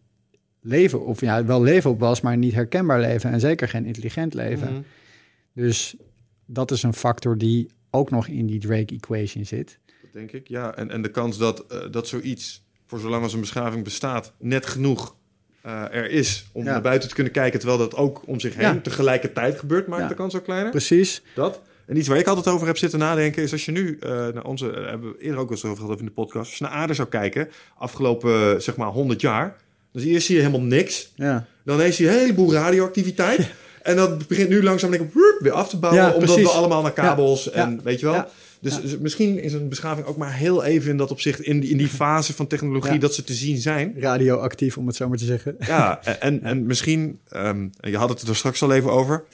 [0.60, 4.34] leven, of ja, wel leven op was, maar niet herkenbaar leven en zeker geen intelligent
[4.34, 4.72] leven.
[4.72, 4.82] Mhm.
[5.52, 5.96] Dus
[6.46, 9.78] dat is een factor die ook nog in die Drake equation zit.
[10.02, 10.74] Dat denk ik, ja.
[10.76, 14.66] En, en de kans dat, eh, dat zoiets, voor zolang als een beschaving bestaat, net
[14.66, 15.16] genoeg
[15.62, 16.70] eh, er is om Ja.
[16.70, 18.80] naar buiten te kunnen kijken, terwijl dat ook om zich heen Ja.
[18.82, 20.08] tegelijkertijd gebeurt, maakt Ja.
[20.08, 20.70] de kans ook kleiner.
[20.70, 21.22] Precies.
[21.34, 21.62] Dat.
[21.86, 24.44] En iets waar ik altijd over heb zitten nadenken is als je nu eh, naar
[24.44, 26.72] onze, hebben we eerder ook eens over gehad over in de podcast, als je naar
[26.72, 29.56] aarde zou kijken, afgelopen zeg maar 100 jaar,
[29.92, 31.12] dan zie je, zie je helemaal niks.
[31.14, 31.46] Ja.
[31.64, 33.50] Dan zie je een heleboel radioactiviteit.
[33.88, 36.02] En dat begint nu langzaam denk ik, weer af te bouwen.
[36.02, 38.24] Ja, omdat we allemaal naar kabels Ja, en ja, weet je wel.
[38.60, 41.70] Dus dus misschien is een beschaving ook maar heel even in dat opzicht, in die,
[41.70, 43.94] in die fase van technologie, dat ze te zien zijn.
[43.98, 45.56] Radioactief, om het zo maar te zeggen.
[45.58, 49.24] Ja, en, en misschien, en je had het er straks al even over.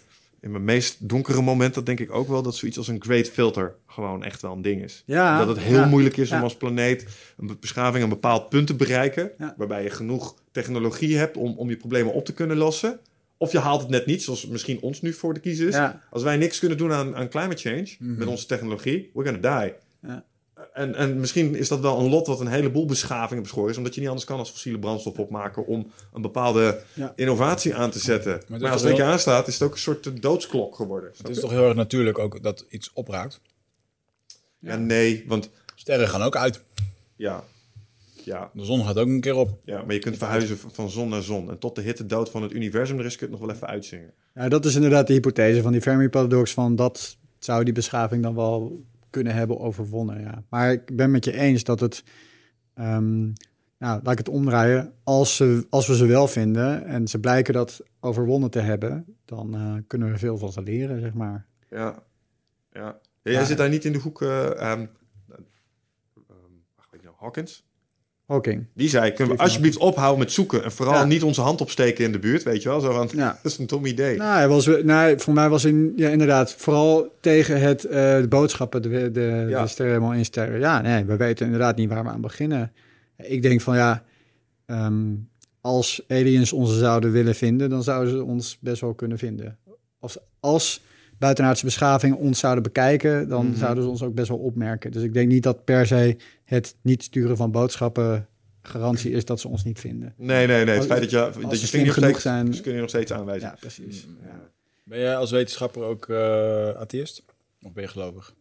[0.40, 3.28] In mijn meest donkere moment, dat denk ik ook wel, dat zoiets als een great
[3.28, 5.02] filter gewoon echt wel een ding is.
[5.06, 7.04] Ja, dat het heel moeilijk is om als planeet
[7.38, 11.68] een be- beschaving een bepaald punt te bereiken, waarbij je genoeg technologie hebt om, om
[11.68, 12.98] je problemen op te kunnen lossen.
[13.36, 15.74] Of je haalt het net niet, zoals misschien ons nu voor de kiezer is.
[15.74, 16.02] Ja.
[16.10, 18.18] Als wij niks kunnen doen aan, aan climate change Mhm.
[18.18, 19.72] met onze technologie, we're gonna die.
[20.02, 20.24] Ja.
[20.72, 23.94] En, en misschien is dat wel een lot wat een heleboel beschavingen beschoren is, omdat
[23.94, 27.12] je niet anders kan als fossiele brandstof opmaken om een bepaalde Ja.
[27.16, 28.42] innovatie aan te zetten.
[28.48, 31.10] Maar, als het een wel- aanstaat, is het ook een soort doodsklok geworden.
[31.16, 33.40] Het is toch heel erg natuurlijk ook dat iets opraakt.
[34.58, 36.60] Ja, nee, want Sterren gaan ook uit.
[37.16, 37.44] ja,
[38.24, 39.58] ja, De zon gaat ook een keer op.
[39.64, 41.50] ja, maar je kunt verhuizen van zon naar zon.
[41.50, 43.56] En tot de hitte dood van het universum er is, kun je het nog wel
[43.56, 44.12] even uitzingen.
[44.34, 46.52] Ja, dat is inderdaad de hypothese van die Fermi-paradox.
[46.54, 50.20] Van dat zou die beschaving dan wel kunnen hebben overwonnen.
[50.20, 50.42] Ja.
[50.48, 52.02] Maar ik ben met je eens dat het.
[52.74, 53.22] ehm,
[53.78, 54.92] nou, laat ik het omdraaien.
[55.02, 59.54] Als, ze, als we ze wel vinden en ze blijken dat overwonnen te hebben, dan
[59.54, 61.46] eh, kunnen we veel van ze leren, zeg maar.
[61.70, 62.02] Ja,
[62.72, 62.98] ja.
[63.22, 63.44] Jij Ja.
[63.44, 64.22] zit daar niet in de hoek.
[64.22, 64.86] eh ehm ehm,
[66.76, 67.64] wacht, weet je nou, Hawkins?
[68.26, 68.66] Hawking.
[68.74, 71.04] Die zei: Kunnen we alsjeblieft ophouden met zoeken en vooral Ja.
[71.04, 72.80] niet onze hand opsteken in de buurt, weet je wel?
[72.80, 73.38] Zo van, Ja.
[73.42, 74.16] dat is een dom idee.
[74.16, 78.26] Nou, hij was, nou, voor mij was hij ja, inderdaad vooral tegen het, eh, de
[78.28, 79.62] boodschappen, de, de, Ja.
[79.62, 80.58] de sterren helemaal insterren.
[80.58, 82.72] Ja, nee, we weten inderdaad niet waar we aan beginnen.
[83.16, 84.04] Ik denk van ja,
[84.66, 85.12] ehm,
[85.60, 89.58] als aliens ons zouden willen vinden, dan zouden ze ons best wel kunnen vinden.
[90.00, 90.82] Als, als
[91.18, 93.58] buitenaardse beschavingen ons zouden bekijken, dan Mhm.
[93.58, 94.90] zouden ze ons ook best wel opmerken.
[94.92, 96.16] Dus ik denk niet dat per se
[96.54, 98.28] het niet sturen van boodschappen
[98.62, 100.14] garantie is dat ze ons niet vinden.
[100.16, 100.66] Nee, nee, nee.
[100.66, 102.74] Het Als- feit dat je, als dat ze je vinger genoeg steeds, zijn- ze kunnen
[102.74, 103.48] je nog steeds aanwijzen.
[103.48, 104.06] Ja, precies.
[104.22, 104.50] Ja.
[104.84, 107.24] Ben jij als wetenschapper ook eh atheïst?
[107.62, 108.34] Of ben je gelovig?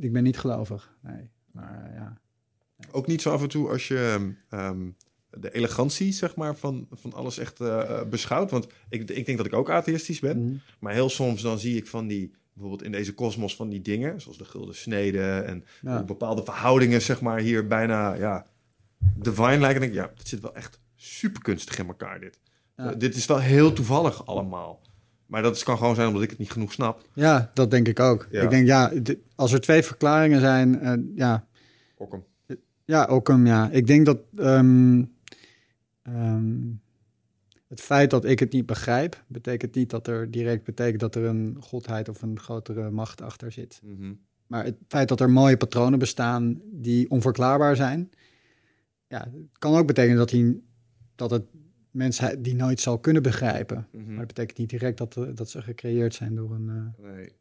[0.00, 1.30] Ik ben niet gelovig, nee.
[1.52, 2.20] Maar eh, ja.
[2.90, 4.90] Ook niet zo af en toe als je ehm,
[5.30, 8.50] de elegantie zeg maar, van, van alles echt eh, eh, beschouwt.
[8.50, 10.44] Want ik, ik denk dat ik ook atheïstisch ben.
[10.44, 10.54] Mhm.
[10.80, 14.20] Maar heel soms dan zie ik van die, bijvoorbeeld in deze kosmos van die dingen,
[14.20, 16.02] zoals de gulden snede en Ja.
[16.02, 18.46] bepaalde verhoudingen, zeg maar, hier bijna ja,
[19.16, 19.74] divine lijken.
[19.74, 22.38] En denk ik, ja, het zit wel echt super kunstig in elkaar, dit.
[22.76, 22.90] Ja.
[22.90, 24.80] Eh, dit is wel heel toevallig allemaal.
[25.26, 27.06] Maar dat kan gewoon zijn omdat ik het niet genoeg snap.
[27.14, 28.26] ja, dat denk ik ook.
[28.30, 28.42] Ja.
[28.42, 28.92] Ik denk, ja,
[29.34, 31.46] als er twee verklaringen zijn, eh, ja,
[31.98, 32.24] Ook hem.
[32.84, 33.70] ja, ook hem, ja.
[33.70, 35.02] Ik denk dat ehm,
[37.72, 41.24] het feit dat ik het niet begrijp, betekent niet dat er direct betekent dat er
[41.24, 43.80] een godheid of een grotere macht achter zit.
[43.84, 44.12] Mhm.
[44.46, 48.10] Maar het feit dat er mooie patronen bestaan die onverklaarbaar zijn,
[49.08, 50.62] ja, het kan ook betekenen dat, die,
[51.14, 51.44] dat het
[51.90, 53.88] mensen die nooit zal kunnen begrijpen.
[53.92, 54.06] Mhm.
[54.08, 56.68] Maar dat betekent niet direct dat, eh, dat ze gecreëerd zijn door een.
[56.98, 57.32] eh, Nee.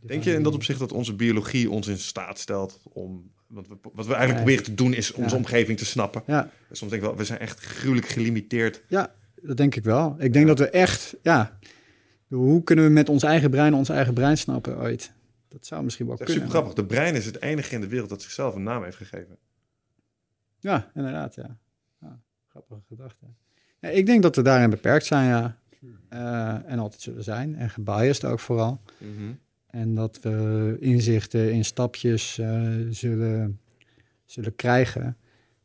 [0.00, 3.30] Denk je in dat opzicht dat onze biologie ons in staat stelt om...
[3.46, 5.36] Want we, wat we eigenlijk proberen te doen is onze Ja.
[5.36, 6.22] omgeving te snappen.
[6.26, 8.82] Ja, Soms denk ik wel, we zijn echt gruwelijk gelimiteerd.
[8.88, 9.14] ja,
[9.46, 10.16] dat denk ik wel.
[10.18, 11.58] Ik denk dat we echt, ja,
[12.28, 15.12] hoe kunnen we met ons eigen brein ons eigen brein snappen ooit?
[15.48, 16.44] Dat zou misschien wel Dat kunnen.
[16.44, 16.84] super grappig.
[16.84, 19.38] De brein is het enige in de wereld dat zichzelf een naam heeft gegeven.
[20.58, 21.58] Ja, inderdaad, ja.
[22.00, 23.26] ja grappige gedachte.
[23.80, 25.58] Ja, ik denk dat we daarin beperkt zijn, ja.
[26.08, 27.56] Eh, en altijd zullen zijn.
[27.56, 28.80] En gebiased ook vooral.
[29.66, 33.60] En dat we inzichten in stapjes eh, zullen,
[34.24, 35.16] zullen krijgen.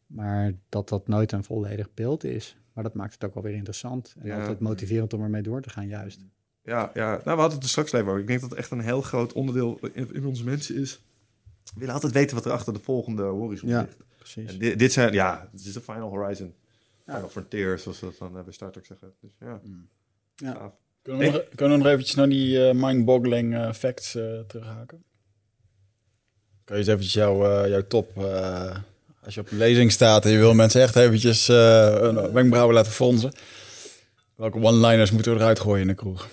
[0.07, 2.57] Maar dat dat nooit een volledig beeld is.
[2.73, 4.15] Maar dat maakt het ook wel weer interessant.
[4.19, 4.39] En Ja.
[4.39, 6.19] altijd motiverend om ermee door te gaan, juist.
[6.63, 7.09] Ja, ja.
[7.09, 8.19] Nou, we hadden het er straks even over.
[8.19, 11.01] Ik denk dat het echt een heel groot onderdeel in, in onze mensen is.
[11.73, 13.81] We willen altijd weten wat er achter de volgende horizon Ja.
[13.81, 13.97] ligt.
[14.17, 14.51] Precies.
[14.53, 16.53] En dit, dit zijn, ja, dit is de final horizon.
[17.05, 17.13] Ja.
[17.13, 19.13] Final frontier, zoals we dat dan eh, bij Star Trek zeggen.
[19.21, 19.59] Dus ja,
[20.35, 20.53] Ja.
[20.53, 20.73] gaaf.
[21.01, 25.03] Kunnen we, nog, kunnen we nog eventjes naar die eh, mind-boggling eh, facts eh, terughaken?
[26.63, 28.11] Kan je eens eventjes jouw, jouw top...
[29.23, 32.75] als je op een lezing staat en je wil mensen echt eventjes eh een wenkbrauwen
[32.75, 33.31] laten fronsen.
[34.35, 36.27] Welke one-liners moeten we eruit gooien in de kroeg?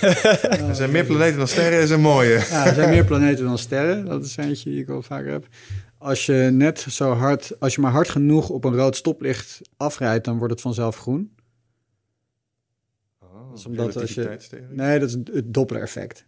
[0.68, 2.46] Er zijn meer planeten dan sterren, is een mooie.
[2.50, 4.04] Ja, er zijn meer planeten dan sterren.
[4.04, 5.46] Dat is eentje die ik al vaker heb.
[5.98, 10.24] Als je net zo hard, als je maar hard genoeg op een rood stoplicht afrijdt,
[10.24, 11.34] dan wordt het vanzelf groen.
[13.20, 14.38] Oh, is omdat als je-.
[14.70, 16.26] Nee, dat is het Doppler-effect.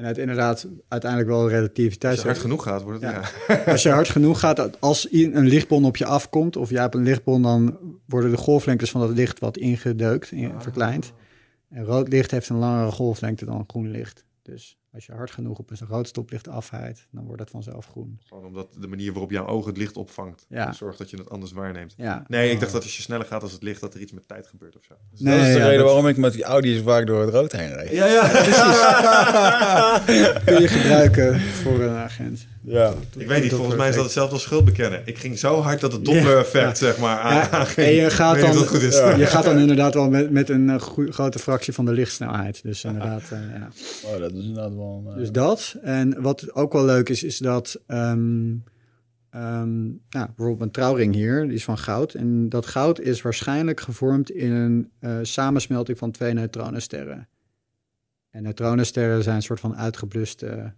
[0.00, 2.16] En het inderdaad uiteindelijk wel Als relativiteit.
[2.20, 3.12] je hard genoeg gaat, wordt het...
[3.12, 3.54] Ja.
[3.54, 3.62] Ja.
[3.72, 7.02] Als je hard genoeg gaat, als een lichtbron op je afkomt, of jij hebt een
[7.02, 11.12] lichtbron, dan worden de golflengtes van dat licht wat ingedeukt, in, verkleind.
[11.68, 14.24] En rood licht heeft een langere golflengte dan groen licht.
[14.42, 18.20] Dus als je hard genoeg op een rood stoplicht afrijdt, dan wordt het vanzelf groen.
[18.28, 20.72] Gewoon omdat de manier waarop jouw oog het licht opvangt, Ja.
[20.72, 21.94] zorgt dat je het anders waarneemt.
[21.96, 22.24] Ja.
[22.28, 24.28] Nee, ik dacht dat als je sneller gaat als het licht, dat er iets met
[24.28, 24.94] tijd gebeurt of zo.
[25.10, 27.74] dat is de reden waarom ik met die Audi zo vaak door het rood heen
[27.74, 27.90] reed.
[27.90, 28.28] Ja, ja,
[30.44, 32.46] kun je gebruiken voor een agent.
[32.62, 32.92] Ja.
[33.16, 35.02] Ik weet niet, volgens mij is dat hetzelfde als schuld bekennen.
[35.04, 38.70] Ik ging zo hard dat het Doppler-effect, zeg maar, aan- en je gaat, dan, dat
[39.18, 42.62] je gaat dan inderdaad wel met, met een eh, grote fractie van de lichtsnelheid.
[42.62, 43.68] Dus inderdaad, eh, ja.
[44.04, 45.76] Oh, dat is inderdaad eh, Dus dat.
[45.82, 48.56] En wat ook wel leuk is, is dat ehm,
[49.30, 52.14] ehm, nou, bijvoorbeeld een trouwring hier, die is van goud.
[52.14, 57.28] En dat goud is waarschijnlijk gevormd in een eh, samensmelting van twee neutronensterren.
[58.30, 60.72] En neutronensterren zijn een soort van uitgebluste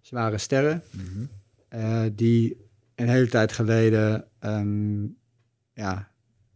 [0.00, 0.82] zware sterren.
[0.90, 1.24] mhm.
[1.68, 2.64] eh, die
[2.94, 5.04] een hele tijd geleden ehm,
[5.72, 6.12] ja,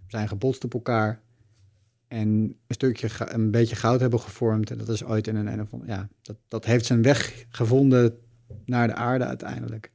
[0.06, 1.22] zijn gebotst op elkaar.
[2.08, 4.70] En een stukje, een beetje goud hebben gevormd.
[4.70, 8.18] En dat is ooit in een, een of ja, dat, dat heeft zijn weg gevonden
[8.64, 9.90] naar de aarde uiteindelijk.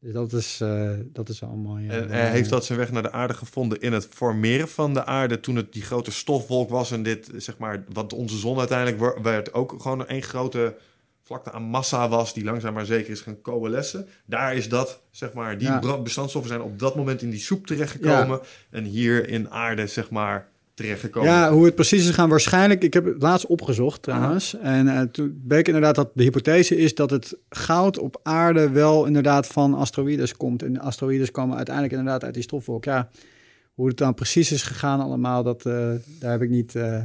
[0.00, 1.78] Dus dat is, eh, dat is allemaal.
[1.78, 5.04] Ja, En heeft dat zijn weg naar de aarde gevonden in het formeren van de
[5.04, 9.22] aarde toen het die grote stofwolk was en dit, zeg maar, wat onze zon uiteindelijk
[9.22, 10.76] werd ook gewoon één grote
[11.22, 14.06] vlakte aan massa was die langzaam maar zeker is gaan coalescen.
[14.26, 15.98] Daar is dat, zeg maar, die Ja.
[15.98, 20.48] bestandstoffen zijn op dat moment in die soep terechtgekomen en hier in aarde, zeg maar,
[20.78, 21.30] terechtgekomen.
[21.30, 22.82] Ja, hoe het precies is gaan waarschijnlijk.
[22.82, 24.56] Ik heb het laatst opgezocht trouwens.
[24.58, 29.04] En eh, toen bleek inderdaad dat de hypothese is dat het goud op aarde wel
[29.06, 30.62] inderdaad van asteroïdes komt.
[30.62, 32.84] En de asteroïdes komen uiteindelijk inderdaad uit die stofwolk.
[32.84, 33.08] Ja,
[33.74, 35.72] hoe het dan precies is gegaan allemaal, dat, eh,
[36.18, 36.74] daar heb ik niet.
[36.74, 37.02] eh,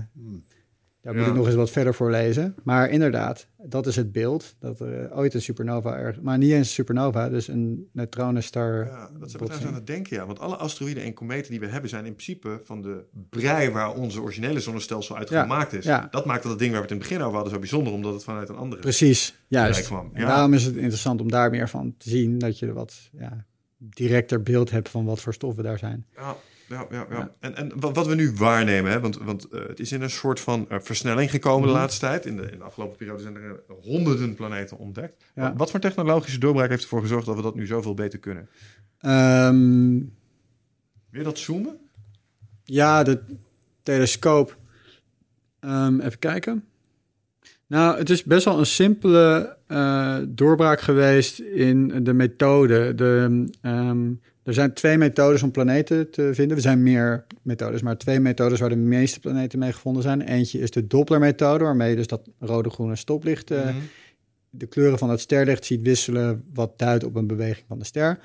[1.03, 2.55] daar moet ik nog eens wat verder voor lezen.
[2.63, 4.55] Maar inderdaad, dat is het beeld.
[4.59, 8.85] Dat er eh, ooit een supernova er, maar niet eens een supernova, dus een neutronenstar.
[8.85, 10.25] Ja, dat zijn we aan het denken, ja.
[10.25, 13.93] Want alle asteroïden en kometen die we hebben zijn in principe van de brei waar
[13.93, 15.85] onze originele zonnestelsel uit Ja, gemaakt is.
[15.85, 16.07] ja.
[16.11, 17.93] Dat maakt dat het ding waar we het in het begin over hadden zo bijzonder,
[17.93, 19.85] omdat het vanuit een andere Precies, juist.
[19.85, 23.09] Kwam, En daarom is het interessant om daar meer van te zien, dat je wat
[23.11, 23.45] ja,
[23.77, 26.05] directer beeld hebt van wat voor stoffen daar zijn.
[26.15, 26.35] Ja,
[26.67, 27.05] ja, ja.
[27.09, 27.35] ja.
[27.39, 30.39] En, en wat, we nu waarnemen, hè, want, want eh, het is in een soort
[30.39, 31.73] van eh, versnelling gekomen Mhm.
[31.73, 32.25] de laatste tijd.
[32.25, 35.23] In de, in de afgelopen periode zijn er eh, honderden planeten ontdekt.
[35.35, 35.53] Ja.
[35.55, 38.49] Wat, voor technologische doorbraak heeft ervoor gezorgd dat we dat nu zoveel beter kunnen?
[38.99, 39.99] Ehm,
[41.09, 41.77] Weer dat zoomen?
[42.63, 43.19] ja, de
[43.81, 44.57] telescoop.
[45.59, 46.65] Ehm, even kijken.
[47.67, 49.57] Nou, het is best wel een simpele
[50.29, 52.95] doorbraak geweest in de methode.
[52.95, 54.11] De, ehm,
[54.43, 56.55] er zijn twee methodes om planeten te vinden.
[56.57, 60.21] Er zijn meer methodes, maar twee methodes waar de meeste planeten mee gevonden zijn.
[60.21, 63.75] Eentje is de Doppler-methode, waarmee je dus dat rode-groene stoplicht eh, Mhm.
[64.49, 68.19] de kleuren van het sterlicht ziet wisselen, wat duidt op een beweging van de ster.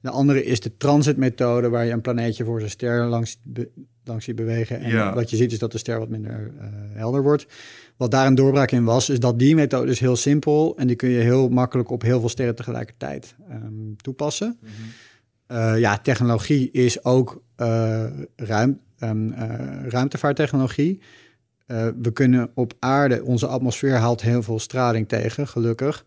[0.00, 3.68] De andere is de transitmethode, waar je een planeetje voor zijn ster langs, be-
[4.04, 4.80] langs ziet bewegen.
[4.80, 5.14] En Ja.
[5.14, 7.46] wat je ziet is dat de ster wat minder eh, helder wordt.
[7.96, 10.96] Wat daar een doorbraak in was, is dat die methode is heel simpel en die
[10.96, 13.62] kun je heel makkelijk op heel veel sterren tegelijkertijd ehm,
[13.96, 14.58] toepassen.
[14.60, 14.70] Mhm.
[15.52, 18.04] Eh, ja, technologie is ook eh,
[18.36, 21.00] ruim, ehm, eh, ruimtevaarttechnologie.
[22.02, 26.04] We kunnen op aarde, onze atmosfeer haalt heel veel straling tegen, gelukkig.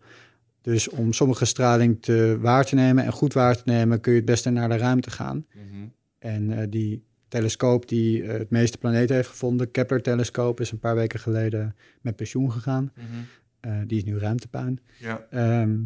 [0.60, 4.18] Dus om sommige straling te waar te nemen en goed waar te nemen, kun je
[4.18, 5.46] het beste naar de ruimte gaan.
[5.54, 5.86] Mhm.
[6.18, 11.76] En die telescoop die het meeste planeten heeft gevonden, Kepler-telescoop, is een paar weken geleden
[12.00, 12.92] met pensioen gegaan.
[12.94, 13.86] Mhm.
[13.86, 14.80] Die is nu ruimtepuin.
[14.98, 15.26] Ja.
[15.30, 15.78] Ehm,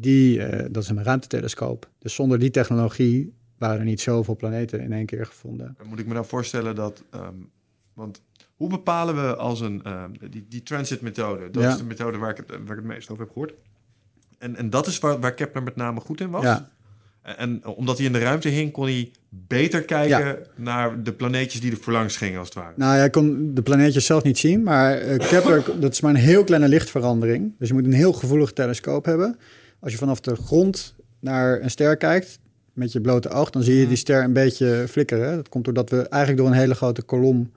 [0.00, 1.88] die, eh, dat is een ruimtetelescoop.
[1.98, 5.76] Dus zonder die technologie waren er niet zoveel planeten in één keer gevonden.
[5.88, 7.02] Moet ik me nou voorstellen dat...
[7.10, 7.34] ehm,
[7.94, 8.22] want
[8.56, 9.80] hoe bepalen we als een...
[9.84, 11.70] ehm, die, die transit-methode, dat Ja.
[11.70, 13.54] is de methode waar ik, het, waar ik het meest over heb gehoord.
[14.38, 16.42] En, en dat is waar, waar Kepler met name goed in was.
[16.42, 16.68] Ja,
[17.22, 21.60] En, en omdat hij in de ruimte hing, kon hij beter kijken naar de planeetjes
[21.60, 22.72] die er voorlangs gingen, als het ware.
[22.76, 26.20] nou, jij kon de planeetjes zelf niet zien, maar eh, Kepler, dat is maar een
[26.20, 27.52] heel kleine lichtverandering.
[27.58, 29.36] Dus je moet een heel gevoelig telescoop hebben.
[29.84, 32.38] Als je vanaf de grond naar een ster kijkt,
[32.72, 35.36] met je blote oog, dan zie je die ster een beetje flikkeren.
[35.36, 37.50] Dat komt doordat we eigenlijk door een hele grote kolom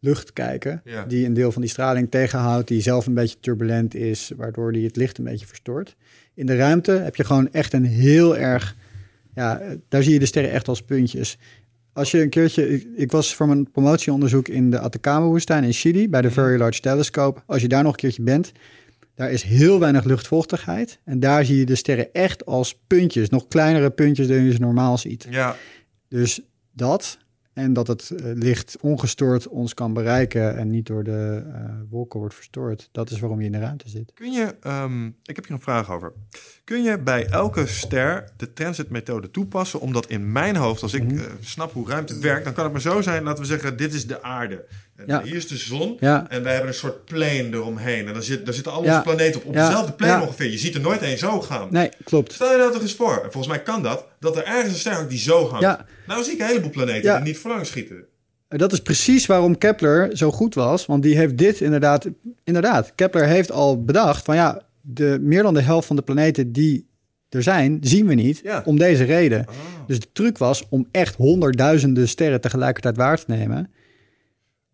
[0.00, 1.04] lucht kijken, Ja.
[1.04, 4.86] die een deel van die straling tegenhoudt, die zelf een beetje turbulent is, waardoor die
[4.86, 5.96] het licht een beetje verstoort.
[6.34, 8.76] In de ruimte heb je gewoon echt een heel erg,
[9.34, 11.38] ja, daar zie je de sterren echt als puntjes.
[11.92, 16.08] Als je een keertje, ik, ik was voor mijn promotieonderzoek in de Atacama-woestijn in Chili
[16.08, 17.40] bij de Very Large Telescope.
[17.46, 18.52] Als je daar nog een keertje bent,
[19.14, 20.98] daar is heel weinig luchtvochtigheid.
[21.04, 24.58] En daar zie je de sterren echt als puntjes, nog kleinere puntjes dan je ze
[24.60, 25.26] normaal ziet.
[25.30, 25.56] Ja,
[26.08, 26.40] Dus
[26.72, 27.18] dat
[27.52, 32.18] en dat het eh, licht ongestoord ons kan bereiken en niet door de eh, wolken
[32.20, 32.88] wordt verstoord.
[32.92, 34.10] Dat is waarom je in de ruimte zit.
[34.14, 36.12] kun je, ehm, ik heb hier een vraag over.
[36.64, 39.80] Kun je bij elke ster de transitmethode toepassen?
[39.80, 41.18] Omdat in mijn hoofd, als ik Mhm.
[41.18, 43.94] eh, snap hoe ruimte werkt, dan kan het maar zo zijn, laten we zeggen, dit
[43.94, 44.64] is de aarde.
[44.96, 45.22] En Ja.
[45.22, 45.96] Hier is de zon.
[46.00, 48.06] Ja, En wij hebben een soort plane eromheen.
[48.06, 48.90] En daar, zit, daar zitten al Ja.
[48.90, 49.46] onze planeten op.
[49.46, 50.50] Op dezelfde plane ongeveer.
[50.50, 51.68] Je ziet er nooit één zo gaan.
[51.70, 52.32] nee, klopt.
[52.32, 53.14] Stel je nou toch eens voor.
[53.14, 54.06] En volgens mij kan dat.
[54.20, 55.60] Dat er ergens een ster die zo hangt.
[55.64, 55.86] Ja.
[56.06, 58.04] Nou zie ik een heleboel planeten die niet voorlang schieten.
[58.48, 60.86] En Dat is precies waarom Kepler zo goed was.
[60.86, 62.08] Want die heeft dit inderdaad...
[62.44, 64.62] Inderdaad, Kepler heeft al bedacht van ja...
[64.84, 66.88] De, meer dan de helft van de planeten die
[67.28, 68.40] er zijn, zien we niet.
[68.42, 68.62] Ja.
[68.64, 69.46] Om deze reden.
[69.46, 69.54] Ah.
[69.86, 73.70] Dus de truc was om echt honderdduizenden sterren tegelijkertijd waar te nemen.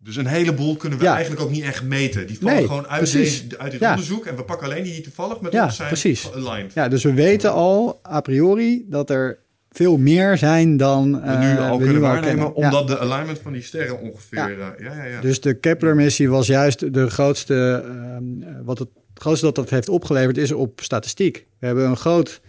[0.03, 1.11] Dus een heleboel kunnen we Ja.
[1.13, 2.27] eigenlijk ook niet echt meten.
[2.27, 3.89] Die vallen Nee, gewoon uit, deze, uit dit Ja.
[3.89, 4.25] onderzoek.
[4.25, 6.33] En we pakken alleen die die toevallig met Ja, ons zijn precies.
[6.33, 6.73] aligned.
[6.73, 9.39] Ja, dus we weten al a priori dat er
[9.69, 12.55] veel meer zijn dan We eh, nu al we kunnen nu waarnemen.
[12.55, 14.39] Omdat de alignment van die sterren ongeveer...
[14.39, 14.47] Ja.
[14.47, 15.03] Ja, ja, ja.
[15.03, 15.21] ja.
[15.21, 17.83] Dus de Kepler-missie was juist de grootste.
[17.85, 21.45] ehm, wat het grootste dat dat heeft opgeleverd is op statistiek.
[21.59, 22.41] We hebben een groot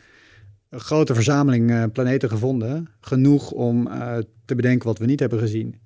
[0.71, 2.89] een grote verzameling eh, planeten gevonden.
[3.01, 5.81] Genoeg om eh, te bedenken wat we niet hebben gezien.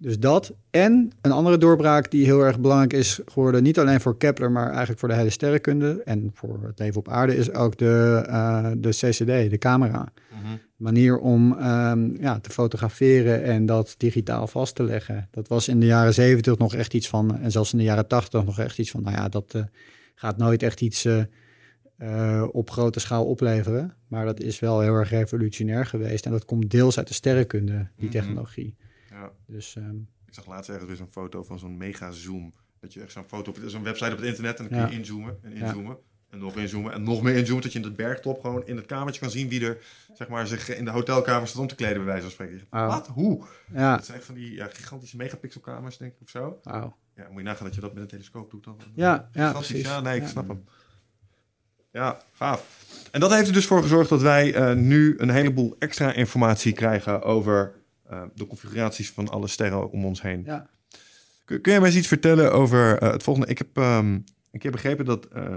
[0.00, 0.54] Dus dat.
[0.70, 4.68] En een andere doorbraak die heel erg belangrijk is geworden, niet alleen voor Kepler, maar
[4.68, 8.70] eigenlijk voor de hele sterrenkunde en voor het leven op aarde, is ook de, eh,
[8.78, 10.12] de CCD, de camera.
[10.76, 15.28] Manier om ehm, ja, te fotograferen en dat digitaal vast te leggen.
[15.30, 18.06] Dat was in de jaren zeventig nog echt iets van, en zelfs in de jaren
[18.06, 19.62] tachtig nog echt iets van, nou ja, dat eh,
[20.14, 21.04] gaat nooit echt iets
[21.96, 23.94] eh, op grote schaal opleveren.
[24.08, 26.24] Maar dat is wel heel erg revolutionair geweest.
[26.26, 28.18] En dat komt deels uit de sterrenkunde, die Mhm.
[28.18, 28.76] technologie.
[29.26, 29.32] Ja.
[29.54, 29.96] Dus ehm,
[30.26, 32.54] Ik zag laatst ergens weer zo'n foto van zo'n mega zoom.
[32.80, 34.92] Dat je echt zo'n foto op zo'n website op het internet en dan kun je
[34.92, 34.98] Ja.
[34.98, 35.96] inzoomen en inzoomen.
[36.30, 37.62] En nog inzoomen en nog meer inzoomen.
[37.62, 39.78] Dat je in het bergtop gewoon in het kamertje kan zien wie er
[40.14, 42.66] zeg maar, zich in de hotelkamer staat om te kleden, bij wijze van spreken.
[42.70, 43.06] Wat?
[43.06, 43.44] Hoe?
[43.72, 46.60] ja, Dat zijn echt van die ja, gigantische megapixelkamers, denk ik, of zo.
[46.62, 46.92] Ja,
[47.28, 48.76] moet je nagaan dat je dat met een telescoop doet dan.
[48.94, 49.82] Ja, ja, precies.
[49.82, 50.28] Ja, nee, ik Ja.
[50.28, 50.64] snap hem.
[51.92, 52.84] Ja, gaaf.
[53.10, 56.72] En dat heeft er dus voor gezorgd dat wij eh, nu een heleboel extra informatie
[56.72, 57.74] krijgen over
[58.08, 60.42] eh, de configuraties van alle sterren om ons heen.
[60.44, 60.66] Ja.
[61.44, 63.48] Kun, kun jij mij eens iets vertellen over eh, het volgende?
[63.50, 64.24] Ik heb een
[64.58, 65.56] keer begrepen dat eh,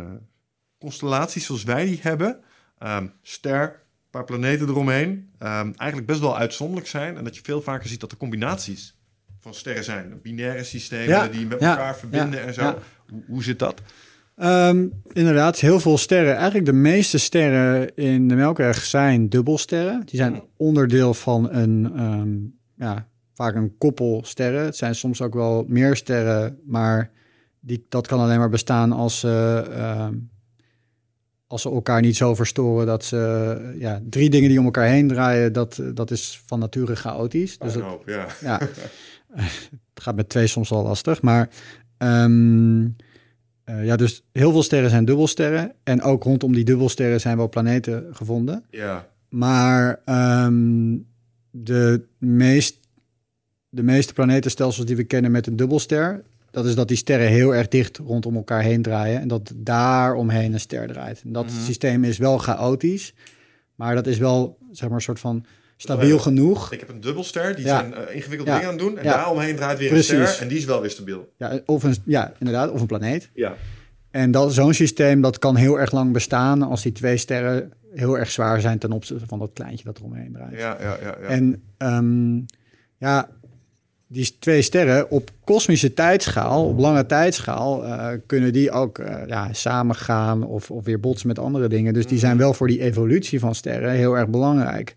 [0.80, 2.40] constellaties zoals wij die hebben,
[2.78, 7.18] ehm, ster, een paar planeten eromheen, ehm, eigenlijk best wel uitzonderlijk zijn.
[7.18, 8.98] En dat je veel vaker ziet dat er combinaties
[9.40, 10.22] van sterren zijn.
[10.22, 12.80] Binaire systemen Ja, die met ja, elkaar verbinden en zo.
[13.10, 13.82] Hoe, hoe zit dat?
[14.40, 16.36] Ehm, inderdaad, heel veel sterren.
[16.36, 20.02] Eigenlijk de meeste sterren in de Melkweg zijn dubbelsterren.
[20.06, 22.38] Die zijn onderdeel van een, ehm,
[22.76, 24.66] ja, vaak een koppel sterren.
[24.66, 27.12] Het zijn soms ook wel meer sterren, maar
[27.60, 30.16] die, dat kan alleen maar bestaan als ze, ehm,
[31.48, 35.08] als ze elkaar niet zo verstoren dat ze, ja, drie dingen die om elkaar heen
[35.08, 37.58] draaien, dat, dat is van nature chaotisch.
[37.58, 38.28] Dus dat, Puinhoop, ja.
[38.42, 38.60] ja,
[39.94, 41.22] het gaat met twee soms wel lastig.
[41.22, 41.50] Maar
[41.98, 42.86] ehm,
[43.70, 45.72] eh, ja, dus heel veel sterren zijn dubbelsterren.
[45.84, 48.64] En ook rondom die dubbelsterren zijn wel planeten gevonden.
[48.70, 49.08] Ja.
[49.30, 50.98] Maar ehm,
[51.52, 52.80] de, meest,
[53.70, 56.24] de meeste planetenstelsels die we kennen met een dubbelster...
[56.52, 59.22] dat is dat die sterren heel erg dicht rondom elkaar heen draaien...
[59.22, 61.22] en dat daar omheen een ster draait.
[61.24, 61.62] En dat Mhm.
[61.64, 63.14] systeem is wel chaotisch...
[63.76, 65.46] maar dat is wel, zeg maar, een soort van
[65.82, 66.72] stabiel genoeg...
[66.72, 68.98] Ik heb een dubbelster, die zijn eh, ingewikkelde dingen aan het doen.
[68.98, 70.10] En daaromheen draait weer Precies.
[70.10, 71.32] een ster en die is wel weer stabiel.
[71.38, 73.30] Ja, of een, ja, inderdaad, of een planeet.
[73.34, 73.56] Ja.
[74.12, 78.18] En dat, zo'n systeem dat kan heel erg lang bestaan als die twee sterren heel
[78.18, 80.58] erg zwaar zijn ten opzichte van dat kleintje dat eromheen draait.
[80.60, 81.18] Ja, ja, ja.
[81.22, 81.28] ja.
[81.28, 82.36] En ehm,
[82.98, 83.30] ja,
[84.08, 89.54] die twee sterren op kosmische tijdschaal, op lange tijdschaal, eh, kunnen die ook eh, ja,
[89.54, 91.94] samengaan of, of weer botsen met andere dingen.
[91.94, 92.42] Dus die zijn Mhm.
[92.42, 94.96] wel voor die evolutie van sterren heel erg belangrijk.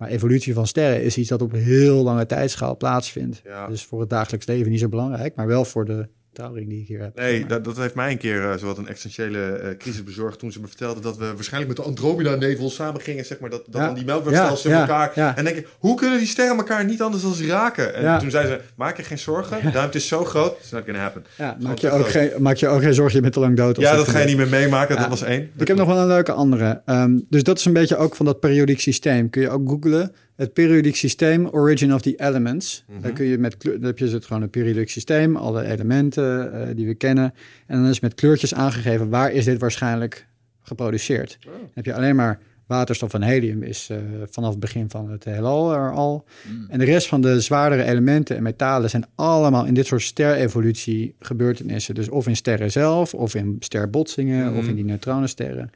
[0.00, 3.40] Maar evolutie van sterren is iets dat op heel lange tijdschaal plaatsvindt.
[3.44, 3.66] Ja.
[3.66, 6.86] Dus voor het dagelijks leven niet zo belangrijk, maar wel voor de trouwring die ik
[6.88, 7.16] hier heb.
[7.18, 10.52] Nee, dat, dat heeft mij een keer uh, zowat een existentiële uh, crisis bezorgd toen
[10.52, 13.80] ze me vertelde dat we waarschijnlijk met de Andromeda-nevel samen gingen, zeg maar, dat, dat
[13.80, 13.86] Ja.
[13.86, 15.12] dan die melkwegstelsels Ja, in elkaar.
[15.14, 15.36] ja.
[15.36, 17.94] En denk ik, hoe kunnen die sterren elkaar niet anders dan raken?
[17.94, 20.84] En toen zei ze, maak je geen zorgen, de ruimte is zo groot, it's not
[20.84, 21.24] gonna happen.
[21.38, 23.76] Ja, maak, je ook geen, maak je ook geen zorgen, je bent te lang dood.
[23.76, 25.50] Ja, dat ga je niet meer meemaken, dat was één.
[25.58, 26.82] Ik heb nog wel een leuke andere.
[26.84, 29.30] Ehm, dus dat is een beetje ook van dat periodiek systeem.
[29.30, 30.12] Kun je ook googlen.
[30.40, 32.84] Het periodiek systeem, Origin of the Elements.
[32.88, 33.00] Mhm.
[33.00, 36.76] Dan kun je met dan heb je het gewoon een periodiek systeem, alle elementen eh,
[36.76, 37.34] die we kennen.
[37.66, 40.26] En dan is met kleurtjes aangegeven waar is dit waarschijnlijk
[40.62, 41.38] geproduceerd.
[41.46, 41.52] Oh.
[41.52, 43.96] Dan heb je alleen maar waterstof en helium is eh,
[44.30, 46.24] vanaf het begin van het heelal er al.
[46.68, 51.14] En de rest van de zwaardere elementen en metalen zijn allemaal in dit soort sterevolutie
[51.18, 51.94] gebeurtenissen.
[51.94, 54.58] Dus of in sterren zelf, of in sterbotsingen, Mhm.
[54.58, 55.70] of in die neutronensterren.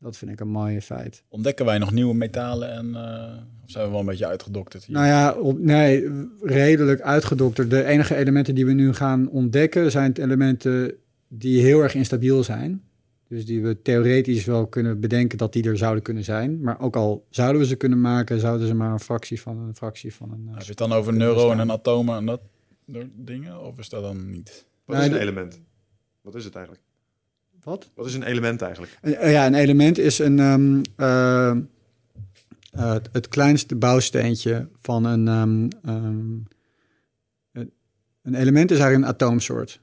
[0.00, 1.22] Dat vind ik een mooie feit.
[1.28, 4.96] Ontdekken wij nog nieuwe metalen en eh, of zijn we wel een beetje uitgedokterd hier?
[4.96, 6.08] Nou ja, op, nee,
[6.42, 7.70] redelijk uitgedokterd.
[7.70, 10.94] De enige elementen die we nu gaan ontdekken zijn elementen
[11.28, 12.82] die heel erg instabiel zijn.
[13.28, 16.60] Dus die we theoretisch wel kunnen bedenken dat die er zouden kunnen zijn.
[16.60, 19.74] Maar ook al zouden we ze kunnen maken, zouden ze maar een fractie van een
[19.74, 20.44] fractie van een.
[20.48, 22.40] eh, Heb je het dan over neuronen en atomen en dat
[22.92, 23.60] soort dingen?
[23.66, 24.66] Of is dat dan niet?
[24.84, 25.60] Wat Nee, is een de- element?
[26.22, 26.84] Wat is het eigenlijk?
[27.64, 27.90] Wat?
[27.94, 28.98] Wat is een element eigenlijk?
[29.02, 31.56] Eh, ja, een element is een, ehm, eh, eh,
[32.92, 35.28] het- het kleinste bouwsteentje van een.
[35.28, 36.28] ehm, ehm,
[38.22, 39.80] een- element is eigenlijk een atoomsoort.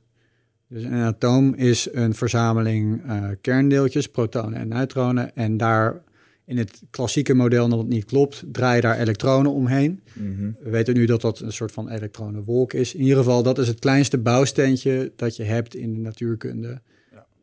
[0.69, 3.01] Dus een atoom is een verzameling
[3.41, 5.35] kerndeeltjes, protonen en neutronen.
[5.35, 6.01] En daar
[6.45, 10.01] in het klassieke model, dat het niet klopt, draaien daar elektronen omheen.
[10.63, 12.93] We weten nu dat dat een soort van elektronenwolk is.
[12.93, 16.81] In ieder geval, dat is het kleinste bouwsteentje dat je hebt in de natuurkunde,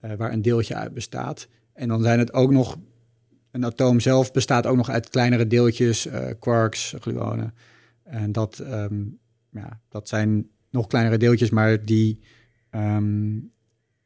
[0.05, 1.49] eh, waar een deeltje uit bestaat.
[1.73, 2.79] En dan zijn het ook nog,
[3.51, 7.55] een atoom zelf bestaat ook nog uit kleinere deeltjes, eh, quarks, gluonen.
[8.03, 9.03] En dat, ehm,
[9.51, 12.21] ja, dat zijn nog kleinere deeltjes, maar die,
[12.71, 13.39] ehm,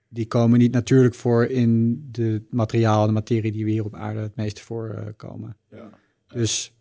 [0.08, 4.20] die komen niet natuurlijk voor in de materiaal, de materie die we hier op aarde
[4.20, 5.56] het meest voorkomen.
[5.70, 5.90] Ja.
[6.26, 6.76] Dus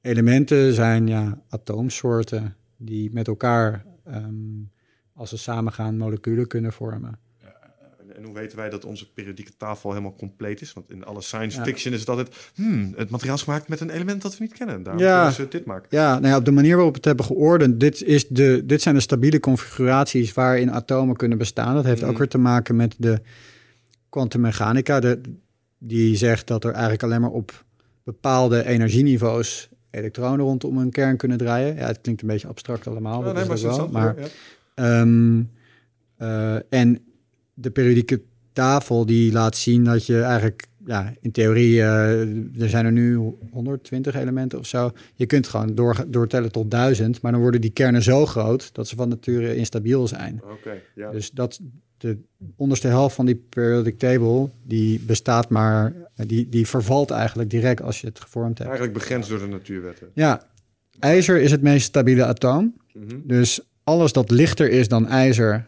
[0.00, 4.62] elementen zijn ja, atoomsoorten die met elkaar, ehm,
[5.12, 7.18] als ze samengaan, moleculen kunnen vormen.
[8.20, 10.72] En, hoe weten wij dat onze periodieke tafel helemaal compleet is?
[10.72, 11.64] Want in alle science Ja.
[11.64, 12.36] fiction is het altijd...
[12.54, 14.82] Hmm, het materiaal is gemaakt met een element dat we niet kennen.
[14.82, 15.16] Daarom Ja.
[15.16, 15.86] kunnen ze dit maken.
[15.90, 18.82] Ja, nou ja, op de manier waarop we het hebben geordend, dit, is de, dit
[18.82, 21.74] zijn de stabiele configuraties waarin atomen kunnen bestaan.
[21.74, 22.10] Dat heeft Mhm.
[22.10, 23.20] ook weer te maken met de
[24.08, 25.16] kwantummechanica,
[25.78, 27.64] die zegt dat er eigenlijk alleen maar op
[28.04, 31.74] bepaalde energieniveaus elektronen rondom een kern kunnen draaien.
[31.76, 33.88] Ja, het klinkt een beetje abstract allemaal, Ja, dat nee, is maar wel.
[33.88, 34.26] Maar ja.
[34.74, 35.42] Ehm,
[36.16, 37.04] eh, en
[37.60, 38.22] de periodieke
[38.52, 42.20] tafel die laat zien dat je eigenlijk, ja, in theorie, eh,
[42.62, 44.90] er zijn er nu 120 elementen of zo.
[45.14, 48.88] Je kunt gewoon door, doortellen tot 1000, maar dan worden die kernen zo groot dat
[48.88, 50.40] ze van nature instabiel zijn.
[50.52, 51.10] Oké, ja.
[51.10, 51.60] Dus dat
[51.96, 52.18] de
[52.56, 58.00] onderste helft van die periodic table, die bestaat maar, die, die vervalt eigenlijk direct als
[58.00, 58.70] je het gevormd hebt.
[58.70, 60.08] Eigenlijk begrensd door de natuurwetten.
[60.14, 60.42] Ja,
[60.98, 62.74] ijzer is het meest stabiele atoom.
[62.92, 63.16] Mhm.
[63.24, 65.66] Dus alles dat lichter is dan ijzer,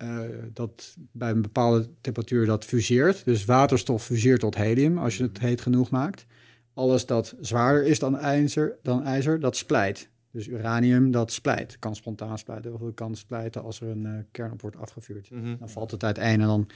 [0.00, 0.18] eh,
[0.52, 3.24] dat bij een bepaalde temperatuur dat fuseert.
[3.24, 6.26] Dus waterstof fuseert tot helium als je het heet genoeg maakt.
[6.74, 10.08] Alles dat zwaarder is dan ijzer, dan ijzer dat splijt.
[10.30, 11.78] Dus uranium dat splijt.
[11.78, 15.30] Kan spontaan splijten of het kan splijten als er een eh, kern op wordt afgevuurd.
[15.30, 15.56] Mhm.
[15.58, 16.68] Dan valt het uiteen en dan,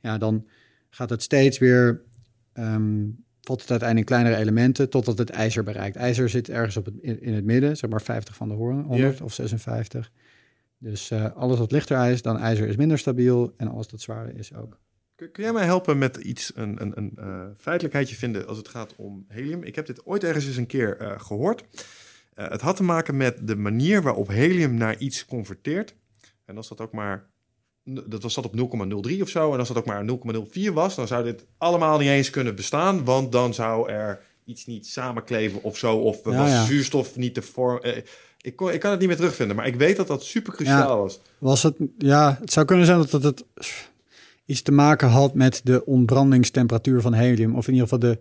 [0.00, 0.46] ja, dan
[0.90, 2.02] gaat het steeds weer,
[2.52, 3.04] ehm,
[3.40, 5.96] valt het uiteen in kleinere elementen totdat het ijzer bereikt.
[5.96, 8.82] IJzer zit ergens op het, in, in het midden, zeg maar 50 van de hoorn,
[8.82, 10.10] 100 of 56.
[10.82, 14.36] Dus eh, alles wat lichter is dan ijzer is minder stabiel en alles dat zwaarder
[14.36, 14.80] is ook.
[15.30, 18.94] Kun, jij mij helpen met iets, een, een, een eh, feitelijkheidje vinden als het gaat
[18.96, 19.62] om helium?
[19.62, 21.64] Ik heb dit ooit ergens eens een keer eh, gehoord.
[22.34, 25.94] Eh, het had te maken met de manier waarop helium naar iets converteert.
[26.44, 27.30] En als dat ook maar,
[27.84, 31.06] dat was dat op 0,03 of zo, en als dat ook maar 0,04 was, dan
[31.06, 35.78] zou dit allemaal niet eens kunnen bestaan, want dan zou er iets niet samenkleven of
[35.78, 36.64] zo, of was ja.
[36.64, 37.80] zuurstof niet te vorm.
[38.42, 40.98] Ik, kon, ik kan het niet meer terugvinden, maar ik weet dat dat super cruciaal
[40.98, 41.20] was.
[41.38, 43.44] Was het, ja, het zou kunnen zijn dat het, het
[44.46, 47.56] iets te maken had met de ontbrandingstemperatuur van helium.
[47.56, 48.18] Of in ieder geval de,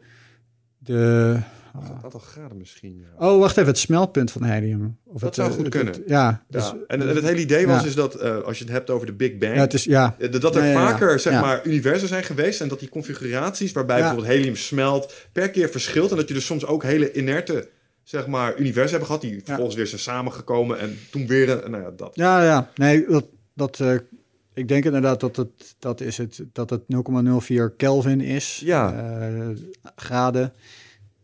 [0.78, 1.40] de
[1.76, 3.06] een aantal graden misschien.
[3.18, 3.28] Ja.
[3.28, 4.98] Oh, wacht even, het smeltpunt van helium.
[5.06, 5.94] Of Dat het, zou eh, goed het- kunnen.
[5.94, 8.64] het- ja, dus, Ja, en, en het hele idee was is dat eh, als je
[8.64, 11.42] het hebt over de Big Bang, ja, het is, ja, eh, dat er vaker zeg
[11.42, 16.12] maar universen zijn geweest en dat die configuraties waarbij bijvoorbeeld helium smelt per keer verschilt
[16.12, 17.70] en dat je dus soms ook hele inerte
[18.12, 21.84] zeg maar universen hebben gehad die vervolgens weer zijn samengekomen en toen weer een, nou
[21.84, 22.16] ja dat.
[22.16, 22.70] ja, ja.
[22.76, 23.96] Nee, dat, dat, eh,
[24.54, 28.62] ik denk inderdaad dat het, dat is het, dat het 0,04 Kelvin is.
[28.66, 28.94] Ja.
[28.94, 29.48] eh,
[29.96, 30.54] graden.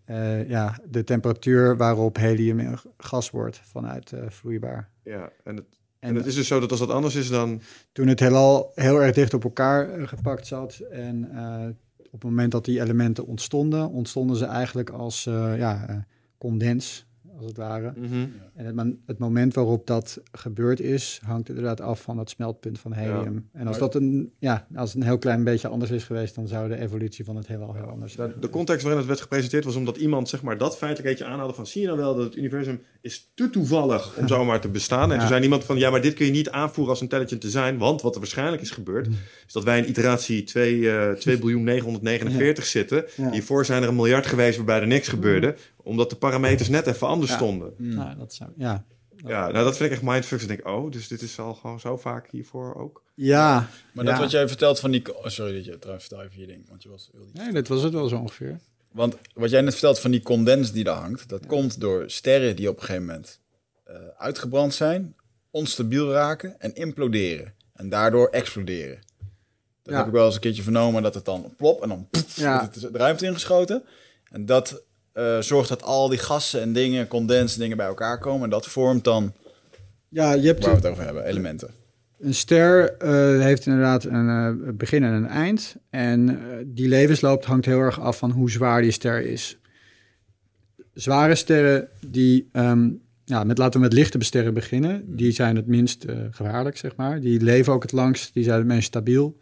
[0.05, 4.89] Eh, ja, de temperatuur waarop helium gas wordt vanuit vloeibaar.
[5.03, 5.65] Ja, en het,
[5.99, 7.61] en En het is dus zo dat als dat anders is dan
[7.91, 11.29] toen het heelal heel erg dicht op elkaar gepakt zat en
[11.97, 15.23] op het moment dat die elementen ontstonden, ontstonden ze eigenlijk als
[15.57, 16.05] ja,
[16.37, 17.05] condens,
[17.37, 17.93] als het ware.
[17.99, 18.29] Het,
[18.73, 23.49] man- het moment waarop dat gebeurd is, hangt inderdaad af van het smeltpunt van helium.
[23.53, 26.35] En als Maar- dat een, ja, als het een heel klein beetje anders is geweest,
[26.35, 28.33] dan zou de evolutie van het heelal heel anders zijn.
[28.39, 31.67] De context waarin het werd gepresenteerd was omdat iemand zeg maar dat feitelijkheid aanhaalde van
[31.67, 35.03] zie je nou wel dat het universum is te toevallig om zomaar te bestaan.
[35.09, 35.19] En Ja.
[35.19, 37.77] toen zei iemand van ja maar dit kun je niet aanvoeren als intelligent te zijn,
[37.77, 39.07] want wat er waarschijnlijk is gebeurd
[39.47, 43.05] is dat wij in iteratie 2, eh 2 biljoen 949 zitten.
[43.17, 43.31] Ja.
[43.31, 47.07] Hiervoor zijn er een miljard geweest waarbij er niks gebeurde, omdat de parameters net even
[47.07, 47.37] anders Ja.
[47.37, 47.73] stonden.
[47.77, 48.85] Nou, dat zou, ja.
[49.25, 50.41] Ja, nou dat vind ik echt mindfucks.
[50.41, 53.03] Ik denk, oh, dus dit is al gewoon zo vaak hiervoor ook.
[53.15, 54.11] Ja, Maar Ja.
[54.11, 55.17] dat wat jij vertelt van die...
[55.17, 57.09] oh, sorry dat je trouwens vertel even je ding, want je was...
[57.33, 58.59] nee, dat was het wel zo ongeveer.
[58.91, 62.55] Want wat jij net vertelt van die condens die daar hangt, dat komt door sterren
[62.55, 63.39] die op een gegeven moment
[63.83, 65.15] eh, uitgebrand zijn,
[65.51, 67.53] onstabiel raken en imploderen.
[67.73, 68.99] En daardoor exploderen.
[69.83, 69.97] Dat Ja.
[69.97, 72.69] heb ik wel eens een keertje vernomen, dat het dan plop en dan poef, Ja.
[72.79, 73.83] de ruimte ingeschoten.
[74.31, 74.83] En dat
[75.17, 78.43] eh, zorgt dat al die gassen en dingen, condensdingen bij elkaar komen.
[78.43, 79.33] En dat vormt dan,
[80.09, 81.69] Ja, je hebt waar we het over hebben, elementen.
[82.19, 85.75] Een ster eh, heeft inderdaad een eh, begin en een eind.
[85.89, 89.57] En die levensloop hangt heel erg af van hoe zwaar die ster is.
[90.93, 92.89] Zware sterren, die, ehm,
[93.25, 97.19] ja, met, laten we met lichte sterren beginnen, die zijn het minst gevaarlijk, zeg maar.
[97.19, 99.37] Die leven ook het langst, die zijn het meest stabiel.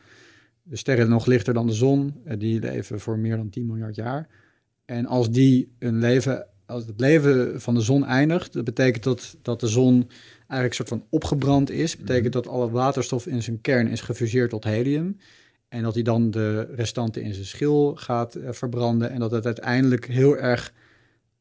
[0.64, 4.28] De sterren nog lichter dan de zon, die leven voor meer dan 10 miljard jaar.
[4.86, 9.38] En als die een leven, als het leven van de zon eindigt, dat betekent dat,
[9.42, 11.98] dat de zon eigenlijk een soort van opgebrand is.
[11.98, 15.18] Betekent dat alle waterstof in zijn kern is gefuseerd tot helium.
[15.68, 19.10] En dat hij dan de restanten in zijn schil gaat eh, verbranden.
[19.10, 20.74] En dat het uiteindelijk heel erg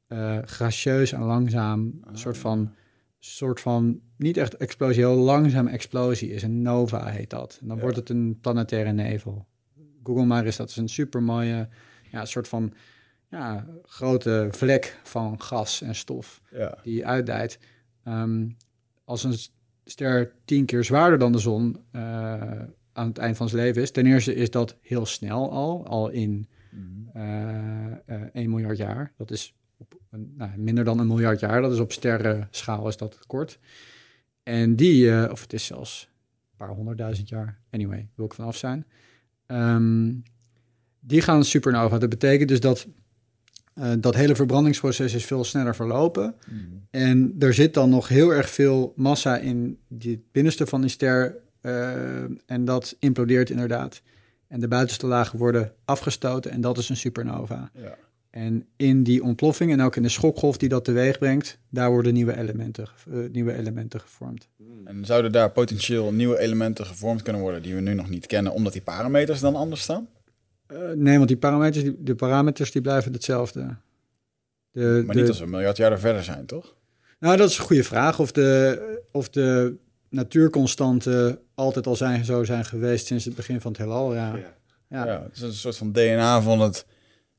[0.07, 2.73] eh gracieus en langzaam een soort van
[3.19, 6.43] soort van, niet echt explosie, heel langzame explosie is.
[6.43, 7.59] Een nova heet dat.
[7.61, 7.83] En dan Ja.
[7.83, 9.47] wordt het een planetaire nevel.
[10.03, 11.69] Google maar eens, dat is een super mooie,
[12.11, 12.73] ja, soort van
[13.31, 16.79] ja, grote vlek van gas en stof Ja.
[16.83, 17.59] die uitdijt.
[18.05, 18.49] Ehm,
[19.05, 19.37] als een
[19.85, 22.03] ster tien keer zwaarder dan de zon eh,
[22.93, 26.09] aan het eind van zijn leven is, ten eerste is dat heel snel al, al
[26.09, 27.17] in Mhm.
[27.17, 29.13] eh eh 1 miljard jaar.
[29.17, 31.61] Dat is op een, nou, minder dan een miljard jaar.
[31.63, 33.59] Dat is op sterrenschaal is dat kort.
[34.43, 36.09] En die, eh, of het is zelfs
[36.51, 37.61] een paar honderdduizend jaar.
[37.71, 38.87] Anyway, wil ik vanaf zijn.
[39.47, 40.13] Ehm,
[41.01, 41.99] die gaan supernova.
[41.99, 42.87] Dat betekent dus dat
[43.75, 46.35] eh, dat hele verbrandingsproces is veel sneller verlopen.
[46.47, 46.59] Mhm.
[46.91, 50.91] En er zit dan nog heel erg veel massa in die- het binnenste van die
[50.91, 51.43] ster.
[51.61, 51.93] eh,
[52.47, 54.03] en dat implodeert inderdaad.
[54.49, 57.71] En de buitenste lagen worden afgestoten en dat is een supernova.
[57.75, 57.97] Ja.
[58.31, 62.13] En in die ontploffing en ook in de schokgolf die dat teweeg brengt, daar worden
[62.15, 64.49] nieuwe elementen, eh, nieuwe elementen gevormd.
[64.85, 68.53] En zouden daar potentieel nieuwe elementen gevormd kunnen worden die we nu nog niet kennen,
[68.53, 70.09] omdat die parameters dan anders staan?
[70.75, 73.77] Eh, nee, want die parameters, die, de parameters die blijven hetzelfde.
[74.71, 76.75] De, Maar de- niet als we een miljard jaar er verder zijn, toch?
[77.19, 78.19] Nou, dat is een goede vraag.
[78.19, 79.77] Of de, of de
[80.09, 84.15] natuurconstanten altijd al zijn, zo zijn geweest sinds het begin van het heelal.
[84.15, 84.37] Ja.
[84.37, 84.55] Ja.
[84.89, 85.07] Ja.
[85.07, 85.23] Ja.
[85.23, 86.87] het is een soort van DNA van het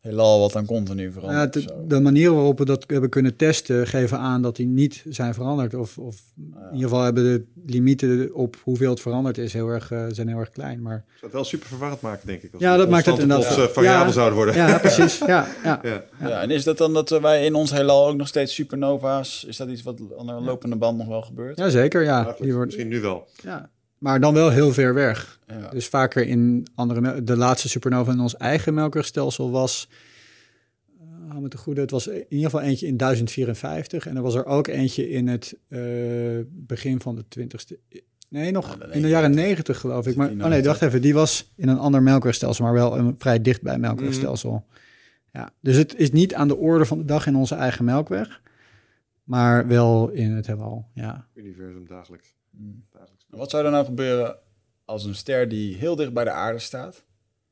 [0.10, 1.53] heelal wat dan continu Ja, verandert.
[1.53, 1.86] de, zo.
[1.88, 5.73] de manier waarop we dat hebben kunnen testen, geven aan dat die niet zijn veranderd.
[5.73, 9.91] Of, of in ieder geval hebben de limieten op hoeveel het veranderd is heel erg,
[9.91, 10.82] eh, zijn heel erg klein.
[10.82, 12.53] Maar Zou het wel super verwarrend maken, denk ik.
[12.53, 14.11] Als Ja, de dat maakt het inderdaad- plots, eh, variabel Ja.
[14.11, 14.56] zouden worden.
[14.56, 15.18] ja, precies.
[15.18, 15.80] Ja, ja.
[15.84, 16.03] Ja.
[16.22, 16.41] Ja.
[16.41, 19.44] en is dat dan dat wij in ons heelal ook nog steeds supernova's?
[19.48, 21.57] Is dat iets wat aan de lopende band nog wel gebeurt?
[21.57, 22.03] ja zeker.
[22.03, 22.36] Ja.
[22.40, 23.27] Die wordt, Misschien nu wel.
[23.44, 23.69] ja.
[24.06, 25.40] Maar dan wel heel ver weg.
[25.48, 25.69] Ja.
[25.69, 27.23] Dus vaker in andere...
[27.23, 29.90] De laatste supernova in ons eigen melkwegstelsel was...
[31.02, 34.07] Uh, hou me te goede, het was in ieder geval eentje in 1054.
[34.07, 35.80] En er was er ook eentje in het eh,
[36.48, 37.99] begin van de 20ste...
[38.30, 40.15] Nee, nog Ja, in de jaren 90 geloof ik.
[40.15, 41.02] Maar, die oh nee, wacht even.
[41.02, 44.65] Die was in een ander melkwegstelsel, maar wel een vrij dichtbij melkwegstelsel.
[45.34, 48.41] Ja, dus het is niet aan de orde van de dag in onze eigen melkweg.
[49.23, 51.27] Maar wel in het heelal, ja.
[51.34, 52.34] Universum dagelijks.
[52.57, 52.84] Hmm.
[53.35, 54.35] Wat zou er nou gebeuren
[54.85, 57.03] als een ster die heel dicht bij de aarde staat,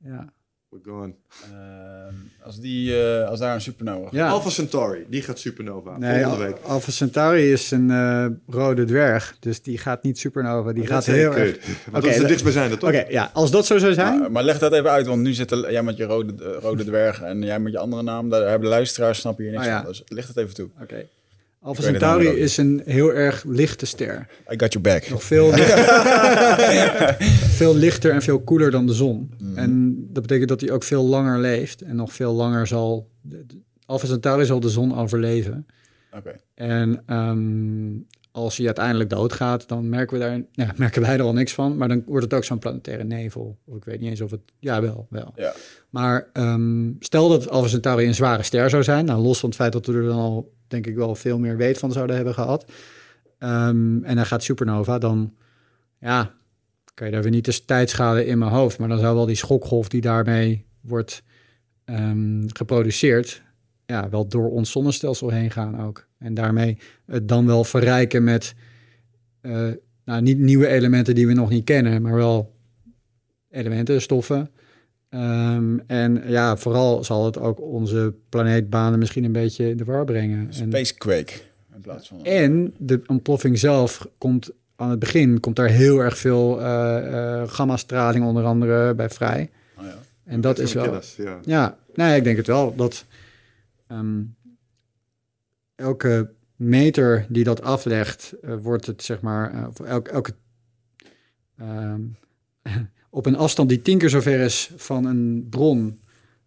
[0.03, 0.34] ja.
[0.69, 1.15] We're going.
[1.43, 4.30] ehm, als, die, eh, als daar een supernova Ja.
[4.30, 5.97] Alpha Centauri, die gaat supernova.
[5.97, 6.57] Nee, volgende week.
[6.64, 10.72] Alpha Centauri is een eh, rode dwerg, dus die gaat niet supernova.
[10.73, 11.57] Die Dat gaat is heel erg...
[11.68, 12.89] Maar Oké, dat is de dat- dichtstbijzijnde, toch?
[12.89, 14.19] Oké, ja, als dat zo zou zijn...
[14.19, 16.84] Maar, maar leg dat even uit, want nu zitten jij met je rode, eh, rode
[16.84, 18.30] dwerg en jij met je andere naam.
[18.30, 19.77] Daar hebben de luisteraars snappen hier niks Oh, ja.
[19.84, 19.88] van.
[19.88, 20.69] Dus lig het even toe.
[20.81, 21.05] Oké.
[21.64, 24.27] Alpha Centauri is een heel erg lichte ster.
[24.52, 25.10] I got your back.
[25.10, 25.52] Nog veel,
[27.60, 29.31] veel lichter en veel koeler dan de zon.
[29.40, 29.57] Mhm.
[29.57, 33.10] En dat betekent dat hij ook veel langer leeft en nog veel langer zal...
[33.85, 35.65] Alpha Centauri zal de zon overleven.
[36.18, 36.35] Oké.
[36.56, 37.91] En ehm,
[38.31, 41.77] als hij uiteindelijk doodgaat, dan merken, we daar, ja, merken wij er al niks van.
[41.77, 43.57] Maar dan wordt het ook zo'n planetaire nevel.
[43.65, 44.41] Of ik weet niet eens of het...
[44.60, 45.34] Ja, wel, wel.
[45.35, 45.53] Ja.
[45.90, 49.06] Maar ehm, stel dat Alpha Centauri een zware ster zou zijn...
[49.06, 51.58] nou, los van het feit dat we er dan al, denk ik, wel veel meer
[51.58, 52.66] weet van zouden hebben gehad...
[53.38, 55.34] ehm, en hij gaat supernova, dan...
[56.00, 56.34] Ja,
[56.94, 58.80] kan je daar weer niet de tijdschade in mijn hoofd...
[58.80, 61.24] maar dan zou wel die schokgolf die daarmee wordt
[61.86, 63.41] ehm, geproduceerd...
[63.86, 66.08] ja, wel door ons zonnestelsel heen gaan ook.
[66.18, 68.56] En daarmee het dan wel verrijken met...
[69.41, 69.70] eh,
[70.06, 72.02] nou, niet nieuwe elementen die we nog niet kennen...
[72.02, 72.56] maar wel
[73.50, 74.50] elementen, stoffen...
[75.14, 80.06] Ehm, en ja, vooral zal het ook onze planeetbanen misschien een beetje in de war
[80.06, 80.48] brengen.
[80.48, 81.34] En, Space Quake.
[81.76, 82.26] In plaats van...
[82.26, 87.49] en de ontploffing zelf komt aan het begin komt daar heel erg veel eh, eh,
[87.49, 89.49] gamma-straling onder andere bij vrij.
[89.77, 89.95] Oh, ja.
[90.23, 90.84] En dat is wel.
[90.84, 91.40] Kennis, ja.
[91.44, 92.76] Ja, nee, ik denk het wel.
[92.76, 93.06] Dat
[93.88, 94.22] ehm,
[95.76, 100.34] elke meter die dat aflegt, eh, wordt het zeg maar, voor elke, elke
[101.57, 102.02] ehm,
[103.14, 105.99] op een afstand die tien keer zo ver is van een bron,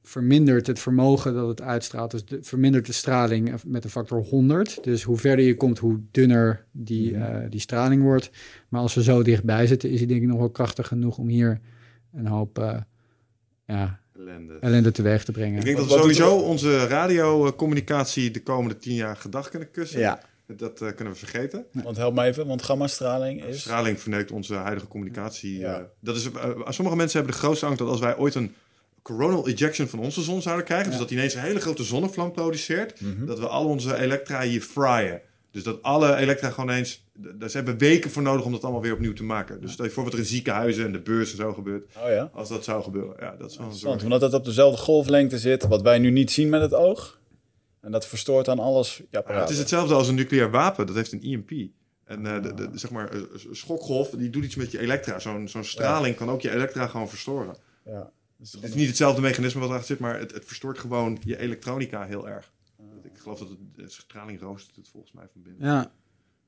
[0.03, 2.11] vermindert het vermogen dat het uitstraalt.
[2.11, 4.85] Dus de, vermindert de straling met een factor 100.
[4.85, 8.31] Dus hoe verder je komt, hoe dunner die, eh, die straling wordt.
[8.69, 11.29] Maar als we zo dichtbij zitten, is die denk ik nog wel krachtig genoeg om
[11.29, 11.61] hier
[12.13, 12.77] een hoop eh,
[13.67, 14.59] ja, Ellende.
[14.61, 15.59] ellende teweeg te brengen.
[15.59, 20.01] Ik denk dat we sowieso onze radiocommunicatie de komende tien jaar gedag kunnen kussen.
[20.01, 21.67] Ja, Dat eh, kunnen we vergeten.
[21.73, 23.61] Want help me even, want gamma-straling is...
[23.61, 25.59] Straling verneukt onze huidige communicatie.
[25.59, 25.75] Ja.
[25.79, 28.55] eh, dat is, eh, sommige mensen hebben de grootste angst dat als wij ooit een
[29.03, 32.33] coronal ejection van onze zon zouden krijgen, dus dat die ineens een hele grote zonnevlam
[32.33, 33.27] produceert, Mhm.
[33.27, 35.21] dat we al onze elektra hier fryen.
[35.51, 37.05] Dus dat alle elektra gewoon eens...
[37.13, 39.61] Daar ze hebben weken voor nodig om dat allemaal weer opnieuw te maken.
[39.61, 41.85] Dus stel je voor wat er in ziekenhuizen en de beurs en zo gebeurt.
[42.05, 42.31] Oh ja.
[42.35, 43.17] Als dat zou gebeuren.
[43.21, 44.03] Ja, dat is wel een zorg.
[44.03, 47.19] omdat het op dezelfde golflengte zit, wat wij nu niet zien met het oog.
[47.87, 49.03] En dat verstoort dan alles.
[49.11, 50.87] Ja, Ja, het is hetzelfde als een nucleair wapen.
[50.87, 51.51] Dat heeft een EMP.
[52.05, 53.13] En eh, de, de, de- zeg maar,
[53.51, 55.19] schokgolf, die doet iets met je elektra.
[55.19, 57.57] Zo'n zo'n straling kan ook je elektra gewoon verstoren.
[57.85, 58.11] Ja.
[58.39, 61.39] Dus Het is niet hetzelfde mechanisme wat erachter zit, maar het, het verstoort gewoon je
[61.39, 62.53] elektronica heel erg.
[63.03, 65.67] Ik geloof dat het, de straling roostert het volgens mij van binnen.
[65.67, 65.93] Ja,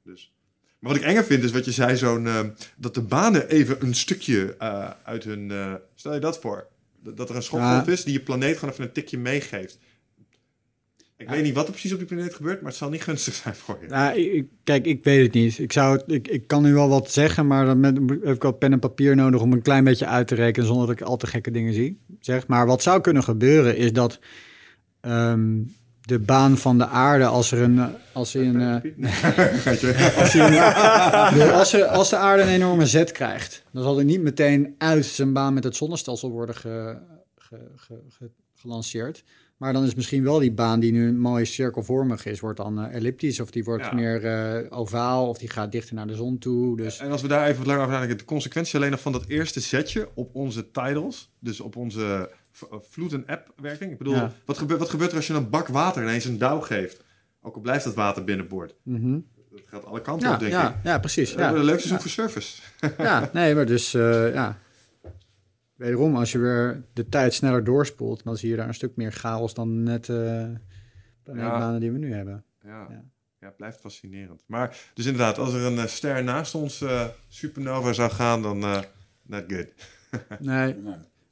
[0.04, 0.32] Dus.
[0.78, 2.40] Maar wat ik enger vind is wat je zei, zo'n, eh,
[2.76, 5.52] dat de banen even een stukje eh, uit hun...
[5.94, 6.68] stel je dat voor?
[7.02, 7.92] Dat, dat er een schokgolf Ja.
[7.92, 9.78] is die je planeet gewoon even een tikje meegeeft.
[11.18, 13.34] Ik weet niet wat er precies op die planeet gebeurt, maar het zal niet gunstig
[13.34, 13.86] zijn voor je.
[13.88, 15.58] Nou, ik, kijk, ik weet het niet.
[15.58, 18.42] Ik, zou, het- ik, ik kan nu wel wat zeggen, maar dan met, heb ik
[18.42, 21.02] wel pen en papier nodig om een klein beetje uit te rekenen zonder dat ik
[21.02, 22.00] al te gekke dingen zie.
[22.20, 22.46] Zeg.
[22.46, 24.18] Maar wat zou kunnen gebeuren is dat
[25.00, 25.62] ehm,
[26.00, 27.80] de baan van de aarde, als er een.
[28.12, 29.06] Als er een eh,
[30.16, 30.34] als,
[31.52, 35.04] als, er- als de aarde een enorme zet krijgt, dan zal hij niet meteen uit
[35.04, 36.98] zijn baan met het zonnestelsel worden ge,
[37.36, 39.24] ge- ge- ge- gelanceerd.
[39.58, 42.94] Maar dan is misschien wel die baan die nu mooi cirkelvormig is, wordt dan eh,
[42.94, 43.94] elliptisch of die wordt Ja.
[43.94, 46.76] meer eh, ovaal of die gaat dichter naar de zon toe.
[46.76, 49.12] Dus En als we daar even wat langer over nadenken, de consequentie alleen nog van
[49.12, 52.30] dat eerste setje op onze titles, dus op onze
[52.70, 53.92] eh, vloed- en app-werking.
[53.92, 54.32] Ik bedoel, Ja.
[54.44, 57.04] wat, gebeurt, wat gebeurt er als je een bak water ineens een douw geeft?
[57.42, 58.74] Ook al blijft dat water binnenboord.
[58.82, 59.18] mhm.
[59.50, 60.74] Dat gaat alle kanten ja, op, denk ik.
[60.84, 61.32] ja, precies.
[61.32, 61.52] Ja.
[61.52, 62.62] Leukste zoek voor service.
[62.98, 64.58] ja, nee, maar dus ja.
[65.78, 69.12] Wederom, als je weer de tijd sneller doorspoelt, dan zie je daar een stuk meer
[69.12, 70.46] chaos dan net eh
[71.22, 72.44] planeetbanen die we nu hebben.
[72.64, 72.86] Ja.
[72.90, 73.04] Ja.
[73.40, 73.50] Ja.
[73.50, 74.42] blijft fascinerend.
[74.46, 78.58] Maar dus inderdaad, als er een eh, ster naast ons eh, supernova zou gaan, dan
[79.22, 79.66] not good.
[80.38, 80.74] Nee,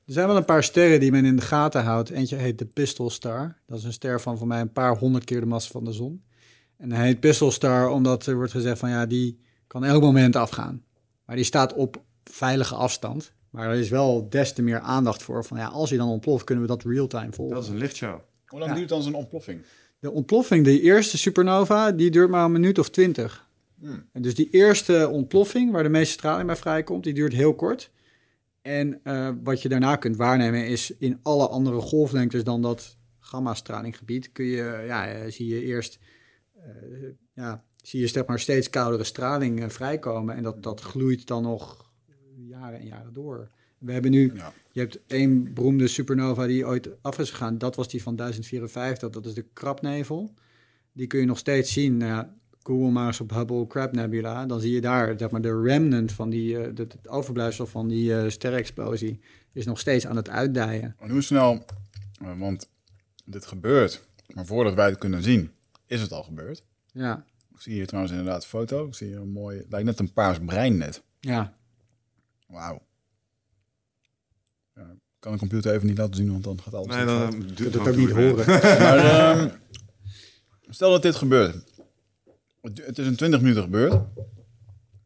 [0.06, 2.10] Er zijn wel een paar sterren die men in de gaten houdt.
[2.10, 3.56] Eentje heet de Pistol Star.
[3.66, 5.92] Dat is een ster van voor mij een paar honderd keer de massa van de
[5.92, 6.24] zon.
[6.76, 10.36] En hij heet Pistol Star omdat er wordt gezegd van ja, die kan elk moment
[10.36, 10.84] afgaan.
[11.24, 13.32] Maar die staat op veilige afstand.
[13.56, 16.44] Maar er is wel des te meer aandacht voor van ja, als hij dan ontploft,
[16.44, 17.54] kunnen we dat real-time volgen.
[17.54, 18.20] Dat is een lichtshow.
[18.46, 18.76] Hoe lang Ja.
[18.76, 19.62] duurt dan zo'n ontploffing?
[19.98, 23.48] De ontploffing, de eerste supernova, die duurt maar een minuut of twintig.
[23.80, 24.08] Hmm.
[24.12, 27.90] En dus die eerste ontploffing, waar de meeste straling bij vrijkomt, die duurt heel kort.
[28.62, 34.32] En eh, wat je daarna kunt waarnemen is in alle andere golflengtes dan dat gamma-stralinggebied,
[34.32, 35.98] kun je, ja, eh, zie je eerst,
[36.54, 36.62] eh,
[37.32, 40.36] ja, zie je zeg maar steeds koudere straling vrijkomen.
[40.36, 41.85] En dat, dat gloeit dan nog
[42.44, 43.50] jaren en jaren door.
[43.78, 44.52] We hebben nu Ja.
[44.72, 47.58] je hebt één beroemde supernova die ooit af is gegaan.
[47.58, 49.10] Dat was die van 1054.
[49.10, 50.34] Dat is de krabnevel.
[50.92, 51.96] Die kun je nog steeds zien.
[51.96, 54.46] Nou ja, Google maar eens op Hubble Crab Nebula.
[54.46, 58.30] Dan zie je daar zeg maar, de remnant van die, eh, het, overblijfsel van die
[58.30, 59.20] sterrenexplosie
[59.52, 60.94] is nog steeds aan het uitdijen.
[60.98, 61.64] En hoe snel,
[62.22, 62.68] eh, want
[63.24, 65.50] dit gebeurt, maar voordat wij het kunnen zien,
[65.86, 66.64] is het al gebeurd.
[66.92, 68.86] Ja, Ik zie hier trouwens inderdaad een foto.
[68.86, 71.02] Ik zie hier een mooie, lijkt net een paars brein net.
[71.20, 71.55] ja.
[72.46, 72.82] Wauw.
[74.74, 77.22] Ja, ik kan de computer even niet laten zien, want dan gaat alles Nee, dan
[77.22, 78.46] eh, kunt het ook niet horen.
[78.78, 78.98] Maar
[79.38, 79.48] ehm,
[80.68, 81.56] stel dat dit gebeurt.
[82.62, 84.02] Het is in 20 minuten gebeurd.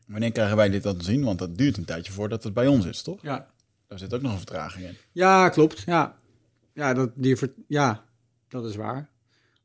[0.07, 1.25] Wanneer krijgen wij dit dan te zien?
[1.25, 3.23] Want dat duurt een tijdje voordat het bij ons is, toch?
[3.23, 3.51] Ja,
[3.87, 4.97] Daar zit ook nog een vertraging in.
[5.12, 5.81] ja klopt.
[5.81, 6.19] Ja,
[6.75, 8.05] ja, dat, die ver- ja,
[8.49, 9.09] dat is waar.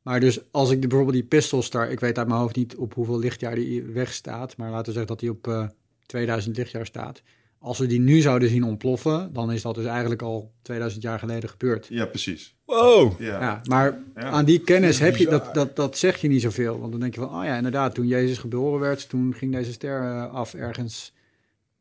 [0.02, 2.76] Maar dus als ik de, bijvoorbeeld die Pistol Star, ik weet uit mijn hoofd niet
[2.76, 5.68] op hoeveel lichtjaar die weg staat, maar laten we zeggen dat die op eh
[6.06, 7.22] 2000 lichtjaar staat.
[7.58, 11.18] Als we die nu zouden zien ontploffen, dan is dat dus eigenlijk al 2000 jaar
[11.18, 11.86] geleden gebeurd.
[11.90, 12.56] Ja, precies.
[12.64, 13.20] Wow!
[13.20, 13.40] Ja.
[13.40, 14.22] Ja, maar Ja.
[14.22, 16.78] aan die kennis heb je, dat, dat, dat zeg je niet zoveel.
[16.78, 19.72] Want dan denk je van, oh ja, inderdaad, toen Jezus geboren werd, toen ging deze
[19.72, 21.12] ster eh, af ergens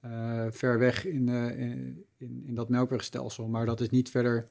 [0.01, 3.47] eh, ver weg in, eh, in, in, in dat melkwegstelsel.
[3.47, 4.45] Maar dat is niet verder,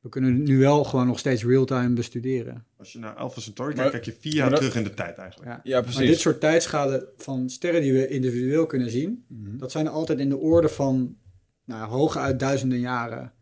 [0.00, 2.64] we kunnen nu wel gewoon nog steeds real-time bestuderen.
[2.76, 5.16] Als je naar Alpha Centauri kijkt, kijk je vier jaar dat- terug in de tijd
[5.18, 5.50] eigenlijk.
[5.50, 5.60] Ja.
[5.62, 9.24] Ja, Maar dit soort tijdschalen van sterren die we individueel kunnen zien,
[9.58, 11.16] dat zijn altijd in de orde van
[11.64, 13.32] nou, hooguit duizenden jaren,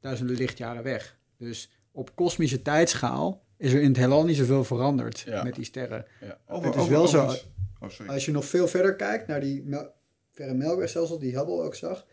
[0.00, 1.18] duizenden lichtjaren weg.
[1.38, 5.42] Dus op kosmische tijdschaal is er in het heelal niet zoveel veranderd Ja.
[5.42, 6.04] met die sterren.
[6.20, 6.38] Ja.
[6.46, 7.34] Over- Het is over- wel zo-
[7.82, 8.12] Oh, sorry.
[8.12, 9.92] Als je nog veel verder kijkt naar die mel-
[10.32, 12.06] verre melkwegstelsel die Hubble ook zag,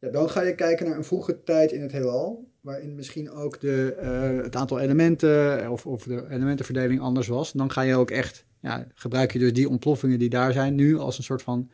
[0.00, 3.60] ja, dan ga je kijken naar een vroege tijd in het heelal, waarin misschien ook
[3.60, 7.52] de, eh, het aantal elementen of, of de elementenverdeling anders was.
[7.52, 10.98] Dan ga je ook echt, ja, gebruik je dus die ontploffingen die daar zijn nu
[10.98, 11.70] als een soort van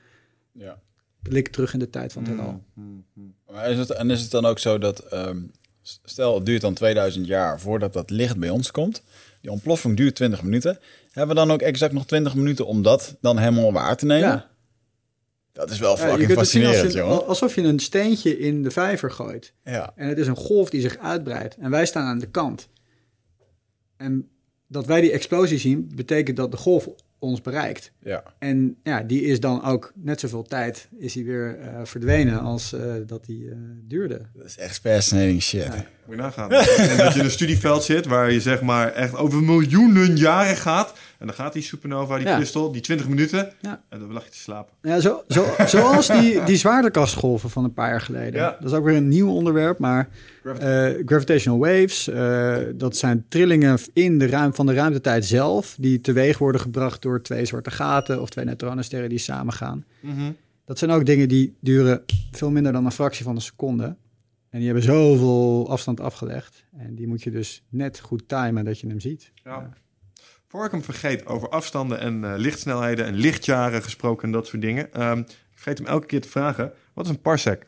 [0.52, 0.80] Ja.
[1.22, 2.62] blik terug in de tijd van het heelal.
[2.74, 3.34] Hmm, hmm.
[3.50, 5.40] Maar is het, en is het dan ook zo dat, ehm,
[5.82, 9.02] stel het duurt dan 2000 jaar voordat dat licht bij ons komt.
[9.40, 10.78] Die ontploffing duurt 20 minuten.
[11.10, 14.28] Hebben we dan ook exact nog 20 minuten om dat dan helemaal waar te nemen?
[14.28, 14.50] Ja.
[15.54, 17.26] Dat is wel je fucking als fascinerend, een- jongen.
[17.26, 19.52] alsof je een steentje in de vijver gooit.
[19.64, 19.92] Ja.
[19.96, 21.56] En het is een golf die zich uitbreidt.
[21.56, 22.68] En wij staan aan de kant.
[23.96, 24.28] En
[24.68, 26.88] dat wij die explosie zien, betekent dat de golf
[27.24, 27.92] ons bereikt.
[28.02, 28.22] Ja.
[28.38, 32.72] En ja, die is dan ook net zoveel tijd is die weer eh, verdwenen als
[32.72, 34.20] eh, dat die eh, duurde.
[34.34, 35.68] Dat is echt fascinating shit.
[36.06, 36.50] Moet je nagaan.
[36.90, 40.56] en dat je in een studieveld zit waar je zeg maar echt over miljoenen jaren
[40.56, 40.92] gaat.
[41.18, 42.36] En dan gaat die supernova, die Ja.
[42.36, 43.52] kristal, die 20 minuten.
[43.60, 43.82] Ja.
[43.88, 44.74] En dan lag je te slapen.
[44.82, 48.40] Ja, zo, zo, zoals die, die zwaartekastgolven van een paar jaar geleden.
[48.40, 48.56] Ja.
[48.60, 50.08] Dat is ook weer een nieuw onderwerp, maar
[50.44, 56.00] eh, gravitational waves, eh, dat zijn trillingen in de ruim, van de ruimtetijd zelf, die
[56.00, 59.84] teweeg worden gebracht door twee zwarte gaten of twee neutronensterren die samengaan.
[60.64, 63.96] Dat zijn ook dingen die duren veel minder dan een fractie van een seconde.
[64.50, 66.64] En die hebben zoveel afstand afgelegd.
[66.76, 69.32] En die moet je dus net goed timen dat je hem ziet.
[69.44, 69.72] Ja.
[70.48, 74.62] Voor ik hem vergeet over afstanden en eh, lichtsnelheden en lichtjaren gesproken en dat soort
[74.62, 74.92] dingen.
[74.92, 76.72] Ehm, ik vergeet hem elke keer te vragen.
[76.92, 77.66] Wat is een parsec?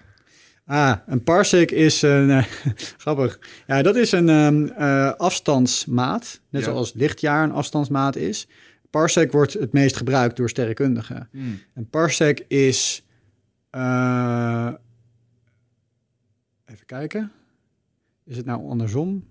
[0.66, 2.30] Ah, een parsec is een...
[2.30, 2.44] eh,
[3.02, 3.38] grappig.
[3.66, 6.40] Ja, dat is een ehm, eh, afstandsmaat.
[6.50, 6.68] Net Ja.
[6.70, 8.48] zoals lichtjaar een afstandsmaat is.
[8.90, 11.28] Parsec wordt het meest gebruikt door sterrenkundigen.
[11.74, 13.04] Een parsec is...
[13.70, 14.68] eh,
[16.66, 17.32] even kijken.
[18.24, 19.24] Is het nou andersom?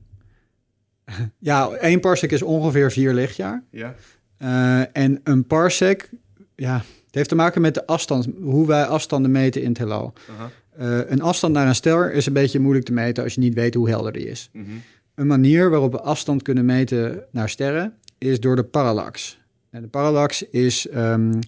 [1.39, 3.63] ja, één parsec is ongeveer vier lichtjaar.
[3.69, 3.95] Ja.
[4.91, 6.09] En een parsec,
[6.55, 6.75] ja,
[7.05, 10.13] het heeft te maken met de afstand, hoe wij afstanden meten in het heelal.
[10.29, 10.49] Aha.
[10.77, 13.53] Eh, een afstand naar een ster is een beetje moeilijk te meten als je niet
[13.53, 14.49] weet hoe helder die is.
[14.53, 14.65] Mhm.
[15.15, 19.39] Een manier waarop we afstand kunnen meten naar sterren is door de parallax.
[19.69, 21.39] En de parallax is ehm,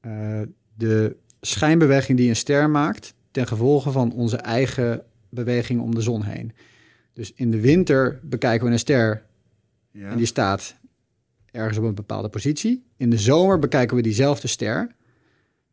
[0.00, 0.40] eh,
[0.76, 6.22] de schijnbeweging die een ster maakt ten gevolge van onze eigen beweging om de zon
[6.22, 6.52] heen.
[7.12, 9.22] Dus in de winter bekijken we een ster
[9.90, 10.10] Ja.
[10.10, 10.74] en die staat
[11.50, 12.84] ergens op een bepaalde positie.
[12.96, 14.94] In de zomer bekijken we diezelfde ster.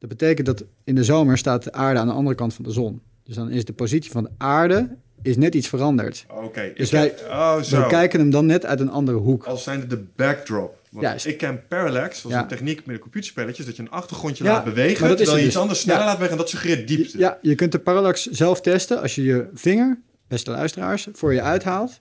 [0.08, 2.72] Dat betekent dat in de zomer staat de aarde aan de andere kant van de
[2.72, 3.02] zon.
[3.24, 6.26] Dus dan is de positie van de aarde is net iets veranderd.
[6.44, 6.72] Oké.
[6.76, 7.58] Dus wij- ken- oh.
[7.62, 9.44] We kijken hem dan net uit een andere hoek.
[9.44, 10.82] Als zijnde de backdrop.
[10.92, 11.26] Want Juist.
[11.26, 12.44] ik ken parallax, dat is Ja.
[12.44, 15.26] een techniek met de computerspelletjes, dat je een achtergrondje Ja, laat bewegen, dat is terwijl
[15.28, 15.62] je het iets dus.
[15.62, 16.06] anders sneller Ja.
[16.06, 17.18] laat bewegen en dat suggereert diepte.
[17.18, 21.42] Ja, je kunt de parallax zelf testen als je je vinger, beste luisteraars, voor je
[21.42, 22.00] uithaalt.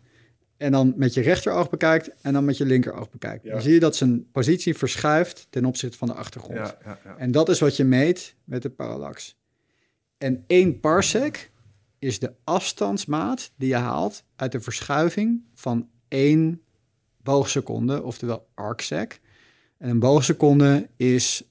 [0.57, 3.45] En dan met je rechteroog bekijkt en dan met je linkeroog bekijkt.
[3.45, 3.53] Ja.
[3.53, 6.59] Dan zie je dat zijn positie verschuift ten opzichte van de achtergrond.
[6.59, 7.17] Ja, ja, ja.
[7.17, 9.37] En dat is wat je meet met de parallax.
[10.19, 11.51] En één parsec
[11.99, 16.63] is de afstandsmaat die je haalt uit de verschuiving van één
[17.23, 19.21] boogseconde, oftewel arcsec.
[19.79, 21.43] En een boogseconde is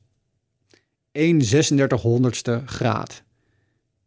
[1.11, 3.22] 1 3600ste graad.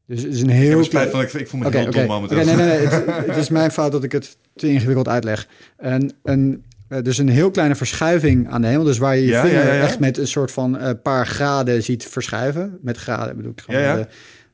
[0.06, 2.06] Dus het is een heel spijt klein- van, ik, ik voel me Oké, heel dom
[2.06, 2.36] momenteel.
[2.36, 2.86] Nee, nee, nee.
[2.86, 5.46] Het, het is mijn fout dat ik het te ingewikkeld uitleg.
[5.76, 8.84] En een, eh, dus een heel kleine verschuiving aan de hemel.
[8.84, 9.82] Dus waar je je Ja, vinger ja, ja, ja.
[9.82, 12.78] echt met een soort van eh, paar graden ziet verschuiven.
[12.82, 14.06] Met graden bedoel ik gewoon de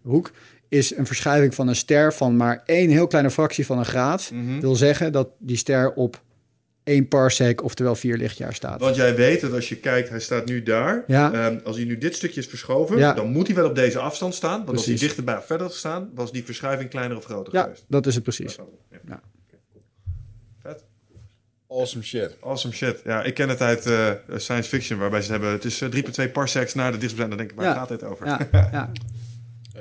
[0.02, 0.30] hoek.
[0.68, 4.30] Is een verschuiving van een ster van maar één heel kleine fractie van een graad.
[4.34, 4.60] Mhm.
[4.60, 6.22] Wil zeggen dat die ster op
[6.84, 8.80] één parsec, oftewel vier lichtjaar staat.
[8.80, 11.04] Want jij weet dat als je kijkt, hij staat nu daar.
[11.06, 11.32] Ja.
[11.32, 13.12] Ehm, als hij nu dit stukje is verschoven, Ja.
[13.12, 14.64] dan moet hij wel op deze afstand staan.
[14.64, 17.62] Want als hij dichterbij of verder had gestaan, was die verschuiving kleiner of groter Ja,
[17.62, 17.84] geweest.
[17.88, 18.56] dat is het precies.
[19.08, 19.20] Ja.
[20.62, 20.84] Vet.
[21.68, 22.36] Awesome shit.
[22.40, 23.00] Awesome shit.
[23.04, 25.50] Ja, ik ken het uit eh, science fiction, waarbij ze hebben...
[25.50, 27.36] Het is eh, 3,2 parsecs naar de dichtstbijzijnde.
[27.36, 27.74] Dan denk ik, waar Ja.
[27.74, 28.26] gaat dit over?
[28.26, 28.48] Ja,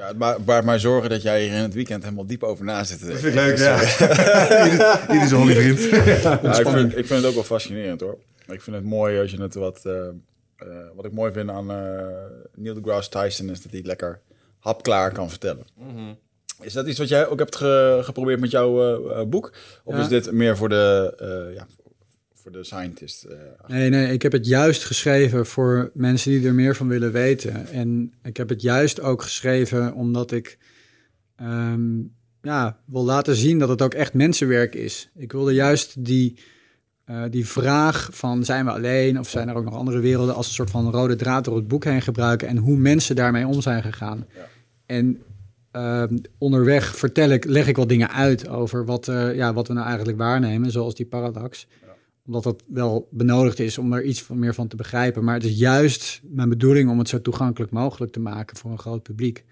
[0.02, 0.07] ja.
[0.07, 2.84] Het ba- baart mij zorgen dat jij hier in het weekend helemaal diep over na
[2.84, 2.99] zit.
[2.99, 3.78] te Dat vind ik leuk, ja.
[5.14, 5.80] Hier is een hobby vriend.
[6.44, 8.18] Ja, ik, vind, ik vind het ook wel fascinerend hoor.
[8.48, 9.80] Ik vind het mooi als je het wat.
[9.86, 10.07] eh,
[10.56, 12.06] eh, wat ik mooi vind aan eh
[12.56, 14.19] Neil deGrasse Tyson is dat hij het lekker
[14.60, 15.65] hapklaar kan vertellen.
[16.61, 19.52] Is dat iets wat jij ook hebt ge- geprobeerd met jouw eh, eh, boek?
[19.84, 20.02] Of Ja.
[20.02, 21.68] is dit meer voor de, eh, ja,
[22.41, 23.23] voor de scientist?
[23.23, 23.38] eh,
[23.68, 27.68] Nee, nee, ik heb het juist geschreven voor mensen die er meer van willen weten.
[27.68, 30.57] En ik heb het juist ook geschreven omdat ik
[31.35, 31.99] ehm,
[32.41, 35.09] ja, wil laten zien dat het ook echt mensenwerk is.
[35.15, 36.39] Ik wilde juist die,
[37.05, 40.47] eh, die vraag van zijn we alleen of zijn er ook nog andere werelden als
[40.47, 43.61] een soort van rode draad door het boek heen gebruiken en hoe mensen daarmee om
[43.61, 44.27] zijn gegaan.
[44.35, 44.47] Ja.
[44.85, 45.22] En
[45.72, 49.73] ehm, onderweg vertel ik, leg ik wat dingen uit over wat, eh, ja, wat we
[49.73, 51.68] nou eigenlijk waarnemen, zoals die paradox
[52.26, 55.23] omdat dat wel benodigd is om er iets van meer van te begrijpen.
[55.23, 58.80] Maar het is juist mijn bedoeling om het zo toegankelijk mogelijk te maken voor een
[58.80, 59.43] groot publiek.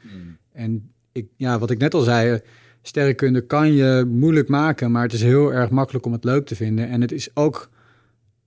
[0.52, 2.40] En ik, ja, wat ik net al zei,
[2.82, 6.56] sterrenkunde kan je moeilijk maken, maar het is heel erg makkelijk om het leuk te
[6.56, 6.90] vinden.
[6.90, 7.70] En het is ook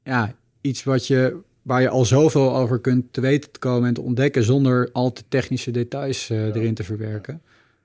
[0.02, 3.94] ja, iets wat je, waar je al zoveel over kunt te weten te komen en
[3.94, 7.42] te ontdekken zonder al te technische details eh, erin te verwerken.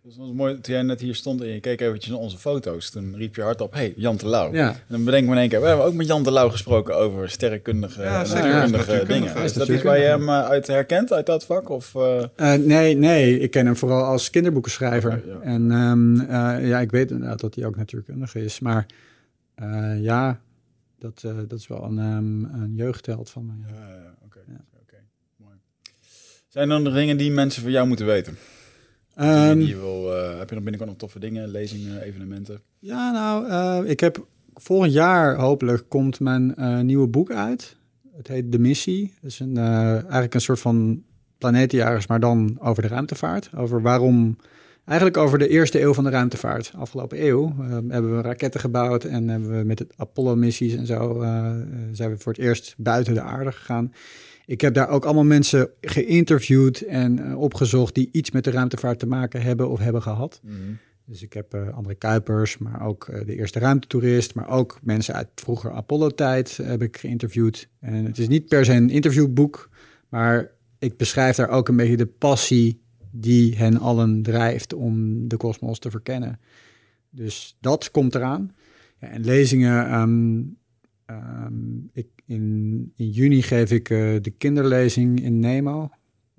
[0.07, 0.59] Dat was mooi.
[0.59, 3.41] Toen jij net hier stond en je keek eventjes naar onze foto's, toen riep je
[3.41, 4.53] hardop: Hey, Jan de Lauw.
[4.53, 4.69] Ja.
[4.69, 6.95] En dan bedenk me in één keer, we hebben ook met Jan de Lauw gesproken
[6.97, 9.35] over sterrenkundige, Ja, natuurkundige Ja, dingen.
[9.35, 11.69] Is dat iets waar je hem eh, uit herkent, uit dat vak?
[11.69, 15.23] Of, eh, Eh, nee, nee, ik ken hem vooral als kinderboekenschrijver.
[15.25, 15.39] Ja.
[15.39, 18.59] En ehm, eh, ja, ik weet inderdaad dat hij ook natuurkundige is.
[18.59, 18.85] Maar
[19.55, 20.39] eh, ja,
[20.99, 23.55] dat, eh, dat is wel een, ehm, een jeugdheld van mij.
[23.67, 23.75] ja.
[23.75, 24.39] Ja, ja, oké.
[25.37, 25.45] Ja.
[26.47, 28.37] Zijn er nog dingen die mensen van jou moeten weten?
[29.17, 32.61] Ehm, Dingen die je wil, eh, heb je nog binnenkort nog toffe dingen, lezingen, evenementen?
[32.79, 37.75] Ja, nou, eh, ik heb volgend jaar hopelijk komt mijn eh, nieuwe boek uit.
[38.15, 39.13] Het heet De Missie.
[39.21, 41.03] Het is een, eigenlijk een soort van
[41.37, 43.49] planetenjagers, maar dan over de ruimtevaart.
[43.55, 44.37] Over waarom,
[44.85, 46.71] eigenlijk over de eerste eeuw van de ruimtevaart.
[46.75, 47.55] Afgelopen eeuw
[47.87, 51.19] hebben we raketten gebouwd en hebben we met het Apollo-missies en zo
[51.91, 53.93] zijn we voor het eerst buiten de aarde gegaan.
[54.47, 58.99] Ik heb daar ook allemaal mensen geïnterviewd en eh, opgezocht die iets met de ruimtevaart
[58.99, 60.41] te maken hebben of hebben gehad.
[61.05, 65.13] Dus ik heb eh André Kuipers, maar ook eh, de eerste ruimtetoerist, maar ook mensen
[65.13, 67.69] uit vroeger Apollo-tijd heb ik geïnterviewd.
[67.79, 69.69] En het is niet per se een interviewboek,
[70.09, 75.37] maar ik beschrijf daar ook een beetje de passie die hen allen drijft om de
[75.37, 76.39] kosmos te verkennen.
[77.09, 78.51] Dus dat komt eraan.
[78.99, 80.41] Ja, en lezingen, ehm,
[81.05, 85.89] ehm, ik, in, in juni geef ik eh, de kinderlezing in Nemo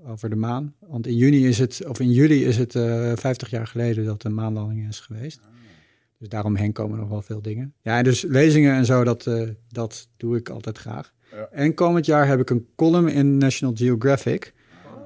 [0.06, 0.74] over de maan.
[0.81, 4.23] Want in juni is het, of in juli is het eh 50 jaar geleden dat
[4.23, 5.40] de maanlanding is geweest.
[6.19, 7.74] Dus daaromheen komen nog wel veel dingen.
[7.82, 11.15] Ja, en dus lezingen en zo, dat, eh, dat doe ik altijd graag.
[11.31, 11.48] Ja.
[11.51, 14.55] En komend jaar heb ik een column in National Geographic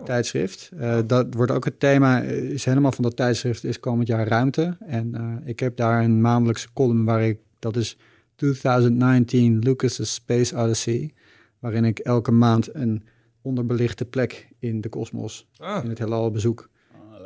[0.05, 0.71] tijdschrift.
[0.79, 4.29] Eh, dat wordt ook het thema, eh, is helemaal van dat tijdschrift, is komend jaar
[4.29, 4.77] ruimte.
[4.87, 7.99] En eh, ik heb daar een maandelijkse column waar ik, dat is
[8.51, 11.13] 2019 Lucas' Space Odyssey,
[11.59, 13.05] waarin ik elke maand een
[13.43, 16.71] onderbelichte plek in de kosmos, Ah, in het heelal bezoek.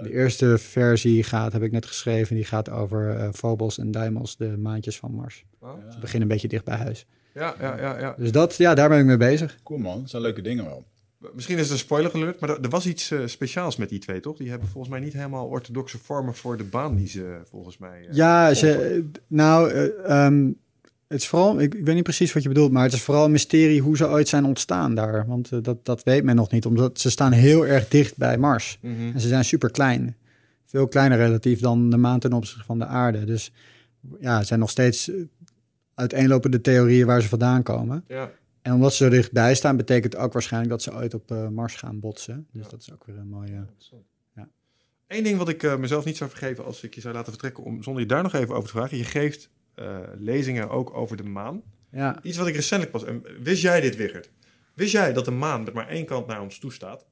[0.02, 4.36] De eerste versie gaat, heb ik net geschreven, die gaat over eh, Phobos en Deimos,
[4.36, 5.44] de maantjes van Mars.
[5.60, 5.70] oh.
[5.90, 7.06] Ze beginnen een beetje dicht bij huis.
[7.34, 8.14] ja, ja, ja, ja.
[8.18, 9.58] Dus dat, ja, daar ben ik mee bezig.
[9.62, 10.84] Cool man, dat zijn leuke dingen wel.
[11.34, 13.98] Misschien is het een spoiler alert, maar er, er was iets eh, speciaals met die
[13.98, 14.36] twee, toch?
[14.36, 18.06] Die hebben volgens mij niet helemaal orthodoxe vormen voor de baan die ze volgens mij...
[18.08, 20.50] eh, Ja, ze, nou, eh, ehm,
[21.08, 23.24] het is vooral, ik, ik weet niet precies wat je bedoelt, maar het is vooral
[23.24, 25.26] een mysterie hoe ze ooit zijn ontstaan daar.
[25.26, 28.38] Want eh, dat, dat weet men nog niet, omdat ze staan heel erg dicht bij
[28.38, 28.78] Mars.
[28.80, 29.10] Mhm.
[29.14, 30.16] En ze zijn super klein.
[30.64, 33.24] Veel kleiner relatief dan de maan ten opzichte van de aarde.
[33.24, 33.52] Dus
[34.20, 35.16] ja, het zijn nog steeds eh,
[35.94, 38.04] uiteenlopende theorieën waar ze vandaan komen.
[38.08, 38.30] Ja.
[38.62, 41.74] En omdat ze er dichtbij staan, betekent ook waarschijnlijk dat ze ooit op eh, Mars
[41.74, 42.46] gaan botsen.
[42.52, 42.70] Dus Ja.
[42.70, 43.66] dat is ook weer een mooie.
[44.34, 44.48] Ja.
[45.06, 47.82] Eén ding wat ik mezelf niet zou vergeven als ik je zou laten vertrekken, om,
[47.82, 48.96] zonder je daar nog even over te vragen.
[48.96, 49.48] Je geeft
[50.18, 51.62] lezingen ook over de maan.
[51.90, 53.04] Ja, Iets wat ik recentelijk pas...
[53.04, 54.30] en wist jij dit, Wiggert?
[54.74, 57.06] Wist jij dat de maan met maar één kant naar ons toe staat?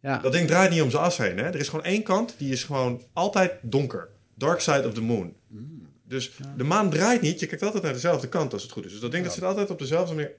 [0.00, 0.18] ja.
[0.18, 1.38] Dat ding draait niet om zijn as heen.
[1.38, 1.44] Hè?
[1.44, 4.08] Er is gewoon één kant, die is gewoon altijd donker.
[4.34, 5.34] Dark side of the moon.
[6.08, 7.40] Dus de maan draait niet.
[7.40, 8.90] Je kijkt altijd naar dezelfde kant als het goed is.
[8.90, 10.32] Dus dat ding dat zit altijd op dezelfde manier.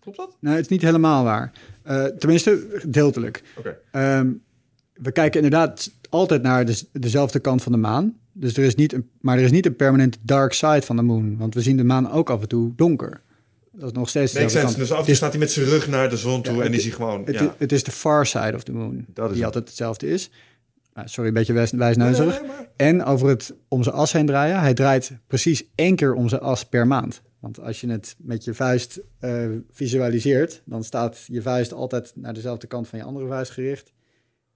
[0.00, 0.36] Klopt dat?
[0.40, 1.52] Nou, het is niet helemaal waar.
[1.82, 3.42] Eh, tenminste, gedeeltelijk.
[3.56, 3.78] Oké.
[3.90, 4.32] Ehm,
[4.92, 8.18] we kijken inderdaad altijd naar de, dezelfde kant van de maan.
[8.36, 11.02] Dus er is niet een, maar er is niet een permanente dark side van de
[11.02, 11.36] moon.
[11.36, 13.20] Want we zien de maan ook af en toe donker.
[13.72, 14.76] Dat is nog steeds kant.
[14.76, 16.72] Dus af en toe staat hij met zijn rug naar de zon toe Ja, en
[16.72, 17.22] is hij gewoon...
[17.24, 17.54] het, ja.
[17.58, 19.04] het is de far side of the moon.
[19.08, 20.30] Dat is die altijd hetzelfde is.
[20.94, 22.24] Nou, sorry, een beetje wijs, wijsneuzig.
[22.26, 24.60] Nee, nee, maar- En over het om zijn as heen draaien.
[24.60, 27.22] Hij draait precies één keer om zijn as per maand.
[27.40, 32.34] Want als je het met je vuist eh, visualiseert, dan staat je vuist altijd naar
[32.34, 33.92] dezelfde kant van je andere vuist gericht.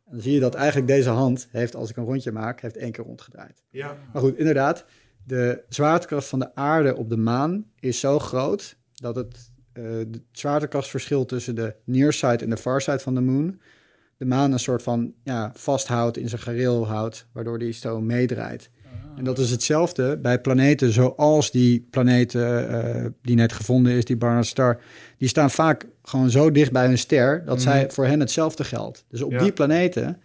[0.09, 2.77] En dan zie je dat eigenlijk deze hand heeft, als ik een rondje maak, heeft
[2.77, 3.63] één keer rondgedraaid.
[3.71, 3.97] Ja.
[4.13, 4.85] Maar goed, inderdaad,
[5.25, 9.51] de zwaartekracht van de aarde op de maan is zo groot dat het,
[10.33, 13.61] zwaartekrachtsverschil tussen de near side en de far side van de moon
[14.19, 18.71] de maan een soort van ja, vasthoudt in zijn gareel houdt, waardoor die zo meedraait.
[19.17, 24.17] En dat is hetzelfde bij planeten zoals die planeten eh, die net gevonden is, die
[24.17, 24.81] Barnard Star.
[25.17, 29.05] Die staan vaak gewoon zo dicht bij hun ster dat zij voor hen hetzelfde geldt.
[29.09, 29.39] Dus op Ja.
[29.43, 30.21] die planeten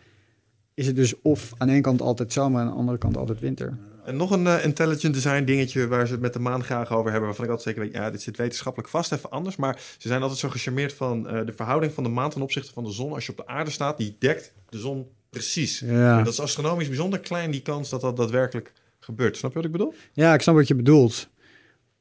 [0.74, 3.18] is het dus of aan de ene kant altijd zomer en aan de andere kant
[3.18, 3.78] altijd winter.
[4.06, 7.10] En nog een eh, intelligent design dingetje waar ze het met de maan graag over
[7.12, 7.28] hebben.
[7.28, 9.56] Waarvan ik altijd zeker weet, ja, dit zit wetenschappelijk vast even anders.
[9.56, 12.74] Maar ze zijn altijd zo gecharmeerd van eh, de verhouding van de maan ten opzichte
[12.74, 13.14] van de zon.
[13.14, 15.80] Als je op de aarde staat, die dekt de zon precies.
[15.80, 16.18] Ja.
[16.18, 19.38] En dat is astronomisch bijzonder klein, die kans dat dat daadwerkelijk gebeurt.
[19.38, 19.94] Snap je wat ik bedoel?
[20.14, 21.28] Ja, ik snap wat je bedoelt.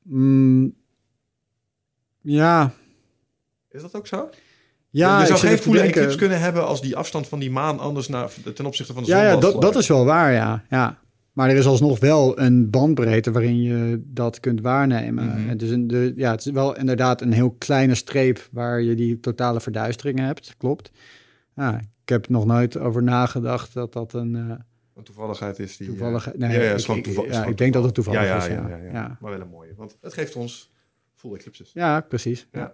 [0.02, 0.74] Mm,
[2.20, 2.72] ja,
[3.72, 4.28] Is dat ook zo?
[4.90, 7.38] ja je ik zou geen te voele denken- eclipse kunnen hebben als die afstand van
[7.38, 10.04] die maan anders naar, ten opzichte van de zon Ja, ja dat, dat is wel
[10.04, 10.64] waar, ja.
[10.70, 10.98] ja.
[11.32, 15.48] Maar er is alsnog wel een bandbreedte waarin je dat kunt waarnemen.
[15.48, 18.94] Het, is een, de, ja, het is wel inderdaad een heel kleine streep waar je
[18.94, 20.90] die totale verduistering hebt, klopt.
[21.56, 24.56] Ja, ik heb nog nooit over nagedacht dat dat een eh,
[24.96, 25.86] Een toevalligheid is die...
[25.86, 26.34] eh, toevallig...
[26.36, 28.12] Nee, ja, ja, ik, ik- toeval- is ja, gewoon ik denk dat het toeval.
[28.14, 28.68] toevallig is, ja, ja.
[28.68, 28.92] ja, ja.
[28.92, 29.16] Ja.
[29.20, 30.70] Maar wel een mooie, want het geeft ons
[31.14, 31.70] full eclipses.
[31.74, 32.46] Ja, precies.
[32.52, 32.72] Ja.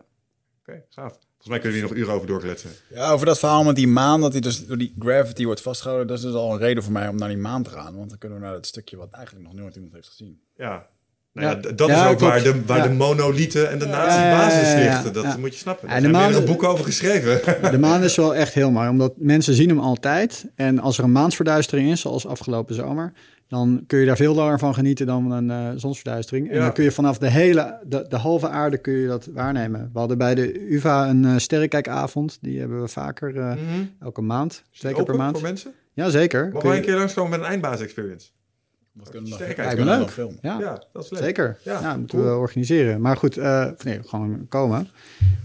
[0.89, 1.13] Gaaf.
[1.13, 2.71] Volgens mij kunnen we hier nog uren over doorkletsen.
[2.95, 6.07] Ja, over dat verhaal met die maan, dat hij dus door die gravity wordt vastgehouden,
[6.09, 7.97] dat is dus al een reden voor mij om naar die maan te gaan.
[7.97, 10.41] Want dan kunnen we naar dat stukje wat eigenlijk nog nooit iemand heeft gezien.
[10.57, 10.87] Ja.
[11.33, 12.87] Nou ja, dat Ja, is ook waar de, waar Ja.
[12.87, 15.01] de monolieten en de nazi Ja, ja, ja, basis ja, ja.
[15.03, 15.15] ligt.
[15.15, 15.37] Dat Ja.
[15.37, 15.89] moet je snappen.
[15.89, 17.41] Ja, Er maan- meerdere boeken over geschreven.
[17.71, 20.45] De maan is wel echt heel mooi, omdat mensen zien hem altijd.
[20.55, 23.13] En als er een maansverduistering is, zoals afgelopen zomer,
[23.49, 26.49] dan kun je daar veel langer van genieten dan een eh, zonsverduistering.
[26.49, 26.61] En Ja.
[26.63, 29.91] dan kun je vanaf de hele, de, de halve aarde kun je dat waarnemen.
[29.93, 32.39] We hadden bij de UvA een eh, sterrenkijkavond.
[32.41, 33.61] Die hebben we vaker eh, Mhm.
[34.01, 35.39] elke maand, twee keer per maand.
[35.39, 35.73] voor mensen?
[35.93, 36.51] Ja, zeker.
[36.53, 38.29] Mogen wij een keer langskomen met een eindbaas-experience?
[38.99, 39.75] Dat kunnen we nog, Sterk dat uit.
[39.77, 40.41] kunnen we Lijkt nog me leuk.
[40.43, 40.61] filmen.
[40.63, 41.23] Ja, Ja, dat is leuk.
[41.23, 41.59] Zeker.
[41.63, 42.31] Ja, Ja, moeten cool.
[42.31, 43.01] we organiseren.
[43.01, 44.89] Maar goed, of nee, gewoon komen.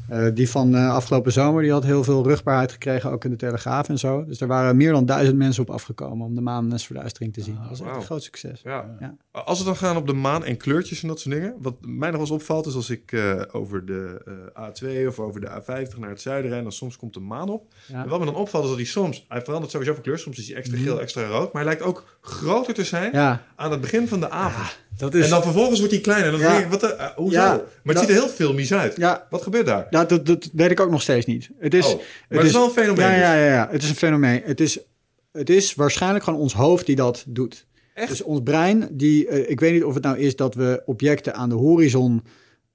[0.09, 3.35] Eh, die van eh, afgelopen zomer die had heel veel rugbaarheid gekregen, ook in de
[3.35, 4.25] Telegraaf en zo.
[4.25, 7.57] Dus er waren meer dan duizend mensen op afgekomen om de maannesverduistering te zien.
[7.59, 8.61] dat was echt een groot succes.
[8.63, 8.95] Ja.
[8.99, 9.15] Ja.
[9.31, 11.53] Als we dan gaan op de maan en kleurtjes en dat soort dingen.
[11.61, 13.15] Wat mij nog wel eens opvalt is als ik
[13.51, 14.21] over de
[14.53, 14.67] eh,
[15.03, 17.73] A2 of over de A50 naar het zuiden ren, dan soms komt de maan op.
[17.93, 20.19] En wat me dan opvalt is dat hij soms, hij verandert sowieso van kleur.
[20.19, 21.53] Soms is hij extra geel, extra rood.
[21.53, 23.15] Maar hij lijkt ook groter te zijn Mhm.
[23.21, 24.81] Ja, aan het begin van de avond.
[24.97, 25.23] dat is...
[25.23, 26.31] En dan vervolgens wordt hij kleiner.
[26.31, 26.51] Dan Ja.
[26.51, 27.35] denk ik, wat de, eh, hoezo?
[27.39, 28.95] Ja, maar het dat- ziet er heel filmisch uit.
[28.95, 29.87] Ja, Wat gebeurt daar?
[29.89, 31.49] ja dat, dat weet ik ook nog steeds niet.
[31.59, 31.95] Het is, oh,
[32.29, 33.05] maar het is, wel een fenomeen.
[33.05, 33.19] ja, dus.
[33.21, 34.41] ja, ja, ja, het is een fenomeen.
[34.45, 34.79] Het is,
[35.31, 37.65] het is waarschijnlijk gewoon ons hoofd die dat doet.
[37.93, 38.09] Echt?
[38.09, 41.33] Dus ons brein, die, eh, ik weet niet of het nou is dat we objecten
[41.35, 42.23] aan de horizon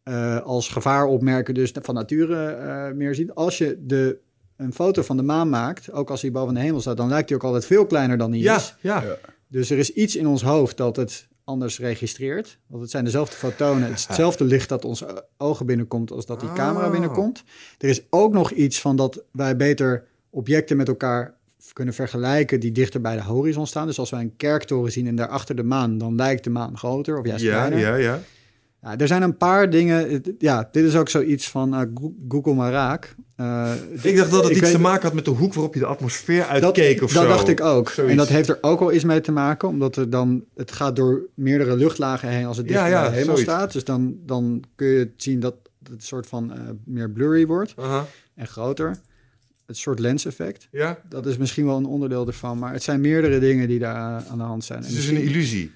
[0.03, 3.35] eh, als gevaar opmerken, dus van nature eh, meer zien.
[3.35, 4.19] Als je de,
[4.57, 7.29] een foto van de maan maakt, ook als hij boven de hemel staat, dan lijkt
[7.29, 8.75] hij ook altijd veel kleiner dan hij Ja, is.
[8.81, 9.03] ja.
[9.03, 9.17] Ja.
[9.49, 12.59] Dus er is iets in ons hoofd dat het anders registreert.
[12.67, 15.05] Want het zijn dezelfde fotonen, het is hetzelfde licht dat ons
[15.37, 16.91] ogen binnenkomt als dat die camera Oh.
[16.93, 17.45] binnenkomt.
[17.79, 21.37] Er is ook nog iets van dat wij beter objecten met elkaar
[21.73, 23.87] kunnen vergelijken die dichter bij de horizon staan.
[23.87, 27.19] Dus als wij een kerktoren zien en daarachter de maan, dan lijkt de maan groter
[27.19, 27.79] of juist Ja, kleiner.
[27.79, 28.21] ja, ja.
[28.83, 30.23] Ja, er zijn een paar dingen.
[30.39, 33.15] Ja, dit is ook zoiets van eh, Go- Google maar raak.
[33.37, 33.73] Eh,
[34.03, 35.87] Ik dacht dat het iets weet- te maken had met de hoek waarop je de
[35.87, 37.29] atmosfeer dat, uitkeek of dat zo.
[37.29, 37.89] dacht ik ook.
[37.89, 38.13] Zoiets.
[38.13, 40.97] En dat heeft er ook wel iets mee te maken, omdat er dan, het gaat
[40.97, 43.43] door meerdere luchtlagen heen als het dicht Ja, bij ja, de hemel zoiets.
[43.43, 43.73] staat.
[43.73, 47.75] Dus dan, dan kun je zien dat het een soort van eh, meer blurry wordt
[48.35, 48.97] en groter.
[49.67, 50.69] Het soort lens-effect.
[50.71, 50.99] ja.
[51.09, 54.39] Dat is misschien wel een onderdeel ervan, maar het zijn meerdere dingen die daar aan
[54.39, 54.79] de hand zijn.
[54.79, 55.71] Het is dus een illusie.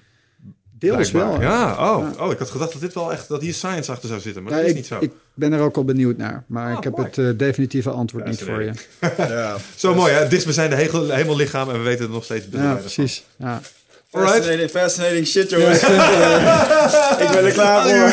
[0.91, 1.39] Deels blijkbaar.
[1.39, 1.51] wel.
[1.51, 2.25] Ja, oh, Ja.
[2.25, 4.53] oh, ik had gedacht dat dit wel echt, dat hier science achter zou zitten, maar
[4.53, 4.97] Ja, dat is ik, niet zo.
[5.01, 7.07] ik ben er ook al benieuwd naar, maar Ah, ik heb mooi.
[7.07, 8.73] het eh, definitieve antwoord niet voor je.
[9.17, 9.57] Ja.
[9.77, 10.29] Zo mooi, hè?
[10.29, 13.25] Dichtstbijzijnde hegel, hemellichaam en we weten het nog steeds Ja, precies.
[13.37, 13.61] Ja.
[14.11, 14.35] Alright.
[14.37, 15.83] Fascinating, fascinating shit, jongens.
[17.23, 18.11] ik ben er klaar voor.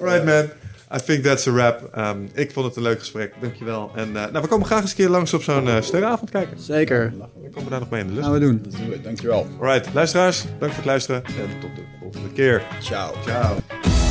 [0.04, 0.48] Alright, man.
[0.94, 1.88] I think that's a wrap.
[1.92, 3.90] Ehm, ik vond het een leuk gesprek, dankjewel.
[3.94, 6.60] En eh, nou, we komen graag eens een keer langs op zo'n eh sterrenavond kijken.
[6.60, 7.12] Zeker.
[7.18, 8.24] Dan komen we daar nog mee in de lust.
[8.24, 8.64] Gaan we doen.
[9.02, 9.46] Dankjewel.
[9.60, 12.62] Alright, luisteraars, dank voor het luisteren en tot de volgende keer.
[12.80, 13.14] Ciao.
[13.24, 14.03] Ciao.